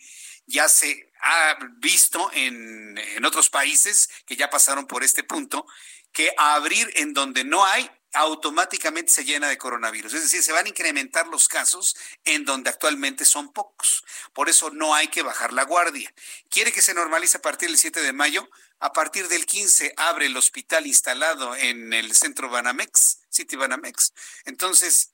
[0.46, 5.66] Ya se ha visto en, en otros países que ya pasaron por este punto
[6.12, 10.14] que abrir en donde no hay automáticamente se llena de coronavirus.
[10.14, 14.04] Es decir, se van a incrementar los casos en donde actualmente son pocos.
[14.32, 16.14] Por eso no hay que bajar la guardia.
[16.48, 18.48] ¿Quiere que se normalice a partir del 7 de mayo?
[18.78, 24.12] A partir del 15 abre el hospital instalado en el centro Banamex, City Banamex.
[24.44, 25.10] Entonces,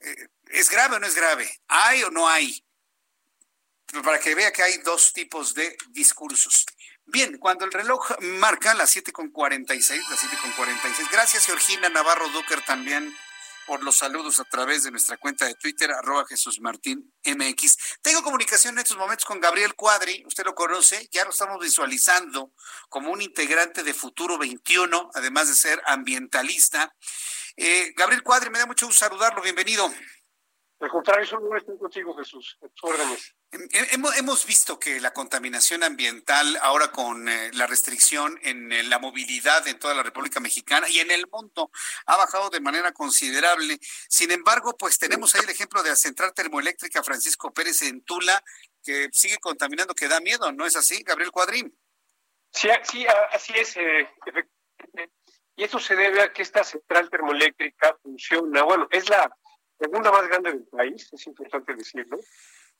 [0.00, 1.60] eh, ¿es grave o no es grave?
[1.68, 2.64] ¿Hay o no hay?
[4.04, 6.66] Para que vea que hay dos tipos de discursos.
[7.04, 11.10] Bien, cuando el reloj marca las 7.46, las 7.46.
[11.10, 13.12] Gracias, Georgina Navarro Ducker, también
[13.66, 17.98] por los saludos a través de nuestra cuenta de Twitter, arroba Jesús Martín MX.
[18.02, 22.52] Tengo comunicación en estos momentos con Gabriel Cuadri, usted lo conoce, ya lo estamos visualizando
[22.88, 26.94] como un integrante de Futuro 21, además de ser ambientalista.
[27.56, 29.90] Eh, Gabriel Cuadri, me da mucho gusto saludarlo, bienvenido.
[30.80, 32.58] Al contrario, solo estoy contigo, Jesús.
[32.82, 33.34] Órdenes.
[33.52, 38.98] Hemos, hemos visto que la contaminación ambiental, ahora con eh, la restricción en eh, la
[38.98, 41.70] movilidad en toda la República Mexicana y en el mundo,
[42.06, 43.78] ha bajado de manera considerable.
[44.08, 48.42] Sin embargo, pues tenemos ahí el ejemplo de la central termoeléctrica Francisco Pérez en Tula,
[48.82, 51.78] que sigue contaminando, que da miedo, ¿no es así, Gabriel Cuadrín?
[52.52, 53.76] Sí, sí así es.
[53.76, 54.08] Eh,
[55.56, 59.30] y eso se debe a que esta central termoeléctrica funciona, bueno, es la
[59.78, 62.18] segunda más grande del país, es importante decirlo.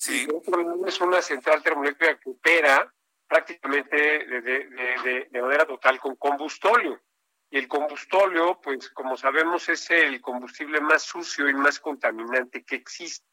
[0.03, 0.27] Sí.
[0.85, 2.93] es una central termoeléctrica que opera
[3.29, 7.01] prácticamente de, manera total con combustóleo.
[7.49, 12.75] Y el combustóleo, pues como sabemos, es el combustible más sucio y más contaminante que
[12.75, 13.25] existe.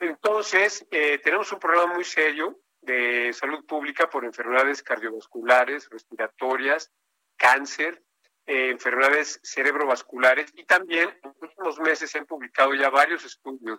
[0.00, 6.90] Entonces, eh, tenemos un problema muy serio de salud pública por enfermedades cardiovasculares, respiratorias,
[7.36, 8.02] cáncer,
[8.46, 13.78] eh, enfermedades cerebrovasculares y también en los últimos meses se han publicado ya varios estudios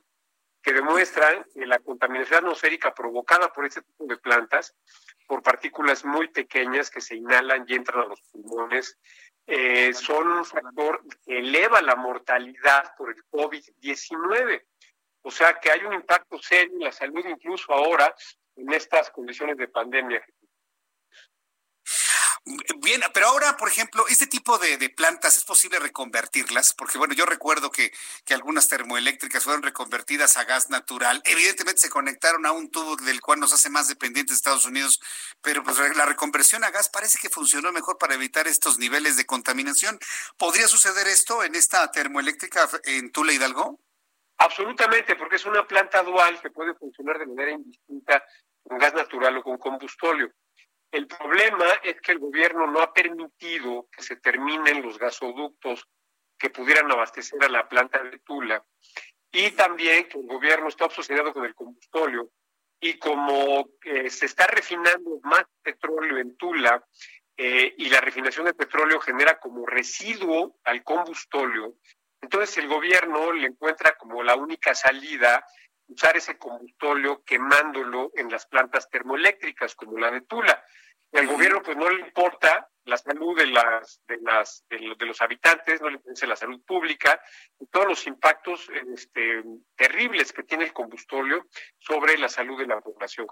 [0.62, 4.76] que demuestran que la contaminación atmosférica provocada por este tipo de plantas,
[5.28, 8.98] por partículas muy pequeñas que se inhalan y entran a los pulmones,
[9.48, 14.64] eh, son un factor que eleva la mortalidad por el COVID-19.
[15.22, 18.14] O sea que hay un impacto serio en la salud incluso ahora
[18.56, 20.24] en estas condiciones de pandemia.
[22.80, 27.28] Bien, pero ahora, por ejemplo, este tipo de, plantas es posible reconvertirlas, porque bueno, yo
[27.28, 27.92] recuerdo que,
[28.26, 31.22] que, algunas termoeléctricas fueron reconvertidas a gas natural.
[31.26, 35.00] Evidentemente se conectaron a un tubo del cual nos hace más dependientes de Estados Unidos,
[35.44, 39.28] pero pues la reconversión a gas parece que funcionó mejor para evitar estos niveles de
[39.28, 40.00] contaminación.
[40.36, 43.80] ¿Podría suceder esto en esta termoeléctrica en Tula Hidalgo?
[44.40, 48.24] Absolutamente, porque es una planta dual que puede funcionar de manera indistinta
[48.64, 50.32] con gas natural o con combustóleo.
[50.92, 55.88] El problema es que el gobierno no ha permitido que se terminen los gasoductos
[56.38, 58.64] que pudieran abastecer a la planta de Tula
[59.32, 62.32] y también que el gobierno está obsesionado con el combustóleo
[62.80, 66.84] y como eh, se está refinando más petróleo en Tula
[67.38, 71.76] eh, y la refinación de petróleo genera como residuo al combustóleo,
[72.22, 75.46] entonces el gobierno le encuentra como la única salida
[75.88, 80.64] usar ese combustóleo quemándolo en las plantas termoeléctricas como la de Tula.
[81.12, 85.22] Y al gobierno pues no le importa la salud de las de las de, los
[85.22, 87.22] habitantes, no le interesa la salud pública
[87.60, 89.44] y todos los impactos este,
[89.76, 91.46] terribles que tiene el combustóleo
[91.78, 93.28] sobre la salud de la población.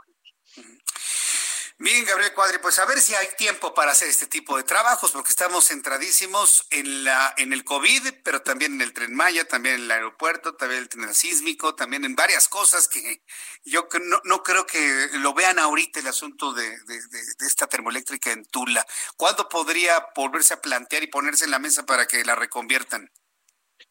[1.80, 5.12] Bien, Gabriel Cuadri, pues a ver si hay tiempo para hacer este tipo de trabajos,
[5.12, 9.76] porque estamos centradísimos en la en el COVID, pero también en el Tren Maya, también
[9.76, 13.22] en el aeropuerto, también en el tren sísmico, también en varias cosas que
[13.64, 18.32] yo no, no creo que lo vean ahorita el asunto de, de, de, esta termoeléctrica
[18.32, 18.84] en Tula.
[19.16, 23.12] ¿Cuándo podría volverse a plantear y ponerse en la mesa para que la reconviertan?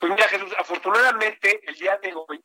[0.01, 2.45] Pues mira, Jesús, afortunadamente el día de hoy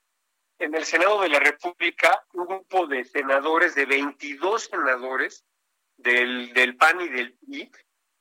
[0.61, 5.43] en el Senado de la República un grupo de senadores, de 22 senadores
[5.97, 7.71] del, del PAN y del PRI,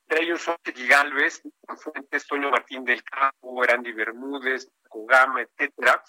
[0.08, 0.56] entre ellos son
[0.88, 1.42] Galvez,
[1.76, 6.02] Fuentes, Toño Martín del Campo, Erandi Bermúdez, Cogama, etcétera,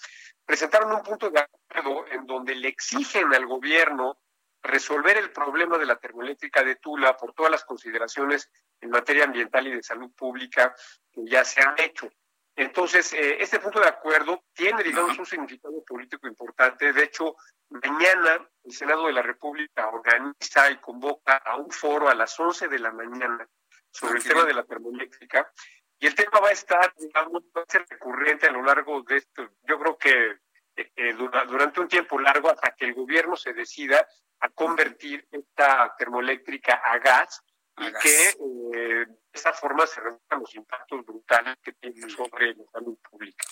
[0.44, 4.18] presentaron un punto de acuerdo en donde le exigen al gobierno
[4.62, 8.50] resolver el problema de la termoeléctrica de Tula por todas las consideraciones
[8.80, 10.74] en materia ambiental y de salud pública
[11.12, 12.08] que ya se han hecho.
[12.54, 16.92] Entonces, eh, este punto de acuerdo tiene, digamos, un significado político importante.
[16.92, 17.36] De hecho,
[17.70, 22.68] mañana el Senado de la República organiza y convoca a un foro a las 11
[22.68, 23.48] de la mañana
[23.90, 25.50] sobre el tema de la termoeléctrica.
[25.98, 29.16] Y el tema va a estar, digamos, va a ser recurrente a lo largo de
[29.16, 29.48] esto.
[29.62, 30.38] Yo creo que
[30.74, 34.06] eh, durante un tiempo largo hasta que el gobierno se decida
[34.40, 37.42] a convertir esta termoeléctrica a gas
[37.78, 42.64] y que eh, de esa forma se reducen los impactos brutales que tiene sobre la
[42.72, 43.44] salud pública.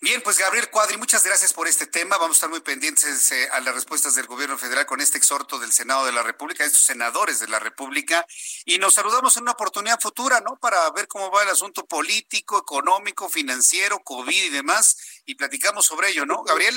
[0.00, 2.18] Bien, pues Gabriel Cuadri, muchas gracias por este tema.
[2.18, 5.58] Vamos a estar muy pendientes eh, a las respuestas del gobierno federal con este exhorto
[5.58, 8.26] del Senado de la República, estos senadores de la República,
[8.66, 10.58] y nos saludamos en una oportunidad futura, ¿no?
[10.58, 16.10] Para ver cómo va el asunto político, económico, financiero, COVID y demás, y platicamos sobre
[16.10, 16.74] ello, ¿no, Gabriel?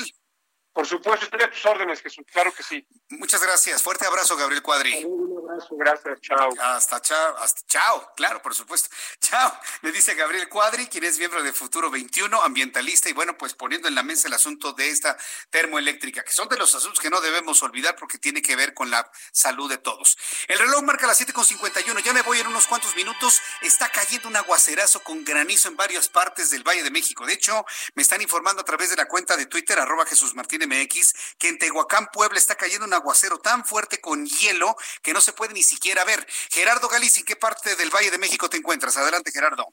[0.72, 2.86] Por supuesto, estoy a tus órdenes, Jesús, claro que sí.
[3.10, 3.82] Muchas gracias.
[3.82, 5.04] Fuerte abrazo, Gabriel Cuadri.
[5.70, 6.50] Gracias, chao.
[6.60, 8.88] Hasta chao, chao, claro, por supuesto.
[9.20, 13.54] Chao, le dice Gabriel Cuadri, quien es miembro de Futuro 21, ambientalista, y bueno, pues
[13.54, 15.16] poniendo en la mesa el asunto de esta
[15.50, 18.90] termoeléctrica, que son de los asuntos que no debemos olvidar porque tiene que ver con
[18.90, 20.18] la salud de todos.
[20.48, 23.40] El reloj marca las 7.51, ya me voy en unos cuantos minutos.
[23.62, 27.26] Está cayendo un aguacerazo con granizo en varias partes del Valle de México.
[27.26, 27.64] De hecho,
[27.94, 31.48] me están informando a través de la cuenta de Twitter, arroba Jesús Martín MX, que
[31.48, 35.49] en Tehuacán, Puebla, está cayendo un aguacero tan fuerte con hielo que no se puede
[35.52, 36.26] ni siquiera ver.
[36.50, 38.96] Gerardo Galicia, ¿en qué parte del Valle de México te encuentras?
[38.96, 39.66] Adelante, Gerardo.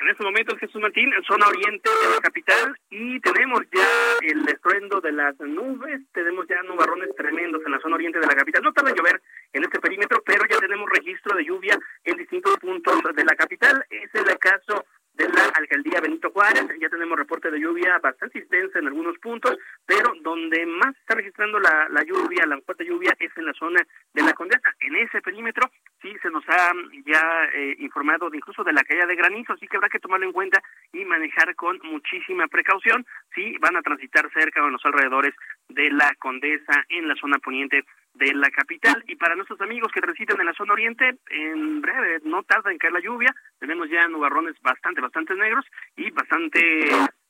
[0.00, 3.86] En este momento, Jesús Martín, zona oriente de la capital, y tenemos ya
[4.22, 8.34] el estruendo de las nubes, tenemos ya nubarrones tremendos en la zona oriente de la
[8.34, 8.64] capital.
[8.64, 9.22] No tarda en llover
[9.52, 13.86] en este perímetro, pero ya tenemos registro de lluvia en distintos puntos de la capital.
[13.88, 14.84] Es el caso
[15.14, 16.66] de la alcaldía Benito Juárez.
[16.80, 21.58] Ya tenemos reporte de lluvia bastante intensa en algunos puntos, pero donde más está registrando
[21.60, 24.74] la, la lluvia, la fuerte lluvia, es en la zona de la Condesa.
[24.80, 25.70] En ese perímetro
[26.02, 26.72] sí se nos ha
[27.06, 30.26] ya eh, informado de incluso de la caída de granizo, así que habrá que tomarlo
[30.26, 30.62] en cuenta
[30.92, 35.34] y manejar con muchísima precaución si van a transitar cerca o en los alrededores
[35.68, 37.84] de la Condesa en la zona poniente
[38.14, 39.04] de la capital.
[39.06, 42.78] Y para nuestros amigos que residen en la zona oriente, en breve, no tarda en
[42.78, 43.34] caer la lluvia.
[43.58, 45.64] Tenemos ya nubarrones bastante, bastante negros
[45.96, 46.88] y bastante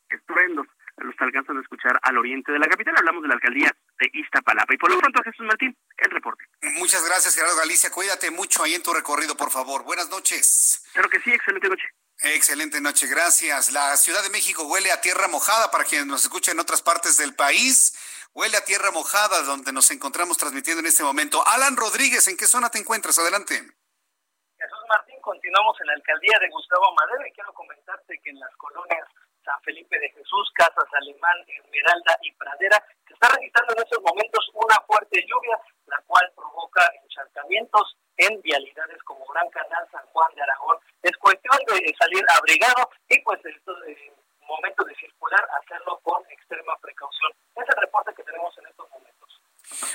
[0.09, 0.66] estruendos.
[0.98, 2.94] Los alcanzan a escuchar al oriente de la capital.
[2.97, 4.74] Hablamos de la alcaldía de Iztapalapa.
[4.74, 6.44] Y por lo pronto, Jesús Martín, el reporte.
[6.78, 7.90] Muchas gracias, Gerardo Galicia.
[7.90, 9.82] Cuídate mucho ahí en tu recorrido, por favor.
[9.82, 10.89] Buenas noches.
[10.93, 11.89] Claro que sí, excelente noche.
[12.20, 13.73] Excelente noche, gracias.
[13.73, 17.16] La Ciudad de México huele a tierra mojada para quienes nos escuchan en otras partes
[17.16, 17.93] del país.
[18.35, 21.39] Huele a tierra mojada donde nos encontramos transmitiendo en este momento.
[21.47, 23.16] Alan Rodríguez, ¿en qué zona te encuentras?
[23.20, 23.55] Adelante.
[23.55, 28.51] Jesús Martín, continuamos en la alcaldía de Gustavo Madero y quiero comentarte que en las
[28.56, 29.06] colonias
[29.44, 34.51] San Felipe de Jesús, Casas Alemán, Esmeralda y Pradera se está registrando en estos momentos
[34.52, 35.56] una fuerte lluvia,
[35.86, 40.78] la cual provoca encharcamientos en vialidades como Gran Canal, San Juan de Aragón.
[41.02, 43.98] Es cuestión de salir abrigado y pues esto es
[44.47, 47.33] momento de circular, hacerlo con extrema precaución.
[47.57, 49.41] Es el reporte que tenemos en estos momentos.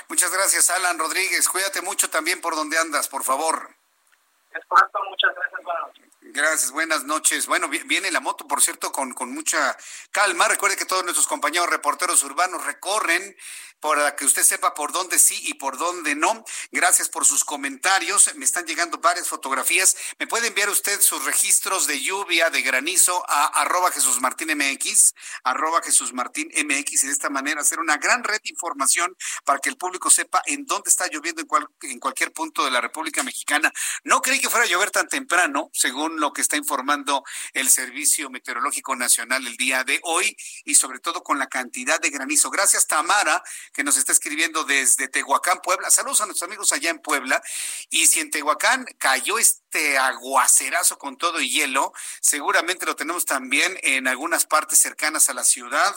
[0.08, 1.48] Muchas gracias, Alan Rodríguez.
[1.48, 3.74] Cuídate mucho también por donde andas, por favor.
[4.52, 6.10] Es correcto, muchas gracias, buenas noches.
[6.22, 7.46] Gracias, buenas noches.
[7.46, 9.76] Bueno, viene la moto, por cierto, con, con mucha
[10.10, 10.48] calma.
[10.48, 13.36] Recuerde que todos nuestros compañeros reporteros urbanos recorren
[13.80, 16.44] para que usted sepa por dónde sí y por dónde no.
[16.70, 18.34] Gracias por sus comentarios.
[18.36, 19.96] Me están llegando varias fotografías.
[20.18, 25.14] Me puede enviar usted sus registros de lluvia, de granizo a arroba Jesús Martín MX,
[25.44, 29.58] arroba Jesús Martín MX y de esta manera hacer una gran red de información para
[29.58, 32.80] que el público sepa en dónde está lloviendo en, cual, en cualquier punto de la
[32.80, 33.72] República Mexicana.
[34.04, 38.30] No creí que fuera a llover tan temprano, según lo que está informando el Servicio
[38.30, 42.50] Meteorológico Nacional el día de hoy y sobre todo con la cantidad de granizo.
[42.50, 45.90] Gracias, Tamara que nos está escribiendo desde Tehuacán, Puebla.
[45.90, 47.42] Saludos a nuestros amigos allá en Puebla.
[47.90, 53.78] Y si en Tehuacán cayó este aguacerazo con todo y hielo, seguramente lo tenemos también
[53.82, 55.94] en algunas partes cercanas a la ciudad,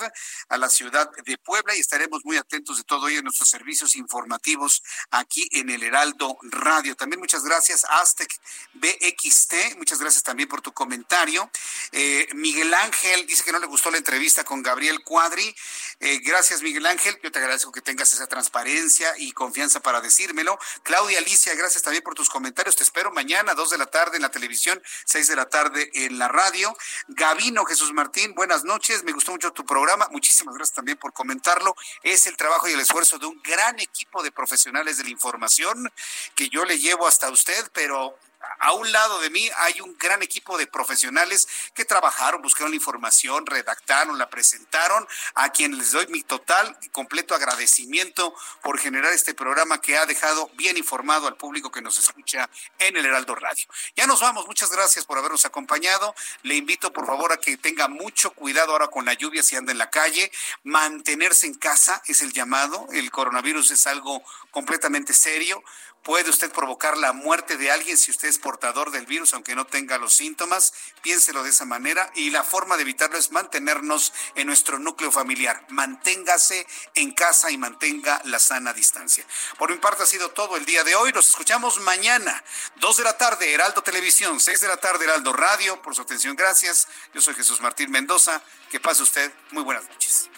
[0.49, 3.95] a la ciudad de Puebla, y estaremos muy atentos de todo ello en nuestros servicios
[3.95, 6.95] informativos aquí en el Heraldo Radio.
[6.95, 8.29] También muchas gracias, Aztec
[8.73, 9.77] BXT.
[9.77, 11.49] Muchas gracias también por tu comentario.
[11.91, 15.55] Eh, Miguel Ángel dice que no le gustó la entrevista con Gabriel Cuadri.
[15.99, 17.19] Eh, gracias, Miguel Ángel.
[17.23, 20.57] Yo te agradezco que tengas esa transparencia y confianza para decírmelo.
[20.83, 22.75] Claudia Alicia, gracias también por tus comentarios.
[22.75, 26.17] Te espero mañana, dos de la tarde en la televisión, seis de la tarde en
[26.17, 26.75] la radio.
[27.07, 29.03] Gavino Jesús Martín, buenas noches.
[29.03, 30.07] Me gustó mucho tu programa.
[30.11, 31.75] Muchísimas gracias también por comentarlo.
[32.01, 35.91] Es el trabajo y el esfuerzo de un gran equipo de profesionales de la información
[36.35, 38.17] que yo le llevo hasta usted, pero
[38.59, 42.77] a un lado de mí hay un gran equipo de profesionales que trabajaron, buscaron la
[42.77, 49.13] información, redactaron, la presentaron, a quienes les doy mi total y completo agradecimiento por generar
[49.13, 52.49] este programa que ha dejado bien informado al público que nos escucha
[52.79, 53.65] en el Heraldo Radio.
[53.95, 56.15] Ya nos vamos, muchas gracias por habernos acompañado.
[56.43, 59.71] Le invito por favor a que tenga mucho cuidado ahora con la lluvia si anda
[59.71, 60.31] en la calle,
[60.63, 65.63] mantenerse en casa es el llamado, el coronavirus es algo completamente serio
[66.03, 69.65] puede usted provocar la muerte de alguien si usted es portador del virus, aunque no
[69.65, 70.73] tenga los síntomas.
[71.01, 75.65] Piénselo de esa manera y la forma de evitarlo es mantenernos en nuestro núcleo familiar.
[75.69, 79.25] Manténgase en casa y mantenga la sana distancia.
[79.57, 81.11] Por mi parte ha sido todo el día de hoy.
[81.13, 82.43] Nos escuchamos mañana,
[82.77, 85.81] 2 de la tarde, Heraldo Televisión, 6 de la tarde, Heraldo Radio.
[85.81, 86.87] Por su atención, gracias.
[87.13, 88.41] Yo soy Jesús Martín Mendoza.
[88.69, 90.29] Que pase usted muy buenas noches.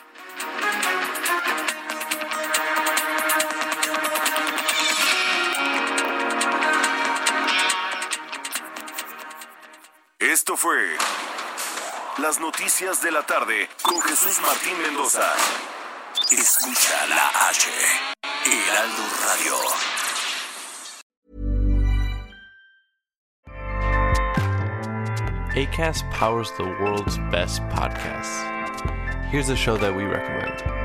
[10.19, 10.95] Esto fue
[12.19, 15.29] Las Noticias de la Tarde con Jesús Martín Mendoza.
[16.31, 17.67] Escucha la H,
[18.45, 19.55] Heraldo Radio.
[25.53, 28.41] ACAST powers the world's best podcasts.
[29.29, 30.84] Here's a show that we recommend.